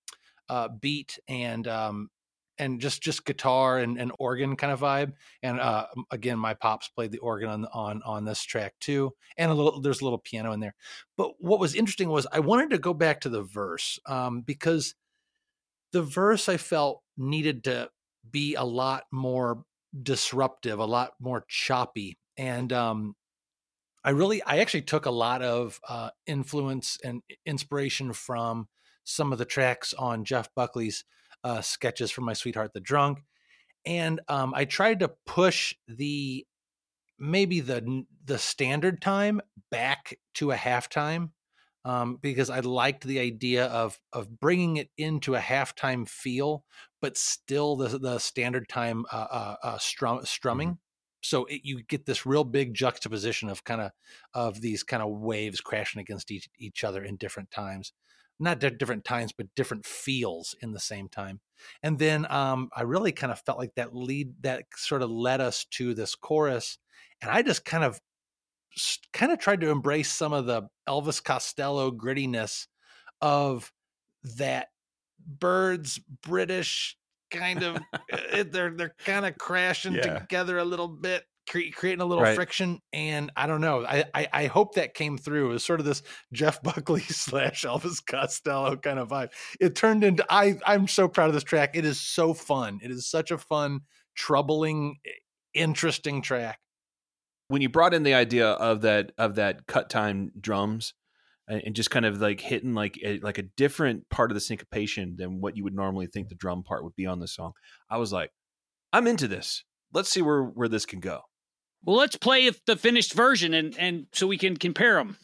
uh, 0.49 0.69
beat 0.69 1.19
and 1.29 1.67
um, 1.69 2.11
and 2.59 2.81
just 2.81 3.03
just 3.03 3.25
guitar 3.25 3.79
and, 3.79 3.99
and 3.99 4.13
organ 4.19 4.57
kind 4.57 4.73
of 4.73 4.81
vibe. 4.81 5.13
And 5.43 5.61
uh, 5.61 5.87
again, 6.11 6.39
my 6.39 6.55
pops 6.55 6.89
played 6.89 7.13
the 7.13 7.19
organ 7.19 7.49
on 7.49 7.67
on 7.73 8.03
on 8.05 8.25
this 8.25 8.43
track 8.43 8.75
too, 8.81 9.13
and 9.37 9.51
a 9.51 9.55
little 9.55 9.81
there's 9.81 10.01
a 10.01 10.05
little 10.05 10.19
piano 10.19 10.53
in 10.53 10.61
there. 10.61 10.75
But 11.17 11.33
what 11.39 11.61
was 11.61 11.75
interesting 11.75 12.09
was 12.09 12.27
I 12.33 12.41
wanted 12.41 12.71
to 12.71 12.79
go 12.79 12.95
back 12.95 13.21
to 13.23 13.29
the 13.29 13.43
verse 13.43 13.99
um, 14.07 14.43
because 14.43 14.95
the 15.95 16.03
verse 16.03 16.49
I 16.49 16.57
felt 16.57 17.03
needed 17.17 17.65
to 17.65 17.89
be 18.29 18.55
a 18.57 18.65
lot 18.65 19.05
more 19.13 19.65
disruptive, 20.03 20.81
a 20.81 20.85
lot 20.85 21.13
more 21.21 21.45
choppy, 21.49 22.19
and 22.37 22.73
um, 22.73 23.15
I 24.05 24.11
really 24.11 24.43
I 24.43 24.59
actually 24.59 24.83
took 24.83 25.07
a 25.07 25.11
lot 25.11 25.41
of 25.41 25.81
uh, 25.89 26.11
influence 26.27 26.99
and 27.05 27.23
inspiration 27.47 28.13
from 28.13 28.67
some 29.05 29.33
of 29.33 29.39
the 29.39 29.45
tracks 29.45 29.95
on 29.95 30.25
Jeff 30.25 30.49
Buckley's 30.55 31.05
uh, 31.45 31.61
sketches 31.61 32.11
from 32.11 32.25
my 32.25 32.33
sweetheart 32.33 32.73
the 32.73 32.81
drunk 32.81 33.19
and 33.87 34.21
um, 34.29 34.55
i 34.55 34.65
tried 34.65 35.01
to 35.01 35.13
push 35.27 35.75
the 35.87 36.47
maybe 37.19 37.61
the 37.61 38.05
the 38.25 38.39
standard 38.39 39.01
time 39.01 39.41
back 39.71 40.19
to 40.33 40.51
a 40.51 40.57
halftime 40.57 41.31
um, 41.85 42.19
because 42.21 42.51
i 42.51 42.61
liked 42.61 43.05
the 43.05 43.19
idea 43.19 43.67
of 43.67 43.99
of 44.13 44.41
bringing 44.41 44.77
it 44.77 44.91
into 44.97 45.35
a 45.35 45.41
halftime 45.41 46.09
feel 46.09 46.65
but 47.01 47.17
still 47.17 47.77
the 47.77 47.99
the 47.99 48.19
standard 48.19 48.69
time 48.69 49.05
uh, 49.13 49.27
uh, 49.31 49.57
uh 49.63 49.79
strum, 49.79 50.25
strumming 50.25 50.71
mm-hmm. 50.71 50.79
so 51.23 51.45
it, 51.47 51.61
you 51.65 51.83
get 51.83 52.07
this 52.07 52.27
real 52.27 52.45
big 52.45 52.75
juxtaposition 52.75 53.49
of 53.49 53.65
kind 53.65 53.81
of 53.81 53.91
of 54.33 54.61
these 54.61 54.83
kind 54.83 55.03
of 55.03 55.11
waves 55.11 55.61
crashing 55.61 56.01
against 56.01 56.31
each, 56.31 56.49
each 56.59 56.85
other 56.85 57.03
in 57.03 57.17
different 57.17 57.51
times 57.51 57.93
not 58.41 58.59
different 58.59 59.05
times, 59.05 59.33
but 59.33 59.55
different 59.55 59.87
feels 59.87 60.55
in 60.61 60.73
the 60.73 60.81
same 60.81 61.09
time. 61.09 61.41
And 61.83 61.99
then 61.99 62.27
um, 62.31 62.69
I 62.75 62.83
really 62.83 63.13
kind 63.13 63.33
of 63.33 63.41
felt 63.41 63.59
like 63.59 63.75
that 63.77 63.95
lead 63.95 64.35
that 64.43 64.65
sort 64.77 65.03
of 65.03 65.11
led 65.11 65.41
us 65.41 65.65
to 65.73 65.95
this 65.95 66.15
chorus, 66.15 66.79
and 67.23 67.31
I 67.31 67.43
just 67.43 67.65
kind 67.65 67.85
of 67.85 68.01
kind 69.13 69.33
of 69.33 69.39
tried 69.39 69.61
to 69.61 69.71
embrace 69.71 70.11
some 70.11 70.33
of 70.33 70.47
the 70.47 70.63
Elvis 70.89 71.23
Costello 71.23 71.91
grittiness 71.91 72.67
of 73.21 73.73
that 74.37 74.69
Byrds 75.27 76.01
British 76.23 76.97
kind 77.31 77.63
of 77.63 77.79
eh, 78.33 78.45
they're 78.51 78.71
they're 78.71 78.95
kind 79.05 79.27
of 79.27 79.37
crashing 79.39 79.95
yeah. 79.95 80.19
together 80.19 80.59
a 80.59 80.65
little 80.65 80.89
bit 80.89 81.25
cre- 81.49 81.73
creating 81.75 82.01
a 82.01 82.05
little 82.05 82.25
right. 82.25 82.35
friction. 82.35 82.81
And 82.93 83.31
I 83.37 83.47
don't 83.47 83.61
know. 83.61 83.85
I, 83.85 84.05
I, 84.15 84.29
I 84.33 84.47
hope 84.47 84.75
that 84.75 84.95
came 84.95 85.19
through. 85.19 85.51
It 85.51 85.55
was 85.55 85.65
sort 85.65 85.81
of 85.81 85.87
this 85.87 86.03
Jeff 86.33 86.63
Buckley 86.63 87.01
slash 87.01 87.63
Elvis 87.63 88.05
Costello 88.05 88.77
kind 88.77 88.99
of 88.99 89.09
vibe. 89.09 89.31
It 89.61 89.75
turned 89.75 90.05
into 90.05 90.25
I 90.29 90.59
I'm 90.67 90.89
so 90.89 91.09
proud 91.09 91.29
of 91.29 91.35
this 91.35 91.45
track. 91.45 91.77
It 91.77 91.85
is 91.85 92.01
so 92.01 92.35
fun. 92.35 92.81
It 92.83 92.91
is 92.91 93.07
such 93.07 93.31
a 93.31 93.39
fun, 93.39 93.81
troubling, 94.15 94.97
interesting 95.55 96.23
track. 96.23 96.59
When 97.49 97.63
you 97.63 97.69
brought 97.69 97.95
in 97.95 98.03
the 98.03 98.15
idea 98.15 98.49
of 98.49 98.83
that 98.83 99.13
of 99.19 99.35
that 99.37 99.67
cut 99.67 99.91
time 99.91 100.33
drums 100.41 100.95
and 101.47 101.75
just 101.75 101.91
kind 101.91 102.07
of 102.07 102.21
like 102.21 102.41
hitting 102.41 102.75
like 102.75 102.99
a, 103.05 103.19
like 103.19 103.39
a 103.39 103.43
different 103.43 104.09
part 104.09 104.31
of 104.31 104.35
the 104.35 104.41
syncopation 104.41 105.17
than 105.17 105.41
what 105.41 105.57
you 105.57 105.65
would 105.65 105.75
normally 105.75 106.07
think 106.07 106.29
the 106.29 106.35
drum 106.35 106.63
part 106.63 106.85
would 106.85 106.97
be 106.97 107.07
on 107.07 107.21
the 107.21 107.29
song. 107.29 107.53
I 107.91 107.99
was 107.99 108.13
like, 108.13 108.31
I'm 108.93 109.07
into 109.07 109.29
this. 109.29 109.65
Let's 109.93 110.09
see 110.09 110.23
where 110.23 110.43
where 110.43 110.69
this 110.69 110.87
can 110.87 111.01
go. 111.01 111.21
Well, 111.85 111.97
let's 111.97 112.17
play 112.17 112.51
the 112.67 112.77
finished 112.77 113.13
version 113.13 113.53
and 113.53 113.77
and 113.79 114.07
so 114.13 114.27
we 114.27 114.39
can 114.39 114.57
compare 114.57 114.95
them. 114.95 115.19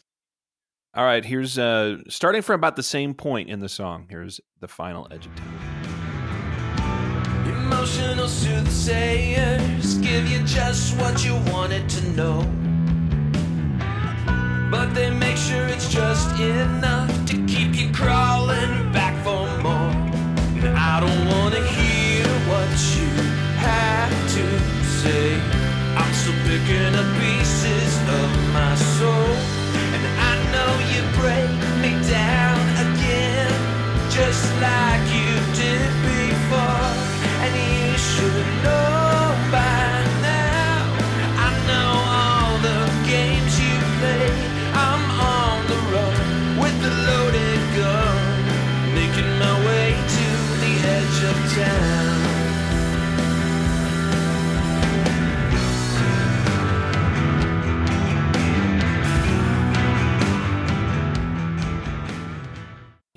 All 0.93 1.05
right, 1.05 1.25
here's 1.25 1.57
uh 1.57 1.97
starting 2.07 2.41
from 2.41 2.55
about 2.55 2.75
the 2.75 2.83
same 2.83 3.13
point 3.13 3.49
in 3.49 3.59
the 3.59 3.69
song. 3.69 4.07
Here's 4.09 4.39
the 4.59 4.67
final 4.67 5.07
adjective. 5.11 5.70
Emotional 8.01 8.27
soothsayers 8.27 9.95
give 9.99 10.27
you 10.27 10.43
just 10.43 10.97
what 10.97 11.23
you 11.23 11.35
wanted 11.53 11.87
to 11.87 12.01
know. 12.11 12.41
But 14.71 14.95
they 14.95 15.11
make 15.11 15.37
sure 15.37 15.67
it's 15.67 15.87
just 15.87 16.39
enough 16.39 17.11
to 17.27 17.45
keep 17.45 17.75
you 17.75 17.93
crawling 17.93 18.91
back 18.91 19.13
for 19.23 19.45
more. 19.61 19.93
And 20.65 20.75
I 20.75 20.99
don't 20.99 21.27
want 21.27 21.53
to 21.53 21.63
hear 21.63 22.25
what 22.49 22.71
you 22.97 23.09
have 23.61 24.11
to 24.35 24.45
say. 24.99 25.39
I'm 25.95 26.11
still 26.13 26.33
picking 26.47 26.95
up 26.95 27.20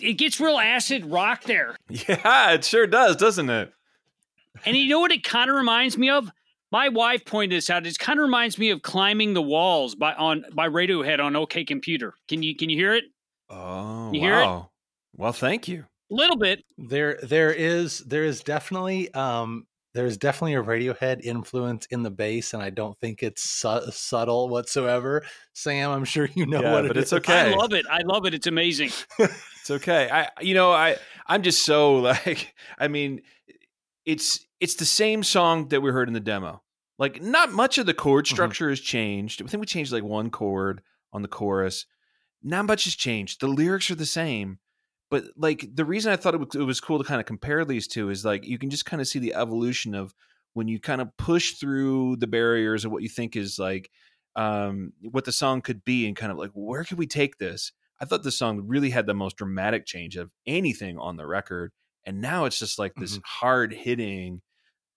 it 0.05 0.15
gets 0.15 0.41
real 0.41 0.59
acid 0.59 1.07
rock 1.07 1.45
there. 1.45 1.77
Yeah, 1.89 2.53
it 2.53 2.65
sure 2.65 2.87
does, 2.87 3.17
doesn't 3.17 3.49
it? 3.51 3.73
And 4.65 4.77
you 4.77 4.89
know 4.89 5.01
what 5.01 5.13
it 5.13 5.25
kind 5.25 5.51
of 5.51 5.57
reminds 5.57 5.99
me 5.99 6.11
of? 6.11 6.31
My 6.71 6.89
wife 6.89 7.25
pointed 7.25 7.57
this 7.57 7.71
out. 7.71 7.87
It 7.87 7.99
kind 7.99 8.19
of 8.19 8.25
reminds 8.25 8.59
me 8.59 8.71
of 8.71 8.83
climbing 8.83 9.35
the 9.35 9.43
walls 9.43 9.95
by 9.95 10.13
on 10.15 10.45
by 10.55 10.69
Radiohead 10.69 11.21
on 11.21 11.37
OK 11.37 11.65
Computer. 11.65 12.15
Can 12.29 12.43
you 12.43 12.57
can 12.57 12.69
you 12.69 12.77
hear 12.77 12.95
it? 12.95 13.05
Oh, 13.49 14.13
you 14.13 14.21
hear 14.21 14.41
wow. 14.41 14.59
it? 14.59 15.21
Well, 15.21 15.33
thank 15.33 15.69
you. 15.69 15.85
A 16.11 16.15
little 16.15 16.37
bit. 16.37 16.65
There 16.77 17.19
there 17.23 17.53
is 17.53 18.01
there 18.01 18.25
is 18.25 18.43
definitely 18.43 19.13
um 19.15 19.67
there's 19.95 20.17
definitely 20.17 20.55
a 20.55 20.63
Radiohead 20.63 21.23
influence 21.23 21.87
in 21.87 22.03
the 22.03 22.11
bass, 22.11 22.53
and 22.53 22.63
I 22.63 22.71
don't 22.71 22.99
think 22.99 23.23
it's 23.23 23.49
su- 23.49 23.91
subtle 23.91 24.49
whatsoever. 24.49 25.25
Sam, 25.53 25.91
I'm 25.91 26.05
sure 26.05 26.29
you 26.35 26.47
know 26.47 26.61
yeah, 26.63 26.73
what, 26.73 26.89
but 26.89 26.97
it 26.97 27.01
it's 27.01 27.13
is. 27.13 27.19
okay. 27.19 27.53
I 27.53 27.55
love 27.55 27.73
it. 27.73 27.87
I 27.89 28.03
love 28.03 28.27
it. 28.27 28.35
It's 28.35 28.49
amazing. 28.49 28.91
it's 29.19 29.71
okay. 29.71 30.11
I, 30.11 30.29
you 30.41 30.55
know, 30.55 30.73
I, 30.73 30.97
I'm 31.27 31.43
just 31.43 31.65
so 31.65 31.95
like, 32.01 32.55
I 32.77 32.89
mean, 32.89 33.23
it's 34.05 34.45
it's 34.61 34.75
the 34.75 34.85
same 34.85 35.23
song 35.23 35.69
that 35.69 35.81
we 35.81 35.91
heard 35.91 36.09
in 36.09 36.15
the 36.15 36.21
demo. 36.21 36.63
Like, 36.99 37.23
not 37.23 37.53
much 37.53 37.79
of 37.79 37.87
the 37.87 37.95
chord 37.95 38.25
mm-hmm. 38.25 38.35
structure 38.35 38.67
mm-hmm. 38.67 38.73
has 38.73 38.81
changed. 38.81 39.43
I 39.43 39.47
think 39.47 39.61
we 39.61 39.67
changed 39.67 39.93
like 39.93 40.05
one 40.05 40.31
chord 40.31 40.83
on 41.13 41.23
the 41.23 41.29
chorus. 41.29 41.87
Not 42.43 42.67
much 42.67 42.85
has 42.85 42.95
changed. 42.95 43.41
The 43.41 43.49
lyrics 43.49 43.91
are 43.91 43.95
the 43.95 44.07
same 44.07 44.59
but 45.15 45.25
like 45.37 45.69
the 45.73 45.85
reason 45.85 46.13
I 46.13 46.17
thought 46.17 46.35
it 46.35 46.39
was, 46.41 46.49
it 46.55 46.65
was 46.65 46.81
cool 46.81 46.99
to 46.99 47.05
kind 47.05 47.21
of 47.21 47.27
compare 47.27 47.65
these 47.65 47.87
two 47.87 48.11
is 48.11 48.25
like 48.25 48.45
you 48.47 48.59
can 48.59 48.69
just 48.71 48.85
kind 48.85 49.01
of 49.01 49.07
see 49.07 49.21
the 49.21 49.35
evolution 49.35 49.95
of 49.95 50.13
when 50.55 50.67
you 50.69 50.81
kind 50.81 51.01
of 51.01 51.17
push 51.17 51.53
through 51.55 52.17
the 52.17 52.27
barriers 52.27 52.85
of 52.85 52.91
what 52.93 53.03
you 53.03 53.09
think 53.09 53.37
is 53.37 53.59
like 53.59 53.91
um, 54.37 54.93
what 55.03 55.25
the 55.25 55.33
song 55.33 55.61
could 55.61 55.85
be 55.85 56.07
and 56.09 56.17
kind 56.17 56.33
of 56.33 56.39
like 56.39 56.51
where 56.55 56.83
could 56.83 56.99
we 56.99 57.07
take 57.07 57.39
this 57.39 57.71
i 58.01 58.05
thought 58.05 58.25
the 58.25 58.33
song 58.33 58.63
really 58.67 58.91
had 58.91 59.07
the 59.07 59.15
most 59.15 59.37
dramatic 59.37 59.87
change 59.87 60.17
of 60.17 60.33
anything 60.47 60.99
on 60.99 61.17
the 61.17 61.27
record 61.27 61.71
and 62.05 62.21
now 62.21 62.45
it's 62.45 62.59
just 62.59 62.79
like 62.79 62.93
this 62.97 63.19
Mhm. 63.19 63.23
hard 63.25 63.73
hitting 63.73 64.43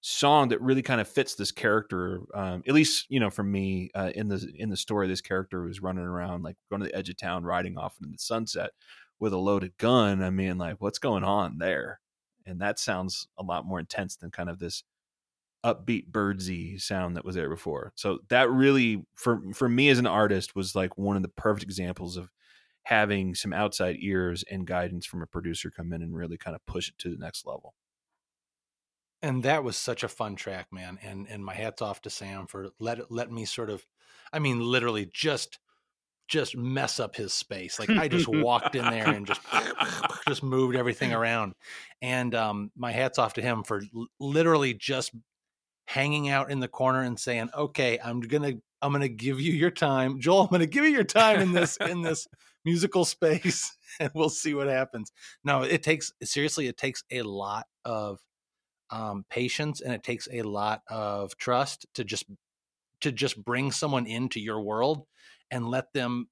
song 0.02 0.50
that 0.50 0.62
really 0.62 0.82
kind 0.82 1.02
of 1.02 1.08
fits 1.08 1.36
this 1.36 1.52
character 1.52 2.22
um, 2.34 2.64
at 2.68 2.74
least 2.74 3.06
you 3.10 3.20
know 3.20 3.30
for 3.30 3.44
me 3.44 3.90
uh, 3.96 4.12
in 4.16 4.28
the 4.30 4.48
in 4.56 4.70
the 4.70 4.78
story 4.78 5.08
this 5.08 5.22
character 5.22 5.64
was 5.64 5.82
running 5.82 6.06
around 6.06 6.44
like 6.44 6.56
going 6.70 6.82
to 6.82 6.88
the 6.88 6.96
edge 6.96 7.10
of 7.10 7.18
town 7.18 7.44
riding 7.44 7.78
off 7.78 7.98
into 8.00 8.12
the 8.12 8.18
sunset 8.20 8.72
with 9.20 9.34
a 9.34 9.38
loaded 9.38 9.78
gun 9.78 10.22
i 10.24 10.30
mean 10.30 10.58
like 10.58 10.78
what's 10.80 11.00
going 11.00 11.24
on 11.24 11.58
there? 11.58 12.00
And 12.46 12.62
that 12.62 12.80
sounds 12.80 13.28
a 13.38 13.44
lot 13.44 13.66
more 13.66 13.80
intense 13.80 14.16
than 14.16 14.32
kind 14.32 14.50
of 14.50 14.60
this 14.60 14.84
upbeat 15.66 16.10
Byrdsy 16.12 16.80
sound 16.82 17.16
that 17.18 17.26
was 17.26 17.36
there 17.36 17.50
before. 17.50 17.92
So 17.96 18.20
that 18.30 18.50
really 18.50 19.06
for 19.16 19.42
for 19.54 19.68
me 19.68 19.90
as 19.90 20.00
an 20.00 20.08
artist 20.08 20.56
was 20.56 20.76
like 20.76 20.98
one 20.98 21.18
of 21.18 21.24
the 21.24 21.30
perfect 21.30 21.64
examples 21.64 22.16
of 22.18 22.32
having 22.84 23.36
some 23.36 23.52
outside 23.54 23.98
ears 24.00 24.44
and 24.50 24.66
guidance 24.66 25.06
from 25.06 25.22
a 25.22 25.28
producer 25.28 25.70
come 25.70 25.92
in 25.92 26.02
and 26.02 26.16
really 26.16 26.38
kind 26.38 26.56
of 26.56 26.66
push 26.66 26.88
it 26.90 26.98
to 27.00 27.10
the 27.10 27.18
next 27.18 27.46
level. 27.46 27.74
And 29.22 29.44
that 29.44 29.64
was 29.64 29.76
such 29.76 30.04
a 30.04 30.08
fun 30.08 30.36
track 30.36 30.68
man 30.72 31.00
and 31.02 31.28
and 31.28 31.44
my 31.44 31.54
hats 31.56 31.82
off 31.82 32.02
to 32.04 32.10
sam 32.10 32.48
for 32.48 32.70
let 32.80 33.12
let 33.12 33.32
me 33.32 33.46
sort 33.46 33.70
of 33.70 33.86
i 34.32 34.40
mean 34.40 34.60
literally 34.60 35.10
just 35.12 35.60
just 36.28 36.58
mess 36.58 37.00
up 37.00 37.16
his 37.16 37.34
space. 37.34 37.80
Like 37.80 37.90
i 37.90 38.08
just 38.08 38.28
walked 38.28 38.76
in 38.76 38.86
there 38.86 39.10
and 39.10 39.26
just 39.26 39.42
just 40.28 40.44
moved 40.44 40.76
everything 40.76 41.14
around. 41.14 41.54
And 42.02 42.34
um 42.36 42.72
my 42.76 42.92
hats 42.92 43.20
off 43.20 43.34
to 43.34 43.42
him 43.42 43.64
for 43.64 43.82
l- 43.96 44.08
literally 44.20 44.74
just 44.74 45.12
hanging 45.86 46.30
out 46.30 46.52
in 46.52 46.60
the 46.60 46.68
corner 46.68 47.02
and 47.04 47.18
saying 47.18 47.50
okay 47.56 47.98
i'm 48.04 48.20
gonna 48.20 48.52
i'm 48.82 48.92
gonna 48.92 49.08
give 49.08 49.40
you 49.40 49.54
your 49.54 49.72
time. 49.72 50.20
Joel 50.20 50.42
i'm 50.42 50.48
gonna 50.50 50.66
give 50.66 50.84
you 50.84 50.92
your 50.92 51.04
time 51.04 51.40
in 51.40 51.52
this 51.52 51.78
in 51.78 52.02
this 52.02 52.28
musical 52.66 53.06
space 53.06 53.76
and 54.00 54.12
we'll 54.14 54.30
see 54.30 54.54
what 54.54 54.68
happens. 54.68 55.12
No 55.44 55.64
it 55.64 55.84
takes 55.84 56.12
seriously 56.24 56.68
it 56.68 56.78
takes 56.78 57.04
a 57.12 57.22
lot 57.22 57.66
of 57.86 58.20
um, 58.90 59.26
patience 59.30 59.82
and 59.82 59.94
it 59.94 60.04
takes 60.04 60.28
a 60.32 60.42
lot 60.44 60.82
of 60.88 61.38
trust 61.38 61.86
to 61.96 62.04
just 62.04 62.26
to 63.02 63.12
just 63.12 63.44
bring 63.44 63.72
someone 63.72 64.06
into 64.08 64.40
your 64.40 64.62
world 64.62 65.06
and 65.52 65.68
let 65.70 65.94
them 65.94 66.30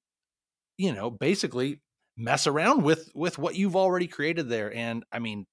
you 0.78 0.92
know 0.92 1.10
basically 1.10 1.80
mess 2.16 2.46
around 2.46 2.82
with 2.82 3.10
with 3.14 3.38
what 3.38 3.56
you've 3.56 3.76
already 3.76 4.06
created 4.06 4.48
there 4.48 4.72
and 4.74 5.04
i 5.12 5.18
mean 5.18 5.46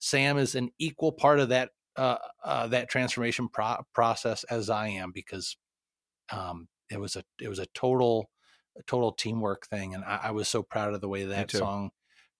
sam 0.00 0.38
is 0.38 0.54
an 0.54 0.70
equal 0.78 1.12
part 1.12 1.40
of 1.40 1.48
that 1.50 1.70
uh, 1.96 2.18
uh 2.44 2.66
that 2.68 2.88
transformation 2.88 3.48
pro- 3.48 3.82
process 3.94 4.44
as 4.44 4.70
i 4.70 4.88
am 4.88 5.12
because 5.12 5.56
um 6.30 6.68
it 6.90 7.00
was 7.00 7.16
a 7.16 7.24
it 7.40 7.48
was 7.48 7.58
a 7.58 7.66
total 7.66 8.30
a 8.78 8.82
total 8.84 9.12
teamwork 9.12 9.66
thing 9.66 9.94
and 9.94 10.04
i, 10.04 10.20
I 10.24 10.30
was 10.30 10.48
so 10.48 10.62
proud 10.62 10.94
of 10.94 11.00
the 11.00 11.08
way 11.08 11.24
that 11.24 11.50
song 11.50 11.90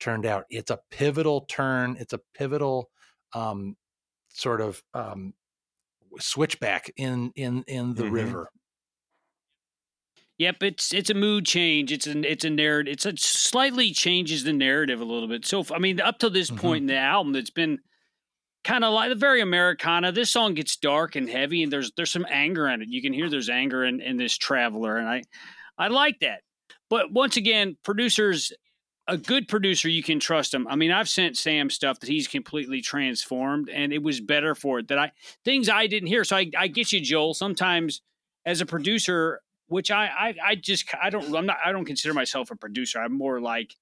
turned 0.00 0.24
out. 0.26 0.44
It's 0.48 0.70
a 0.70 0.80
pivotal 0.90 1.42
turn 1.42 1.96
it's 1.98 2.12
a 2.12 2.20
pivotal 2.34 2.90
um 3.34 3.76
sort 4.28 4.60
of 4.60 4.82
um 4.94 5.34
switchback 6.18 6.90
in 6.96 7.32
in 7.36 7.64
in 7.66 7.94
the 7.94 8.04
Mhm. 8.04 8.10
river 8.10 8.50
Yep, 10.38 10.62
it's 10.62 10.94
it's 10.94 11.10
a 11.10 11.14
mood 11.14 11.46
change. 11.46 11.90
It's 11.90 12.06
an 12.06 12.24
it's 12.24 12.44
a 12.44 12.50
narrative. 12.50 12.92
It's 12.92 13.06
a 13.06 13.16
slightly 13.16 13.90
changes 13.92 14.44
the 14.44 14.52
narrative 14.52 15.00
a 15.00 15.04
little 15.04 15.28
bit. 15.28 15.44
So 15.44 15.64
I 15.72 15.78
mean, 15.78 16.00
up 16.00 16.18
to 16.20 16.30
this 16.30 16.50
Mhm. 16.50 16.58
point 16.58 16.82
in 16.82 16.86
the 16.86 16.96
album, 16.96 17.34
it's 17.34 17.50
been 17.50 17.80
kind 18.64 18.84
of 18.84 18.92
like 18.94 19.10
the 19.10 19.14
very 19.16 19.40
Americana. 19.40 20.12
This 20.12 20.30
song 20.30 20.54
gets 20.54 20.76
dark 20.76 21.16
and 21.16 21.28
heavy, 21.28 21.62
and 21.62 21.72
there's 21.72 21.92
there's 21.96 22.10
some 22.10 22.26
anger 22.30 22.68
in 22.68 22.82
it. 22.82 22.88
You 22.90 23.02
can 23.02 23.12
hear 23.12 23.28
there's 23.30 23.50
anger 23.50 23.84
in, 23.84 24.00
in 24.00 24.16
this 24.16 24.36
traveler, 24.36 24.96
and 24.98 25.08
I 25.08 25.22
I 25.78 25.88
like 25.88 26.20
that. 26.20 26.42
But 26.90 27.12
once 27.12 27.36
again, 27.36 27.76
producers, 27.84 28.52
a 29.08 29.16
good 29.16 29.48
producer, 29.48 29.88
you 29.88 30.02
can 30.02 30.20
trust 30.20 30.54
him. 30.54 30.68
I 30.68 30.76
mean, 30.76 30.90
I've 30.92 31.08
sent 31.08 31.36
Sam 31.38 31.70
stuff 31.70 32.00
that 32.00 32.08
he's 32.10 32.28
completely 32.28 32.80
transformed, 32.82 33.70
and 33.70 33.92
it 33.92 34.02
was 34.02 34.20
better 34.20 34.54
for 34.54 34.80
it. 34.80 34.88
That 34.88 34.98
I 34.98 35.12
things 35.44 35.68
I 35.68 35.86
didn't 35.88 36.08
hear. 36.08 36.24
So 36.24 36.36
I, 36.36 36.50
I 36.58 36.68
get 36.68 36.92
you, 36.92 37.00
Joel. 37.00 37.34
Sometimes 37.34 38.02
as 38.46 38.60
a 38.60 38.66
producer, 38.66 39.40
which 39.68 39.90
I, 39.90 40.06
I 40.06 40.34
I 40.44 40.54
just 40.56 40.92
I 41.00 41.10
don't 41.10 41.34
I'm 41.34 41.46
not 41.46 41.58
I 41.64 41.72
don't 41.72 41.84
consider 41.84 42.14
myself 42.14 42.50
a 42.50 42.56
producer. 42.56 43.00
I'm 43.00 43.16
more 43.16 43.40
like 43.40 43.74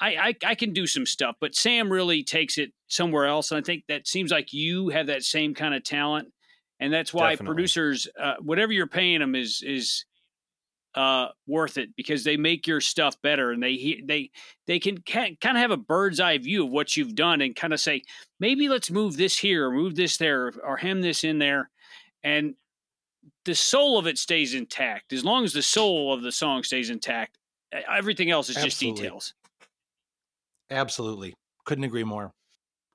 I, 0.00 0.16
I 0.16 0.34
I 0.50 0.54
can 0.54 0.72
do 0.72 0.86
some 0.86 1.06
stuff, 1.06 1.36
but 1.40 1.54
Sam 1.54 1.90
really 1.90 2.22
takes 2.22 2.58
it 2.58 2.72
somewhere 2.88 3.26
else, 3.26 3.50
and 3.50 3.58
I 3.58 3.62
think 3.62 3.84
that 3.88 4.06
seems 4.06 4.30
like 4.30 4.52
you 4.52 4.88
have 4.90 5.06
that 5.06 5.22
same 5.22 5.54
kind 5.54 5.74
of 5.74 5.84
talent, 5.84 6.28
and 6.80 6.92
that's 6.92 7.14
why 7.14 7.30
Definitely. 7.30 7.54
producers, 7.54 8.08
uh, 8.20 8.34
whatever 8.40 8.72
you're 8.72 8.86
paying 8.86 9.20
them, 9.20 9.34
is 9.34 9.62
is 9.64 10.04
uh, 10.94 11.28
worth 11.46 11.76
it 11.76 11.90
because 11.96 12.22
they 12.24 12.36
make 12.36 12.66
your 12.66 12.80
stuff 12.80 13.20
better, 13.22 13.50
and 13.50 13.62
they 13.62 13.74
he- 13.74 14.02
they 14.04 14.30
they 14.66 14.78
can 14.78 14.98
kind 15.02 15.36
of 15.42 15.56
have 15.56 15.70
a 15.70 15.76
bird's 15.76 16.20
eye 16.20 16.38
view 16.38 16.64
of 16.64 16.70
what 16.70 16.96
you've 16.96 17.14
done, 17.14 17.40
and 17.40 17.56
kind 17.56 17.72
of 17.72 17.80
say 17.80 18.02
maybe 18.40 18.68
let's 18.68 18.90
move 18.90 19.16
this 19.16 19.38
here 19.38 19.68
or 19.68 19.72
move 19.72 19.94
this 19.94 20.16
there 20.16 20.46
or, 20.46 20.52
or 20.64 20.76
hem 20.76 21.02
this 21.02 21.24
in 21.24 21.38
there, 21.38 21.70
and 22.22 22.54
the 23.44 23.54
soul 23.54 23.98
of 23.98 24.06
it 24.06 24.18
stays 24.18 24.54
intact. 24.54 25.12
As 25.12 25.24
long 25.24 25.44
as 25.44 25.52
the 25.52 25.62
soul 25.62 26.12
of 26.12 26.22
the 26.22 26.32
song 26.32 26.62
stays 26.62 26.90
intact, 26.90 27.38
everything 27.72 28.30
else 28.30 28.48
is 28.48 28.56
just 28.56 28.80
details. 28.80 29.34
absolutely 30.70 31.34
couldn't 31.64 31.84
agree 31.84 32.04
more 32.04 32.32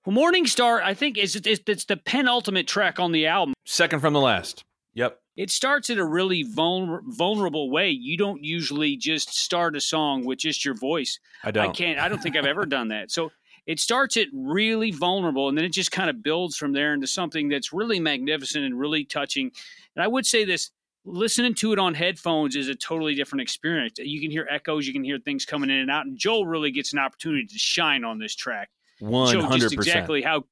Well, 0.06 0.14
Morning 0.14 0.46
Star, 0.48 0.82
I 0.82 0.94
think 0.94 1.18
is 1.18 1.36
it's, 1.36 1.62
it's 1.68 1.86
the 1.86 1.98
penultimate 1.98 2.68
track 2.68 3.00
on 3.00 3.12
the 3.12 3.28
album. 3.28 3.54
second 3.66 4.00
from 4.00 4.14
the 4.14 4.20
last 4.22 4.64
yep 4.94 5.20
It 5.36 5.50
starts 5.52 5.90
in 5.90 5.98
a 6.00 6.06
really 6.06 6.44
vulner- 6.44 7.02
vulnerable 7.06 7.70
way. 7.70 7.90
You 7.90 8.18
don't 8.18 8.44
usually 8.44 8.96
just 8.98 9.34
start 9.34 9.76
a 9.76 9.82
song 9.82 10.26
with 10.26 10.40
just 10.40 10.66
your 10.66 10.74
voice. 10.76 11.20
i 11.44 11.52
don't 11.52 11.70
I 11.70 11.72
can't. 11.72 12.00
I 12.00 12.10
don't 12.10 12.22
think 12.22 12.36
I've 12.36 12.46
ever 12.46 12.66
done 12.78 12.90
that. 12.90 13.12
So 13.12 13.32
it 13.70 13.80
starts 13.80 14.18
it 14.18 14.30
really 14.34 14.90
vulnerable, 14.90 15.48
and 15.48 15.56
then 15.56 15.64
it 15.64 15.72
just 15.72 15.92
kind 15.92 16.10
of 16.10 16.24
builds 16.24 16.58
from 16.58 16.74
there 16.74 16.96
into 16.96 17.06
something 17.06 17.50
that's 17.50 17.72
really 17.72 18.00
magnificent 18.00 18.66
and 18.66 18.80
really 18.80 19.06
touching. 19.06 19.52
And 19.96 20.04
I 20.04 20.08
would 20.08 20.26
say 20.26 20.44
this: 20.44 20.72
listening 21.06 21.54
to 21.54 21.72
it 21.72 21.78
on 21.78 21.94
headphones 21.94 22.56
is 22.56 22.68
a 22.68 22.74
totally 22.74 23.14
different 23.14 23.44
experience. 23.44 23.94
You 24.00 24.20
can 24.22 24.32
hear 24.32 24.48
echoes, 24.50 24.88
you 24.88 24.94
can 24.94 25.04
hear 25.04 25.20
things 25.20 25.46
coming 25.46 25.70
in 25.70 25.78
and 25.78 25.92
out, 25.92 26.08
and 26.08 26.18
Joel 26.18 26.48
really 26.48 26.72
gets 26.72 26.94
an 26.94 27.00
opportunity 27.00 27.46
to 27.46 27.60
shine 27.60 28.04
on 28.04 28.18
this 28.18 28.34
track. 28.34 28.70
100% 29.04 29.60
just 29.60 29.74
exactly 29.74 30.24
how 30.24 30.46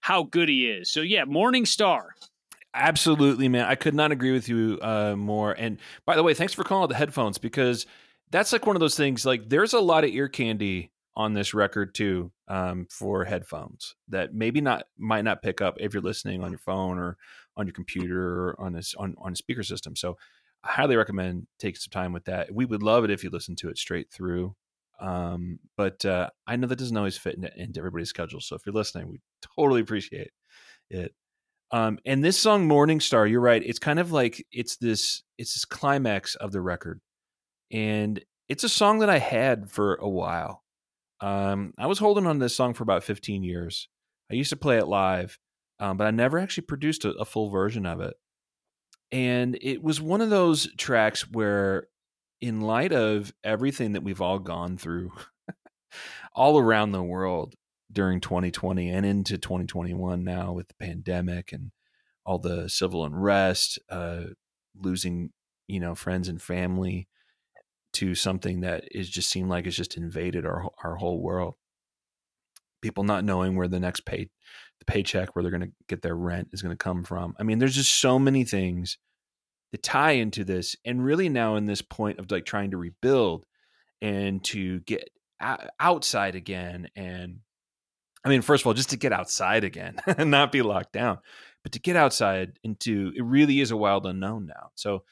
how 0.00 0.22
good 0.22 0.48
he 0.48 0.66
is. 0.66 0.90
So 0.90 1.02
yeah, 1.02 1.26
Morning 1.26 1.66
Star. 1.66 2.14
Absolutely, 2.72 3.46
man. 3.46 3.66
I 3.66 3.74
could 3.74 3.94
not 3.94 4.10
agree 4.10 4.32
with 4.32 4.48
you 4.48 4.78
uh, 4.80 5.16
more. 5.16 5.52
And 5.52 5.78
by 6.06 6.16
the 6.16 6.22
way, 6.22 6.32
thanks 6.32 6.54
for 6.54 6.64
calling 6.64 6.84
out 6.84 6.88
the 6.88 6.96
headphones 6.96 7.36
because 7.36 7.84
that's 8.30 8.54
like 8.54 8.64
one 8.64 8.74
of 8.74 8.80
those 8.80 8.96
things. 8.96 9.26
Like, 9.26 9.50
there's 9.50 9.74
a 9.74 9.80
lot 9.80 10.02
of 10.02 10.10
ear 10.10 10.28
candy 10.28 10.90
on 11.16 11.34
this 11.34 11.54
record 11.54 11.94
too 11.94 12.32
um, 12.48 12.86
for 12.90 13.24
headphones 13.24 13.94
that 14.08 14.34
maybe 14.34 14.60
not 14.60 14.84
might 14.98 15.24
not 15.24 15.42
pick 15.42 15.60
up 15.60 15.76
if 15.78 15.94
you're 15.94 16.02
listening 16.02 16.42
on 16.42 16.50
your 16.50 16.58
phone 16.58 16.98
or 16.98 17.16
on 17.56 17.66
your 17.66 17.74
computer 17.74 18.48
or 18.48 18.60
on 18.60 18.72
this 18.72 18.94
on 18.96 19.14
on 19.18 19.32
a 19.32 19.36
speaker 19.36 19.62
system. 19.62 19.96
So, 19.96 20.16
I 20.64 20.72
highly 20.72 20.96
recommend 20.96 21.46
taking 21.58 21.78
some 21.78 21.90
time 21.90 22.12
with 22.12 22.24
that. 22.24 22.52
We 22.52 22.64
would 22.64 22.82
love 22.82 23.04
it 23.04 23.10
if 23.10 23.22
you 23.22 23.30
listen 23.30 23.54
to 23.56 23.68
it 23.68 23.78
straight 23.78 24.10
through. 24.10 24.54
Um, 25.00 25.58
but 25.76 26.04
uh, 26.04 26.30
I 26.46 26.56
know 26.56 26.66
that 26.68 26.78
doesn't 26.78 26.96
always 26.96 27.18
fit 27.18 27.34
into, 27.34 27.50
into 27.56 27.80
everybody's 27.80 28.08
schedule. 28.08 28.40
So 28.40 28.56
if 28.56 28.62
you're 28.64 28.74
listening, 28.74 29.08
we 29.08 29.20
totally 29.56 29.80
appreciate 29.80 30.30
it. 30.90 31.14
Um, 31.70 31.98
and 32.06 32.22
this 32.22 32.38
song, 32.38 32.66
Morning 32.66 33.00
Star, 33.00 33.26
you're 33.26 33.40
right. 33.40 33.62
It's 33.64 33.78
kind 33.78 33.98
of 33.98 34.12
like 34.12 34.44
it's 34.52 34.76
this 34.76 35.22
it's 35.38 35.54
this 35.54 35.64
climax 35.64 36.36
of 36.36 36.52
the 36.52 36.60
record, 36.60 37.00
and 37.72 38.22
it's 38.48 38.64
a 38.64 38.68
song 38.68 39.00
that 39.00 39.10
I 39.10 39.18
had 39.18 39.70
for 39.70 39.96
a 39.96 40.08
while. 40.08 40.63
Um, 41.20 41.72
I 41.78 41.86
was 41.86 41.98
holding 41.98 42.26
on 42.26 42.36
to 42.36 42.44
this 42.44 42.56
song 42.56 42.74
for 42.74 42.82
about 42.82 43.04
15 43.04 43.42
years. 43.42 43.88
I 44.30 44.34
used 44.34 44.50
to 44.50 44.56
play 44.56 44.78
it 44.78 44.86
live, 44.86 45.38
um, 45.78 45.96
but 45.96 46.06
I 46.06 46.10
never 46.10 46.38
actually 46.38 46.66
produced 46.66 47.04
a, 47.04 47.10
a 47.10 47.24
full 47.24 47.50
version 47.50 47.86
of 47.86 48.00
it. 48.00 48.14
And 49.12 49.56
it 49.60 49.82
was 49.82 50.00
one 50.00 50.20
of 50.20 50.30
those 50.30 50.68
tracks 50.76 51.30
where, 51.30 51.88
in 52.40 52.60
light 52.60 52.92
of 52.92 53.32
everything 53.44 53.92
that 53.92 54.02
we've 54.02 54.20
all 54.20 54.38
gone 54.38 54.76
through 54.76 55.12
all 56.34 56.58
around 56.58 56.92
the 56.92 57.02
world, 57.02 57.54
during 57.94 58.20
2020 58.20 58.90
and 58.90 59.06
into 59.06 59.38
2021 59.38 60.24
now 60.24 60.52
with 60.52 60.68
the 60.68 60.74
pandemic 60.74 61.52
and 61.52 61.70
all 62.26 62.38
the 62.38 62.68
civil 62.68 63.04
unrest, 63.04 63.78
uh, 63.88 64.24
losing 64.78 65.30
you 65.68 65.80
know 65.80 65.94
friends 65.94 66.28
and 66.28 66.42
family 66.42 67.08
to 67.94 68.14
something 68.14 68.60
that 68.60 68.84
is 68.90 69.08
just 69.08 69.30
seemed 69.30 69.48
like 69.48 69.66
it's 69.66 69.76
just 69.76 69.96
invaded 69.96 70.44
our 70.44 70.70
our 70.82 70.96
whole 70.96 71.20
world. 71.20 71.54
People 72.82 73.04
not 73.04 73.24
knowing 73.24 73.56
where 73.56 73.68
the 73.68 73.80
next 73.80 74.00
pay 74.00 74.28
the 74.78 74.84
paycheck 74.84 75.34
where 75.34 75.42
they're 75.42 75.50
going 75.50 75.68
to 75.68 75.72
get 75.88 76.02
their 76.02 76.16
rent 76.16 76.48
is 76.52 76.62
going 76.62 76.76
to 76.76 76.82
come 76.82 77.04
from. 77.04 77.34
I 77.38 77.42
mean, 77.42 77.58
there's 77.58 77.76
just 77.76 78.00
so 78.00 78.18
many 78.18 78.44
things 78.44 78.98
that 79.72 79.82
tie 79.82 80.12
into 80.12 80.44
this, 80.44 80.76
and 80.84 81.04
really 81.04 81.28
now 81.28 81.56
in 81.56 81.66
this 81.66 81.82
point 81.82 82.18
of 82.18 82.30
like 82.30 82.44
trying 82.44 82.70
to 82.72 82.76
rebuild 82.76 83.46
and 84.02 84.44
to 84.44 84.80
get 84.80 85.08
outside 85.80 86.34
again 86.34 86.88
and 86.96 87.40
I 88.24 88.30
mean, 88.30 88.40
first 88.40 88.62
of 88.62 88.66
all, 88.66 88.72
just 88.72 88.90
to 88.90 88.96
get 88.96 89.12
outside 89.12 89.64
again 89.64 89.96
and 90.06 90.30
not 90.30 90.50
be 90.50 90.62
locked 90.62 90.92
down, 90.92 91.18
but 91.62 91.72
to 91.72 91.78
get 91.78 91.96
outside 91.96 92.58
into 92.62 93.12
it 93.14 93.22
really 93.22 93.60
is 93.60 93.70
a 93.70 93.76
wild 93.76 94.06
unknown 94.06 94.46
now. 94.46 94.70
So 94.74 95.04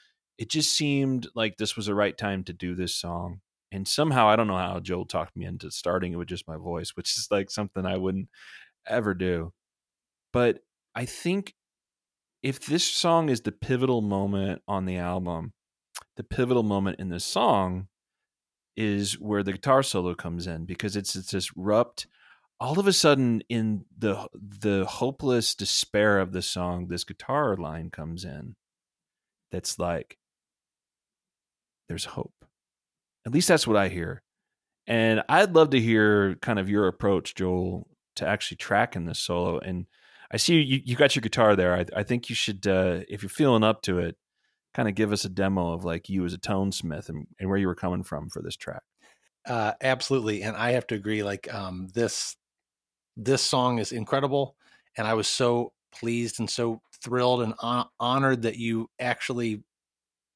it 0.42 0.50
just 0.50 0.76
seemed 0.76 1.28
like 1.36 1.56
this 1.56 1.76
was 1.76 1.86
the 1.86 1.94
right 1.94 2.18
time 2.18 2.42
to 2.42 2.52
do 2.52 2.74
this 2.74 2.92
song. 2.92 3.42
And 3.70 3.86
somehow 3.86 4.26
I 4.26 4.34
don't 4.34 4.48
know 4.48 4.56
how 4.56 4.80
Joel 4.80 5.06
talked 5.06 5.36
me 5.36 5.46
into 5.46 5.70
starting 5.70 6.12
it 6.12 6.16
with 6.16 6.26
just 6.26 6.48
my 6.48 6.56
voice, 6.56 6.90
which 6.96 7.16
is 7.16 7.28
like 7.30 7.48
something 7.48 7.86
I 7.86 7.96
wouldn't 7.96 8.28
ever 8.84 9.14
do. 9.14 9.52
But 10.32 10.58
I 10.96 11.04
think 11.04 11.54
if 12.42 12.66
this 12.66 12.82
song 12.82 13.28
is 13.28 13.42
the 13.42 13.52
pivotal 13.52 14.00
moment 14.00 14.62
on 14.66 14.84
the 14.84 14.96
album, 14.96 15.52
the 16.16 16.24
pivotal 16.24 16.64
moment 16.64 16.98
in 16.98 17.08
this 17.08 17.24
song 17.24 17.86
is 18.76 19.20
where 19.20 19.44
the 19.44 19.52
guitar 19.52 19.84
solo 19.84 20.12
comes 20.12 20.48
in 20.48 20.64
because 20.64 20.96
it's 20.96 21.14
it's 21.14 21.30
this 21.30 21.56
rupt 21.56 22.08
all 22.58 22.80
of 22.80 22.86
a 22.86 22.92
sudden 22.92 23.42
in 23.50 23.84
the 23.96 24.26
the 24.32 24.86
hopeless 24.86 25.54
despair 25.54 26.18
of 26.18 26.32
the 26.32 26.40
song 26.40 26.88
this 26.88 27.04
guitar 27.04 27.54
line 27.54 27.90
comes 27.90 28.24
in 28.24 28.56
that's 29.50 29.78
like 29.78 30.16
there's 31.88 32.04
hope. 32.04 32.34
At 33.26 33.32
least 33.32 33.48
that's 33.48 33.66
what 33.66 33.76
i 33.76 33.88
hear. 33.88 34.22
And 34.86 35.22
i'd 35.28 35.54
love 35.54 35.70
to 35.70 35.80
hear 35.80 36.36
kind 36.36 36.58
of 36.58 36.68
your 36.68 36.88
approach 36.88 37.34
joel 37.34 37.86
to 38.16 38.26
actually 38.26 38.56
tracking 38.58 39.06
this 39.06 39.20
solo. 39.20 39.58
And 39.58 39.86
i 40.30 40.36
see 40.36 40.60
you 40.60 40.80
you 40.84 40.96
got 40.96 41.14
your 41.14 41.20
guitar 41.20 41.56
there. 41.56 41.74
I, 41.74 41.86
I 41.96 42.02
think 42.02 42.28
you 42.28 42.34
should 42.34 42.66
uh, 42.66 43.00
if 43.08 43.22
you're 43.22 43.30
feeling 43.30 43.64
up 43.64 43.82
to 43.82 43.98
it 43.98 44.16
kind 44.74 44.88
of 44.88 44.94
give 44.94 45.12
us 45.12 45.24
a 45.24 45.28
demo 45.28 45.72
of 45.72 45.84
like 45.84 46.08
you 46.08 46.24
as 46.24 46.32
a 46.32 46.38
tone 46.38 46.72
smith 46.72 47.10
and, 47.10 47.26
and 47.38 47.48
where 47.48 47.58
you 47.58 47.66
were 47.66 47.74
coming 47.74 48.02
from 48.02 48.30
for 48.30 48.40
this 48.40 48.56
track. 48.56 48.82
Uh, 49.46 49.72
absolutely. 49.82 50.42
And 50.42 50.56
i 50.56 50.72
have 50.72 50.86
to 50.88 50.94
agree 50.94 51.22
like 51.22 51.52
um, 51.52 51.88
this 51.94 52.36
this 53.16 53.42
song 53.42 53.78
is 53.78 53.92
incredible. 53.92 54.56
And 54.96 55.06
i 55.06 55.14
was 55.14 55.28
so 55.28 55.72
pleased 55.92 56.40
and 56.40 56.48
so 56.48 56.80
thrilled 57.02 57.42
and 57.42 57.54
hon- 57.58 57.88
honored 58.00 58.42
that 58.42 58.56
you 58.56 58.88
actually 58.98 59.62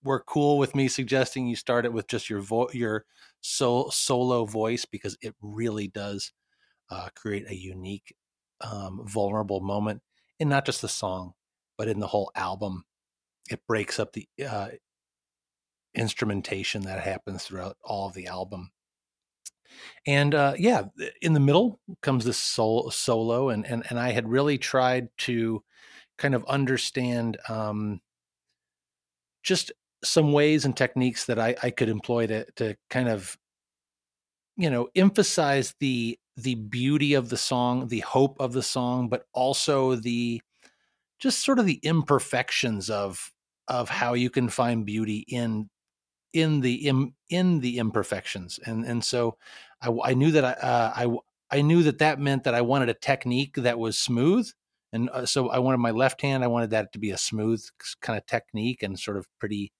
were 0.06 0.20
cool 0.20 0.58
with 0.58 0.74
me 0.74 0.88
suggesting 0.88 1.46
you 1.46 1.56
start 1.56 1.84
it 1.84 1.92
with 1.92 2.08
just 2.08 2.30
your 2.30 2.40
vo- 2.40 2.70
your 2.72 3.04
so- 3.40 3.90
solo 3.90 4.46
voice 4.46 4.84
because 4.84 5.18
it 5.20 5.34
really 5.42 5.88
does 5.88 6.32
uh, 6.90 7.08
create 7.16 7.50
a 7.50 7.56
unique 7.56 8.14
um, 8.60 9.02
vulnerable 9.06 9.60
moment 9.60 10.02
in 10.40 10.48
not 10.48 10.66
just 10.66 10.82
the 10.82 10.88
song 10.88 11.34
but 11.78 11.88
in 11.88 12.00
the 12.00 12.06
whole 12.06 12.30
album. 12.34 12.84
It 13.50 13.60
breaks 13.66 14.00
up 14.00 14.12
the 14.12 14.28
uh, 14.44 14.70
instrumentation 15.94 16.82
that 16.82 17.02
happens 17.02 17.44
throughout 17.44 17.76
all 17.82 18.08
of 18.08 18.14
the 18.14 18.26
album. 18.26 18.70
And 20.06 20.34
uh, 20.34 20.54
yeah, 20.58 20.84
in 21.20 21.32
the 21.32 21.40
middle 21.40 21.80
comes 22.02 22.24
this 22.24 22.38
sol- 22.38 22.90
solo, 22.90 23.50
and 23.50 23.66
and 23.66 23.84
and 23.90 23.98
I 23.98 24.10
had 24.10 24.28
really 24.28 24.58
tried 24.58 25.08
to 25.18 25.62
kind 26.18 26.34
of 26.34 26.44
understand 26.46 27.38
um, 27.48 28.00
just 29.42 29.72
some 30.04 30.32
ways 30.32 30.64
and 30.64 30.76
techniques 30.76 31.26
that 31.26 31.38
I, 31.38 31.56
I 31.62 31.70
could 31.70 31.88
employ 31.88 32.26
to 32.28 32.44
to 32.56 32.76
kind 32.90 33.08
of 33.08 33.36
you 34.56 34.70
know 34.70 34.88
emphasize 34.94 35.74
the 35.80 36.18
the 36.36 36.54
beauty 36.54 37.14
of 37.14 37.30
the 37.30 37.36
song, 37.36 37.88
the 37.88 38.00
hope 38.00 38.36
of 38.40 38.52
the 38.52 38.62
song, 38.62 39.08
but 39.08 39.24
also 39.32 39.94
the 39.94 40.40
just 41.18 41.44
sort 41.44 41.58
of 41.58 41.66
the 41.66 41.80
imperfections 41.82 42.90
of 42.90 43.32
of 43.68 43.88
how 43.88 44.14
you 44.14 44.30
can 44.30 44.48
find 44.48 44.86
beauty 44.86 45.24
in 45.28 45.68
in 46.32 46.60
the 46.60 46.86
in, 46.88 47.12
in 47.30 47.60
the 47.60 47.78
imperfections. 47.78 48.60
And 48.64 48.84
and 48.84 49.04
so 49.04 49.38
I, 49.82 49.90
I 50.04 50.14
knew 50.14 50.30
that 50.32 50.44
I, 50.44 50.52
uh, 50.52 50.92
I 50.96 51.58
I 51.58 51.62
knew 51.62 51.82
that 51.84 51.98
that 51.98 52.20
meant 52.20 52.44
that 52.44 52.54
I 52.54 52.60
wanted 52.62 52.88
a 52.88 52.94
technique 52.94 53.56
that 53.56 53.78
was 53.78 53.98
smooth 53.98 54.50
and 54.92 55.10
uh, 55.10 55.26
so 55.26 55.48
I 55.48 55.58
wanted 55.58 55.78
my 55.78 55.90
left 55.92 56.22
hand 56.22 56.44
I 56.44 56.48
wanted 56.48 56.70
that 56.70 56.92
to 56.92 56.98
be 56.98 57.10
a 57.10 57.18
smooth 57.18 57.64
kind 58.00 58.18
of 58.18 58.26
technique 58.26 58.82
and 58.82 58.98
sort 58.98 59.16
of 59.16 59.26
pretty 59.38 59.72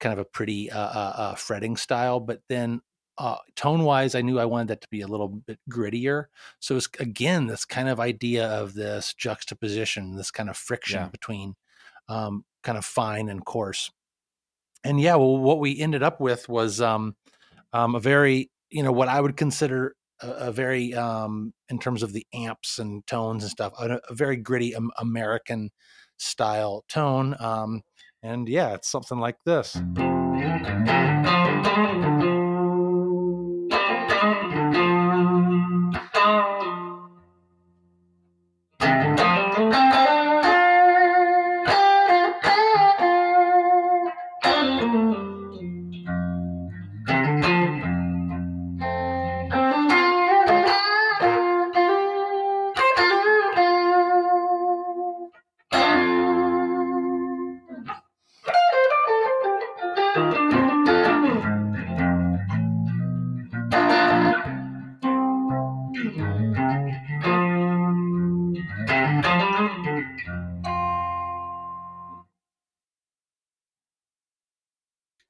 kind 0.00 0.12
of 0.12 0.18
a 0.18 0.24
pretty 0.24 0.70
uh, 0.70 0.78
uh, 0.78 1.12
uh 1.16 1.34
fretting 1.34 1.76
style 1.76 2.20
but 2.20 2.40
then 2.48 2.80
uh, 3.18 3.36
tone 3.56 3.82
wise, 3.82 4.14
I 4.14 4.22
knew 4.22 4.38
I 4.38 4.44
wanted 4.44 4.68
that 4.68 4.80
to 4.82 4.88
be 4.90 5.00
a 5.00 5.08
little 5.08 5.28
bit 5.28 5.58
grittier. 5.68 6.26
So 6.60 6.76
it's 6.76 6.88
again 7.00 7.48
this 7.48 7.64
kind 7.64 7.88
of 7.88 7.98
idea 7.98 8.46
of 8.46 8.74
this 8.74 9.12
juxtaposition, 9.12 10.16
this 10.16 10.30
kind 10.30 10.48
of 10.48 10.56
friction 10.56 11.00
Yeah. 11.00 11.08
between 11.08 11.56
um, 12.08 12.44
kind 12.62 12.78
of 12.78 12.84
fine 12.84 13.28
and 13.28 13.44
coarse. 13.44 13.90
And 14.84 15.00
yeah, 15.00 15.16
well, 15.16 15.36
what 15.36 15.58
we 15.58 15.78
ended 15.80 16.04
up 16.04 16.20
with 16.20 16.48
was 16.48 16.80
um, 16.80 17.16
um, 17.72 17.96
a 17.96 18.00
very, 18.00 18.50
you 18.70 18.84
know, 18.84 18.92
what 18.92 19.08
I 19.08 19.20
would 19.20 19.36
consider 19.36 19.96
a, 20.22 20.28
a 20.30 20.52
very, 20.52 20.94
um, 20.94 21.52
in 21.68 21.80
terms 21.80 22.04
of 22.04 22.12
the 22.12 22.24
amps 22.32 22.78
and 22.78 23.04
tones 23.06 23.42
and 23.42 23.50
stuff, 23.50 23.72
a, 23.80 24.00
a 24.08 24.14
very 24.14 24.36
gritty 24.36 24.76
um, 24.76 24.92
American 24.98 25.70
style 26.18 26.84
tone. 26.88 27.34
And 28.22 28.48
yeah, 28.48 28.74
it's 28.74 28.88
something 28.88 29.18
like 29.18 29.36
this. 29.44 29.76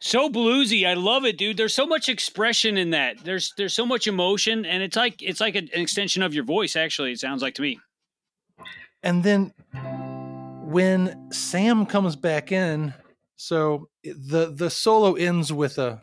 So 0.09 0.31
bluesy. 0.31 0.87
I 0.87 0.95
love 0.95 1.27
it, 1.27 1.37
dude. 1.37 1.59
There's 1.59 1.75
so 1.75 1.85
much 1.87 2.09
expression 2.09 2.79
in 2.79 2.93
that. 2.93 3.23
There's 3.25 3.53
there's 3.59 3.75
so 3.75 3.85
much 3.85 4.07
emotion, 4.07 4.65
and 4.65 4.83
it's 4.83 4.97
like 4.97 5.21
it's 5.21 5.39
like 5.39 5.55
an 5.55 5.69
extension 5.75 6.23
of 6.23 6.33
your 6.33 6.45
voice. 6.45 6.77
Actually, 6.77 7.13
it 7.13 7.21
sounds 7.21 7.43
like 7.43 7.55
to 7.57 7.61
me. 7.61 7.79
And 9.03 9.23
then 9.23 9.53
when 10.65 11.31
Sam 11.31 11.85
comes 11.85 12.17
back 12.17 12.51
in, 12.53 12.95
so 13.37 13.91
the 14.03 14.51
the 14.51 14.71
solo 14.71 15.13
ends 15.13 15.53
with 15.53 15.77
a 15.77 16.01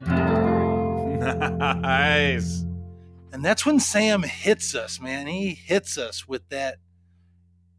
nice. 1.80 2.64
and 3.32 3.44
that's 3.44 3.66
when 3.66 3.80
Sam 3.80 4.22
hits 4.22 4.76
us, 4.76 5.00
man. 5.00 5.26
He 5.26 5.54
hits 5.54 5.98
us 5.98 6.28
with 6.28 6.48
that 6.50 6.76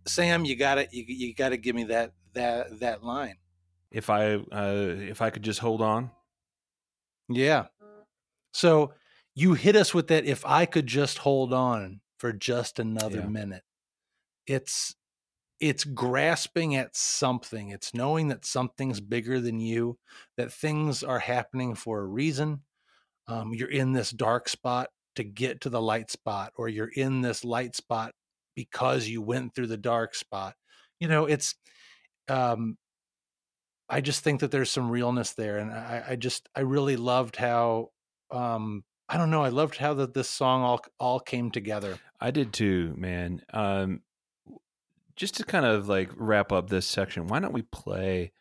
Sam, 0.08 0.46
you 0.46 0.56
got 0.56 0.76
to 0.76 0.88
you, 0.92 1.04
you 1.08 1.34
got 1.34 1.50
to 1.50 1.58
give 1.58 1.76
me 1.76 1.86
that 1.86 2.14
that 2.34 2.80
that 2.80 3.04
line. 3.04 3.36
If 3.92 4.10
I 4.10 4.36
uh, 4.36 4.96
if 4.98 5.22
I 5.22 5.30
could 5.30 5.44
just 5.44 5.60
hold 5.60 5.82
on. 5.82 6.12
Yeah. 7.30 7.68
So 8.54 8.94
you 9.36 9.54
hit 9.54 9.76
us 9.76 9.94
with 9.94 10.08
that 10.08 10.26
if 10.26 10.46
I 10.46 10.66
could 10.66 10.88
just 10.88 11.20
hold 11.20 11.54
on 11.54 12.02
for 12.18 12.34
just 12.34 12.80
another 12.80 13.20
Yeah. 13.20 13.28
minute. 13.28 13.64
It's 14.46 14.96
it's 15.60 15.84
grasping 15.84 16.76
at 16.76 16.96
something. 16.96 17.70
It's 17.70 17.94
knowing 17.94 18.30
that 18.30 18.46
something's 18.46 19.00
bigger 19.00 19.40
than 19.40 19.60
you, 19.60 20.00
that 20.36 20.52
things 20.52 21.04
are 21.04 21.20
happening 21.20 21.76
for 21.76 22.00
a 22.00 22.06
reason. 22.06 22.64
Um, 23.28 23.54
you're 23.54 23.70
in 23.70 23.94
this 23.94 24.10
dark 24.10 24.50
spot 24.50 24.90
to 25.16 25.24
get 25.24 25.62
to 25.62 25.70
the 25.70 25.82
light 25.82 26.10
spot, 26.10 26.54
or 26.56 26.68
you're 26.68 26.92
in 26.96 27.22
this 27.22 27.46
light 27.46 27.76
spot 27.76 28.16
because 28.56 29.08
you 29.08 29.22
went 29.22 29.56
through 29.56 29.68
the 29.68 29.78
dark 29.78 30.16
spot. 30.16 30.56
You 31.00 31.08
know, 31.08 31.26
it's 31.26 31.56
um 32.28 32.78
I 33.90 34.00
just 34.02 34.24
think 34.24 34.40
that 34.40 34.52
there's 34.52 34.72
some 34.72 34.90
realness 34.90 35.34
there. 35.34 35.58
And 35.58 35.72
I, 35.72 36.04
I 36.10 36.16
just 36.16 36.48
I 36.56 36.62
really 36.62 36.96
loved 36.96 37.36
how 37.36 37.90
um 38.32 38.84
I 39.10 39.18
don't 39.18 39.32
know, 39.32 39.44
I 39.44 39.50
loved 39.50 39.76
how 39.76 39.94
that 39.96 40.14
this 40.14 40.30
song 40.30 40.64
all 40.64 40.82
all 41.00 41.20
came 41.20 41.52
together. 41.52 42.00
I 42.20 42.32
did 42.32 42.54
too, 42.54 42.94
man. 42.98 43.42
Um, 43.54 44.02
just 45.16 45.36
to 45.38 45.44
kind 45.44 45.66
of 45.66 45.90
like 45.90 46.10
wrap 46.16 46.52
up 46.52 46.70
this 46.70 46.86
section, 46.86 47.28
why 47.28 47.40
don't 47.40 47.54
we 47.54 47.64
play 47.64 48.32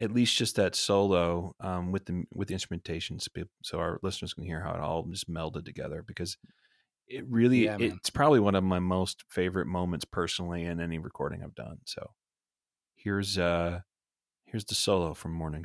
at 0.00 0.12
least 0.12 0.36
just 0.36 0.56
that 0.56 0.74
solo 0.74 1.54
um, 1.60 1.92
with 1.92 2.06
the 2.06 2.24
with 2.32 2.48
the 2.48 2.54
instrumentation, 2.54 3.18
so 3.18 3.30
so 3.62 3.78
our 3.78 3.98
listeners 4.02 4.32
can 4.32 4.44
hear 4.44 4.62
how 4.62 4.72
it 4.72 4.80
all 4.80 5.02
just 5.04 5.28
melded 5.28 5.64
together? 5.64 6.04
Because 6.06 6.38
it 7.10 7.26
really 7.28 7.64
yeah, 7.64 7.76
it's 7.78 8.10
probably 8.10 8.40
one 8.40 8.54
of 8.54 8.64
my 8.64 8.78
most 8.78 9.24
favorite 9.28 9.66
moments 9.66 10.04
personally 10.04 10.64
in 10.64 10.80
any 10.80 10.98
recording 10.98 11.42
I've 11.42 11.54
done. 11.54 11.80
So 11.84 12.12
here's 12.96 13.38
uh 13.38 13.80
here's 14.46 14.64
the 14.66 14.74
solo 14.74 15.14
from 15.14 15.32
Morning 15.32 15.64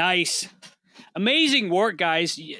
Nice, 0.00 0.48
amazing 1.14 1.68
work, 1.68 1.98
guys. 1.98 2.38
You, 2.38 2.56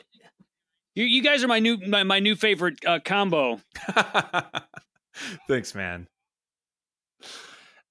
you 0.94 1.22
guys 1.22 1.42
are 1.42 1.48
my 1.48 1.58
new 1.58 1.78
my, 1.78 2.02
my 2.02 2.18
new 2.18 2.36
favorite 2.36 2.84
uh, 2.84 2.98
combo. 3.02 3.62
Thanks, 5.48 5.74
man. 5.74 6.06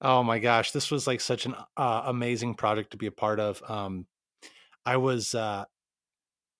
Oh 0.00 0.22
my 0.22 0.38
gosh, 0.38 0.70
this 0.70 0.92
was 0.92 1.08
like 1.08 1.20
such 1.20 1.46
an 1.46 1.56
uh, 1.76 2.02
amazing 2.06 2.54
project 2.54 2.92
to 2.92 2.96
be 2.96 3.06
a 3.06 3.10
part 3.10 3.40
of. 3.40 3.60
Um, 3.68 4.06
I 4.86 4.98
was, 4.98 5.34
uh, 5.34 5.64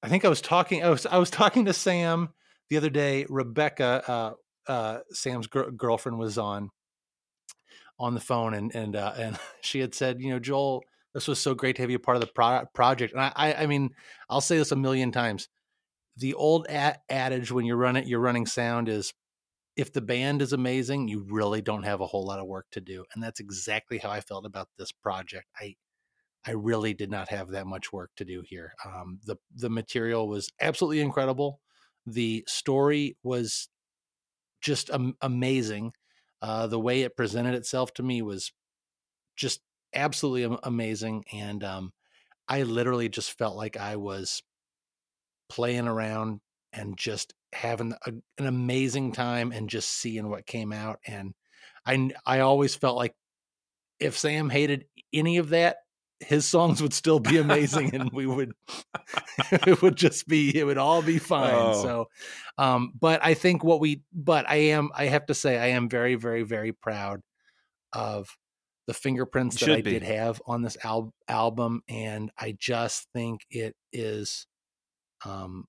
I 0.03 0.09
think 0.09 0.25
I 0.25 0.29
was 0.29 0.41
talking, 0.41 0.83
I 0.83 0.91
was, 0.91 1.07
I 1.07 1.19
was 1.19 1.31
talking 1.31 1.67
to 1.67 1.73
Sam 1.73 2.31
the 2.71 2.77
other 2.77 2.91
day. 2.91 3.25
Rebecca, 3.29 4.03
uh, 4.09 4.33
uh, 4.69 4.99
Sam's 5.13 5.47
gr- 5.47 5.71
girlfriend, 5.71 6.19
was 6.19 6.39
on 6.39 6.71
on 8.01 8.15
the 8.15 8.21
phone, 8.21 8.53
and 8.53 8.75
and 8.75 8.97
uh, 8.97 9.13
and 9.17 9.39
she 9.61 9.79
had 9.79 9.95
said, 9.95 10.21
you 10.21 10.31
know, 10.31 10.41
Joel, 10.41 10.83
this 11.15 11.29
was 11.29 11.39
so 11.39 11.55
great 11.55 11.77
to 11.77 11.83
have 11.83 11.91
you 11.91 11.99
part 11.99 12.17
of 12.17 12.21
the 12.21 12.29
pro- 12.29 12.67
project. 12.75 13.13
And 13.13 13.23
I, 13.23 13.33
I, 13.35 13.55
I 13.63 13.67
mean, 13.67 13.91
I'll 14.29 14.41
say 14.41 14.59
this 14.59 14.73
a 14.73 14.77
million 14.77 15.13
times. 15.13 15.49
The 16.17 16.35
old 16.35 16.67
adage 16.69 17.51
when 17.51 17.65
you're 17.65 17.77
running, 17.77 18.07
you're 18.07 18.21
running 18.21 18.47
sound 18.47 18.89
is 18.89 19.13
if 19.77 19.93
the 19.93 20.01
band 20.01 20.43
is 20.43 20.53
amazing, 20.53 21.09
you 21.09 21.25
really 21.29 21.63
don't 21.63 21.85
have 21.85 22.01
a 22.01 22.07
whole 22.07 22.27
lot 22.27 22.39
of 22.39 22.47
work 22.47 22.67
to 22.73 22.81
do. 22.81 23.05
And 23.15 23.23
that's 23.23 23.41
exactly 23.41 23.99
how 23.99 24.11
I 24.11 24.21
felt 24.21 24.45
about 24.45 24.69
this 24.77 24.93
project. 24.93 25.47
I 25.59 25.77
I 26.47 26.53
really 26.53 26.95
did 26.95 27.11
not 27.11 27.29
have 27.29 27.49
that 27.49 27.67
much 27.67 27.93
work 27.93 28.11
to 28.17 28.25
do 28.25 28.43
here. 28.45 28.73
Um, 28.85 29.21
the 29.25 29.37
the 29.55 29.71
material 29.71 30.29
was 30.29 30.51
absolutely 30.61 31.01
incredible. 31.01 31.61
The 32.07 32.45
story 32.47 33.17
was 33.23 33.69
just 34.61 34.91
um, 34.91 35.17
amazing. 35.21 35.93
Uh, 36.43 36.67
the 36.67 36.81
way 36.81 37.03
it 37.03 37.17
presented 37.17 37.55
itself 37.55 37.93
to 37.95 38.03
me 38.03 38.23
was 38.23 38.53
just 39.37 39.61
absolutely 39.95 40.59
amazing, 40.63 41.25
and 41.33 41.63
um, 41.65 41.93
I 42.49 42.63
literally 42.63 43.09
just 43.09 43.37
felt 43.37 43.57
like 43.57 43.77
I 43.77 43.97
was 43.97 44.43
playing 45.49 45.89
around 45.89 46.41
and 46.73 46.97
just 46.97 47.35
having 47.53 47.95
a, 48.07 48.13
an 48.39 48.47
amazing 48.47 49.13
time 49.13 49.53
and 49.53 49.69
just 49.69 49.91
seeing 49.91 50.29
what 50.29 50.47
came 50.47 50.73
out. 50.73 51.01
And 51.07 51.35
I 51.85 52.11
I 52.25 52.41
always 52.41 52.75
felt 52.75 52.97
like 52.97 53.15
if 53.99 54.17
Sam 54.19 54.49
hated 54.51 54.87
any 55.13 55.39
of 55.39 55.51
that, 55.51 55.77
his 56.21 56.45
songs 56.45 56.83
would 56.83 56.93
still 56.93 57.19
be 57.19 57.39
amazing 57.39 57.95
and 57.95 58.11
we 58.13 58.27
would 58.27 58.53
it 59.53 59.81
would 59.83 59.97
just 59.97 60.29
be 60.29 60.57
it 60.57 60.65
would 60.65 60.79
all 60.79 61.03
be 61.03 61.19
fine 61.19 61.55
oh. 61.55 61.83
so 61.83 62.09
um 62.59 62.93
but 63.01 63.25
i 63.25 63.35
think 63.35 63.65
what 63.65 63.81
we 63.81 64.03
but 64.13 64.49
i 64.49 64.57
am 64.57 64.91
i 64.95 65.07
have 65.07 65.27
to 65.27 65.35
say 65.35 65.59
i 65.59 65.69
am 65.69 65.89
very 65.89 66.15
very 66.15 66.43
very 66.43 66.73
proud 66.73 67.21
of 67.93 68.29
the 68.91 68.95
fingerprints 68.95 69.61
that 69.61 69.71
i 69.71 69.77
be. 69.77 69.93
did 69.93 70.03
have 70.03 70.43
on 70.47 70.63
this 70.63 70.77
al- 70.83 71.15
album 71.29 71.81
and 71.89 72.33
i 72.37 72.57
just 72.59 73.07
think 73.15 73.47
it 73.51 73.77
is 73.93 74.49
um 75.25 75.69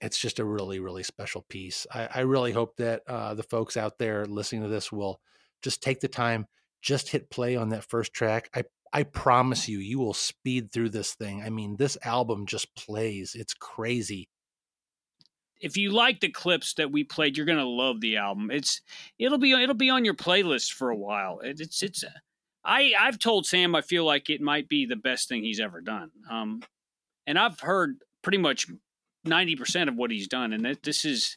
it's 0.00 0.18
just 0.18 0.38
a 0.38 0.44
really 0.44 0.78
really 0.80 1.02
special 1.02 1.44
piece. 1.48 1.86
I, 1.92 2.08
I 2.16 2.20
really 2.20 2.52
hope 2.52 2.76
that 2.76 3.02
uh, 3.06 3.34
the 3.34 3.42
folks 3.42 3.76
out 3.76 3.98
there 3.98 4.26
listening 4.26 4.62
to 4.62 4.68
this 4.68 4.92
will 4.92 5.20
just 5.62 5.82
take 5.82 6.00
the 6.00 6.08
time 6.08 6.46
just 6.82 7.08
hit 7.08 7.30
play 7.30 7.56
on 7.56 7.70
that 7.70 7.84
first 7.84 8.12
track. 8.12 8.50
I 8.54 8.64
i 8.92 9.02
promise 9.02 9.68
you 9.68 9.78
you 9.78 9.98
will 9.98 10.14
speed 10.14 10.70
through 10.72 10.90
this 10.90 11.14
thing. 11.14 11.42
I 11.42 11.50
mean 11.50 11.76
this 11.76 11.96
album 12.02 12.46
just 12.46 12.74
plays. 12.74 13.34
It's 13.34 13.54
crazy. 13.54 14.28
If 15.58 15.78
you 15.78 15.90
like 15.90 16.20
the 16.20 16.28
clips 16.28 16.74
that 16.74 16.92
we 16.92 17.02
played 17.02 17.36
you're 17.36 17.46
gonna 17.46 17.64
love 17.64 18.00
the 18.00 18.18
album. 18.18 18.50
It's 18.50 18.82
it'll 19.18 19.38
be 19.38 19.52
it'll 19.52 19.74
be 19.74 19.90
on 19.90 20.04
your 20.04 20.14
playlist 20.14 20.72
for 20.72 20.90
a 20.90 20.96
while. 20.96 21.40
It, 21.40 21.60
it's 21.60 21.82
it's 21.82 22.04
i 22.66 22.92
i've 22.98 23.18
told 23.18 23.46
sam 23.46 23.74
i 23.74 23.80
feel 23.80 24.04
like 24.04 24.28
it 24.28 24.40
might 24.40 24.68
be 24.68 24.86
the 24.86 24.96
best 24.96 25.28
thing 25.28 25.42
he's 25.42 25.60
ever 25.60 25.80
done. 25.80 26.10
Um 26.30 26.62
and 27.26 27.38
i've 27.38 27.60
heard 27.60 27.96
pretty 28.22 28.38
much 28.38 28.66
90% 29.26 29.88
of 29.88 29.96
what 29.96 30.12
he's 30.12 30.28
done 30.28 30.52
and 30.52 30.64
that 30.64 30.84
this 30.84 31.04
is 31.04 31.36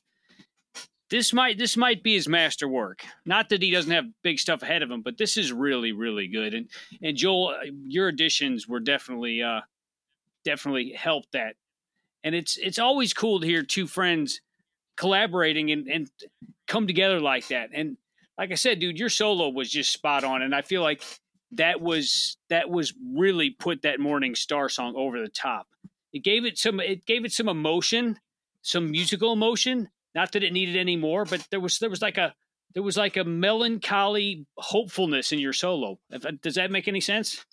this 1.09 1.33
might 1.33 1.57
this 1.57 1.75
might 1.75 2.03
be 2.03 2.13
his 2.13 2.27
master 2.27 2.67
work 2.67 3.03
not 3.25 3.49
that 3.49 3.63
he 3.63 3.71
doesn't 3.71 3.91
have 3.91 4.05
big 4.23 4.37
stuff 4.37 4.61
ahead 4.61 4.83
of 4.83 4.91
him 4.91 5.01
but 5.01 5.17
this 5.17 5.37
is 5.37 5.51
really 5.51 5.91
really 5.91 6.27
good. 6.27 6.53
And 6.53 6.69
and 7.01 7.17
joel 7.17 7.49
uh, 7.49 7.71
your 7.87 8.07
additions 8.07 8.67
were 8.67 8.79
definitely 8.79 9.41
uh 9.41 9.61
definitely 10.43 10.93
helped 10.93 11.31
that. 11.33 11.55
And 12.23 12.35
it's 12.35 12.57
it's 12.57 12.79
always 12.79 13.13
cool 13.13 13.39
to 13.39 13.47
hear 13.47 13.63
two 13.63 13.87
friends 13.87 14.41
collaborating 14.97 15.71
and 15.71 15.87
and 15.87 16.09
come 16.67 16.87
together 16.87 17.19
like 17.19 17.47
that. 17.47 17.69
And 17.73 17.97
like 18.39 18.51
i 18.51 18.55
said 18.55 18.79
dude 18.79 18.97
your 18.97 19.09
solo 19.09 19.49
was 19.49 19.69
just 19.69 19.91
spot 19.91 20.23
on 20.23 20.41
and 20.41 20.55
i 20.55 20.63
feel 20.63 20.81
like 20.81 21.03
that 21.51 21.81
was 21.81 22.37
that 22.49 22.69
was 22.69 22.93
really 23.15 23.51
put 23.51 23.83
that 23.83 23.99
morning 23.99 24.33
star 24.33 24.69
song 24.69 24.95
over 24.95 25.19
the 25.21 25.29
top 25.29 25.67
it 26.11 26.23
gave 26.23 26.45
it 26.45 26.57
some 26.57 26.79
it 26.79 27.05
gave 27.05 27.25
it 27.25 27.31
some 27.31 27.49
emotion, 27.49 28.19
some 28.61 28.91
musical 28.91 29.33
emotion. 29.33 29.89
Not 30.15 30.31
that 30.31 30.43
it 30.43 30.53
needed 30.53 30.75
any 30.75 30.97
more, 30.97 31.25
but 31.25 31.47
there 31.51 31.59
was 31.59 31.79
there 31.79 31.89
was 31.89 32.01
like 32.01 32.17
a 32.17 32.33
there 32.73 32.83
was 32.83 32.97
like 32.97 33.17
a 33.17 33.23
melancholy 33.23 34.45
hopefulness 34.57 35.31
in 35.31 35.39
your 35.39 35.53
solo. 35.53 35.99
Uh, 36.11 36.31
does 36.41 36.55
that 36.55 36.71
make 36.71 36.87
any 36.87 37.01
sense? 37.01 37.45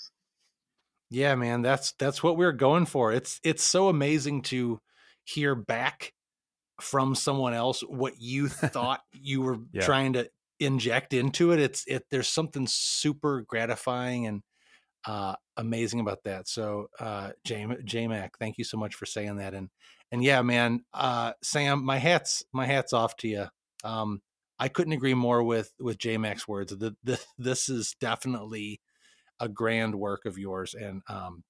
Yeah, 1.11 1.34
man, 1.34 1.62
that's 1.62 1.93
that's 1.93 2.22
what 2.22 2.37
we're 2.37 2.53
going 2.53 2.87
for. 2.87 3.12
It's 3.12 3.41
it's 3.45 3.62
so 3.62 3.89
amazing 3.89 4.43
to 4.43 4.80
hear 5.24 5.55
back 5.55 6.12
from 6.80 7.14
someone 7.14 7.55
else 7.55 7.80
what 7.82 8.14
you 8.20 8.49
thought 8.49 9.03
you 9.12 9.43
were 9.43 9.59
yeah. 9.72 9.82
trying 9.82 10.14
to 10.14 10.30
inject 10.61 11.12
into 11.12 11.52
it. 11.52 11.61
It's 11.61 11.84
it 11.86 12.04
there's 12.11 12.28
something 12.28 12.66
super 12.66 13.42
gratifying 13.46 14.26
and 14.26 14.42
uh, 15.07 15.34
amazing 15.57 16.00
about 16.00 16.24
that. 16.24 16.48
So, 16.48 16.88
uh, 16.98 17.30
J 17.44 18.07
Mac, 18.07 18.38
thank 18.38 18.59
you 18.59 18.64
so 18.64 18.76
much 18.76 18.94
for 18.94 19.07
saying 19.07 19.36
that. 19.36 19.54
And 19.54 19.70
and 20.12 20.22
yeah, 20.22 20.42
man, 20.42 20.84
uh, 20.92 21.32
Sam, 21.42 21.84
my 21.84 21.98
hats 21.98 22.44
my 22.52 22.66
hats 22.66 22.92
off 22.92 23.16
to 23.18 23.28
you. 23.28 23.46
Um, 23.84 24.20
I 24.59 24.68
couldn't 24.68 24.94
agree 24.94 25.14
more 25.14 25.42
with 25.42 25.72
with 25.78 25.98
J 25.98 26.16
Mac's 26.18 26.48
words. 26.48 26.76
The, 26.76 26.96
the, 27.04 27.20
this 27.38 27.68
is 27.68 27.94
definitely 28.00 28.80
a 29.38 29.48
grand 29.48 29.94
work 29.94 30.24
of 30.24 30.38
yours, 30.38 30.74
and 30.74 31.02
um, 31.09 31.44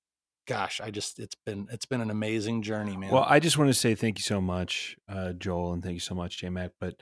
gosh, 0.46 0.80
I 0.80 0.90
just 0.90 1.18
it's 1.18 1.36
been 1.46 1.68
it's 1.70 1.86
been 1.86 2.00
an 2.00 2.11
amazing 2.11 2.62
journey, 2.62 2.96
man. 2.96 3.11
Well, 3.11 3.26
I 3.26 3.40
just 3.40 3.59
want 3.59 3.68
to 3.70 3.74
say 3.74 3.94
thank 3.94 4.18
you 4.18 4.22
so 4.22 4.40
much, 4.40 4.96
uh, 5.09 5.32
Joel, 5.32 5.72
and 5.72 5.82
thank 5.82 5.94
you 5.94 6.00
so 6.00 6.14
much, 6.14 6.38
J 6.38 6.48
Mac. 6.48 6.72
But 6.80 6.96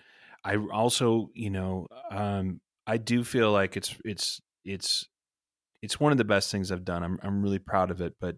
I 0.45 0.57
also, 0.57 1.31
you 1.35 1.51
know, 1.51 1.89
um, 2.11 2.61
I 2.87 2.99
do 2.99 3.25
feel 3.25 3.51
like 3.51 3.77
it's 3.77 3.97
it's 4.05 4.41
it's 4.65 5.09
it's 5.83 5.99
one 5.99 6.13
of 6.13 6.19
the 6.19 6.25
best 6.25 6.51
things 6.51 6.71
I've 6.71 6.85
done. 6.85 7.03
I'm 7.03 7.19
I'm 7.23 7.43
really 7.43 7.59
proud 7.59 7.91
of 7.91 8.01
it, 8.01 8.15
but 8.21 8.37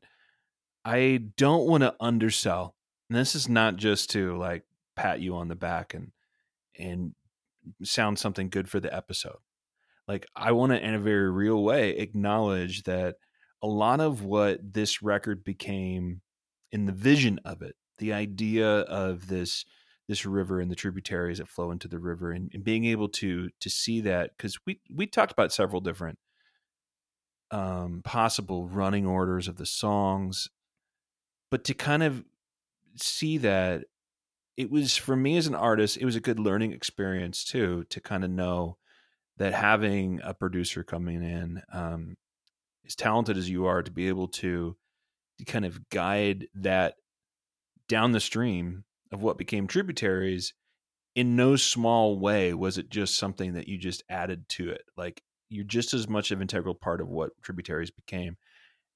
I 0.85 1.21
don't 1.37 1.67
want 1.67 1.83
to 1.83 1.97
undersell. 2.01 2.77
And 3.11 3.19
this 3.19 3.35
is 3.35 3.49
not 3.49 3.77
just 3.77 4.11
to 4.11 4.37
like 4.37 4.65
pat 4.95 5.21
you 5.21 5.35
on 5.37 5.49
the 5.49 5.57
back 5.57 5.95
and 5.95 6.13
and 6.79 7.15
sound 7.83 8.19
something 8.19 8.51
good 8.51 8.69
for 8.69 8.81
the 8.81 8.95
episode. 8.95 9.39
Like 10.07 10.27
I 10.37 10.53
want 10.53 10.73
to 10.73 10.85
in 10.85 10.95
a 10.95 11.01
very 11.01 11.31
real 11.31 11.63
way 11.63 11.91
acknowledge 11.91 12.85
that 12.85 13.17
a 13.63 13.67
lot 13.67 14.01
of 14.01 14.23
what 14.23 14.73
this 14.75 15.03
record 15.03 15.43
became 15.43 16.21
in 16.71 16.87
the 16.87 16.93
vision 16.93 17.41
of 17.45 17.63
it, 17.63 17.75
the 17.99 18.13
idea 18.13 18.81
of 18.83 19.27
this 19.27 19.65
this 20.09 20.25
river 20.25 20.61
and 20.61 20.71
the 20.71 20.77
tributaries 20.77 21.39
that 21.39 21.49
flow 21.49 21.71
into 21.71 21.89
the 21.89 21.99
river 21.99 22.31
and, 22.31 22.51
and 22.55 22.63
being 22.63 22.85
able 22.85 23.09
to 23.09 23.49
to 23.61 23.71
see 23.71 24.01
that 24.01 24.31
because 24.37 24.59
we 24.67 24.81
we 24.95 25.07
talked 25.07 25.33
about 25.33 25.53
several 25.53 25.81
different 25.81 26.19
um, 27.51 28.03
possible 28.05 28.69
running 28.69 29.07
orders 29.07 29.49
of 29.49 29.57
the 29.57 29.67
songs, 29.67 30.49
but 31.51 31.65
to 31.65 31.75
kind 31.75 32.03
of 32.03 32.25
see 32.97 33.39
that 33.39 33.85
it 34.57 34.71
was 34.71 34.97
for 34.97 35.17
me 35.17 35.37
as 35.37 35.47
an 35.47 35.55
artist, 35.55 35.99
it 35.99 36.05
was 36.05 36.17
a 36.17 36.21
good 36.21 36.39
learning 36.39 36.73
experience 36.73 37.45
too 37.45 37.85
to 37.91 38.01
kind 38.01 38.25
of 38.25 38.31
know 38.31 38.79
that 39.37 39.53
having 39.53 40.21
a 40.25 40.33
producer 40.33 40.83
coming 40.83 41.23
in, 41.23 41.63
um, 41.73 42.17
as 42.87 42.95
talented 42.95 43.37
as 43.37 43.51
you 43.51 43.67
are, 43.67 43.83
to 43.83 43.91
be 43.91 44.09
able 44.09 44.29
to, 44.29 44.75
to 45.39 45.45
kind 45.45 45.67
of 45.67 45.91
guide 45.91 46.47
that 46.55 46.95
down 47.87 48.13
the 48.13 48.21
stream 48.21 48.85
of 49.13 49.23
what 49.23 49.39
became 49.39 49.67
tributaries 49.67 50.53
in 51.17 51.35
no 51.35 51.57
small 51.57 52.19
way 52.19 52.53
was 52.53 52.79
it 52.79 52.91
just 52.91 53.17
something 53.17 53.55
that 53.55 53.67
you 53.67 53.79
just 53.79 54.05
added 54.09 54.49
to 54.51 54.69
it. 54.69 54.83
Like 54.97 55.23
you're 55.49 55.65
just 55.65 55.95
as 55.95 56.09
much 56.09 56.31
of 56.31 56.39
an 56.39 56.43
integral 56.43 56.75
part 56.75 57.01
of 57.01 57.09
what 57.09 57.31
tributaries 57.43 57.91
became. 57.91 58.37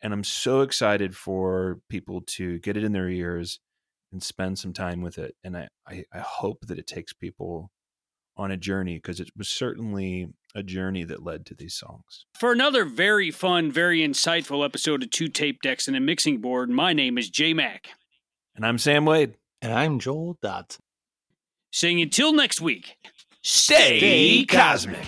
And 0.03 0.13
i'm 0.13 0.25
so 0.25 0.61
excited 0.61 1.17
for 1.17 1.81
people 1.89 2.23
to 2.27 2.59
get 2.61 2.77
it 2.77 2.85
in 2.85 2.93
their 2.93 3.09
ears 3.09 3.59
and 4.13 4.23
spend 4.23 4.59
some 4.59 4.73
time 4.73 5.03
with 5.03 5.19
it. 5.19 5.35
And 5.43 5.57
i 5.57 5.69
i, 5.89 6.05
I 6.13 6.19
hope 6.19 6.67
that 6.67 6.79
it 6.79 6.87
takes 6.87 7.13
people 7.13 7.71
on 8.37 8.51
a 8.51 8.57
journey 8.57 8.97
because 8.97 9.21
it 9.21 9.31
was 9.37 9.49
certainly 9.49 10.29
a 10.55 10.63
journey 10.63 11.05
that 11.05 11.23
led 11.23 11.45
to 11.47 11.55
these 11.55 11.75
songs. 11.75 12.27
For 12.35 12.53
another 12.53 12.85
very 12.85 13.31
fun 13.31 13.73
very 13.73 14.01
insightful 14.01 14.65
episode 14.65 15.03
of 15.03 15.11
two 15.11 15.29
tape 15.29 15.63
decks 15.63 15.89
and 15.89 15.97
a 15.97 16.01
mixing 16.01 16.39
board 16.41 16.69
my 16.69 16.93
name 16.93 17.17
is 17.17 17.31
j 17.31 17.55
mac. 17.55 17.89
And 18.55 18.67
i'm 18.67 18.79
sam 18.79 19.07
wade 19.07 19.37
and 19.63 19.73
i'm 19.73 19.99
joel 19.99 20.37
dodson 20.43 20.83
saying 21.73 22.01
until 22.01 22.33
next 22.33 22.61
week 22.61 22.97
stay, 23.43 23.99
stay 23.99 24.45
cosmic. 24.45 25.07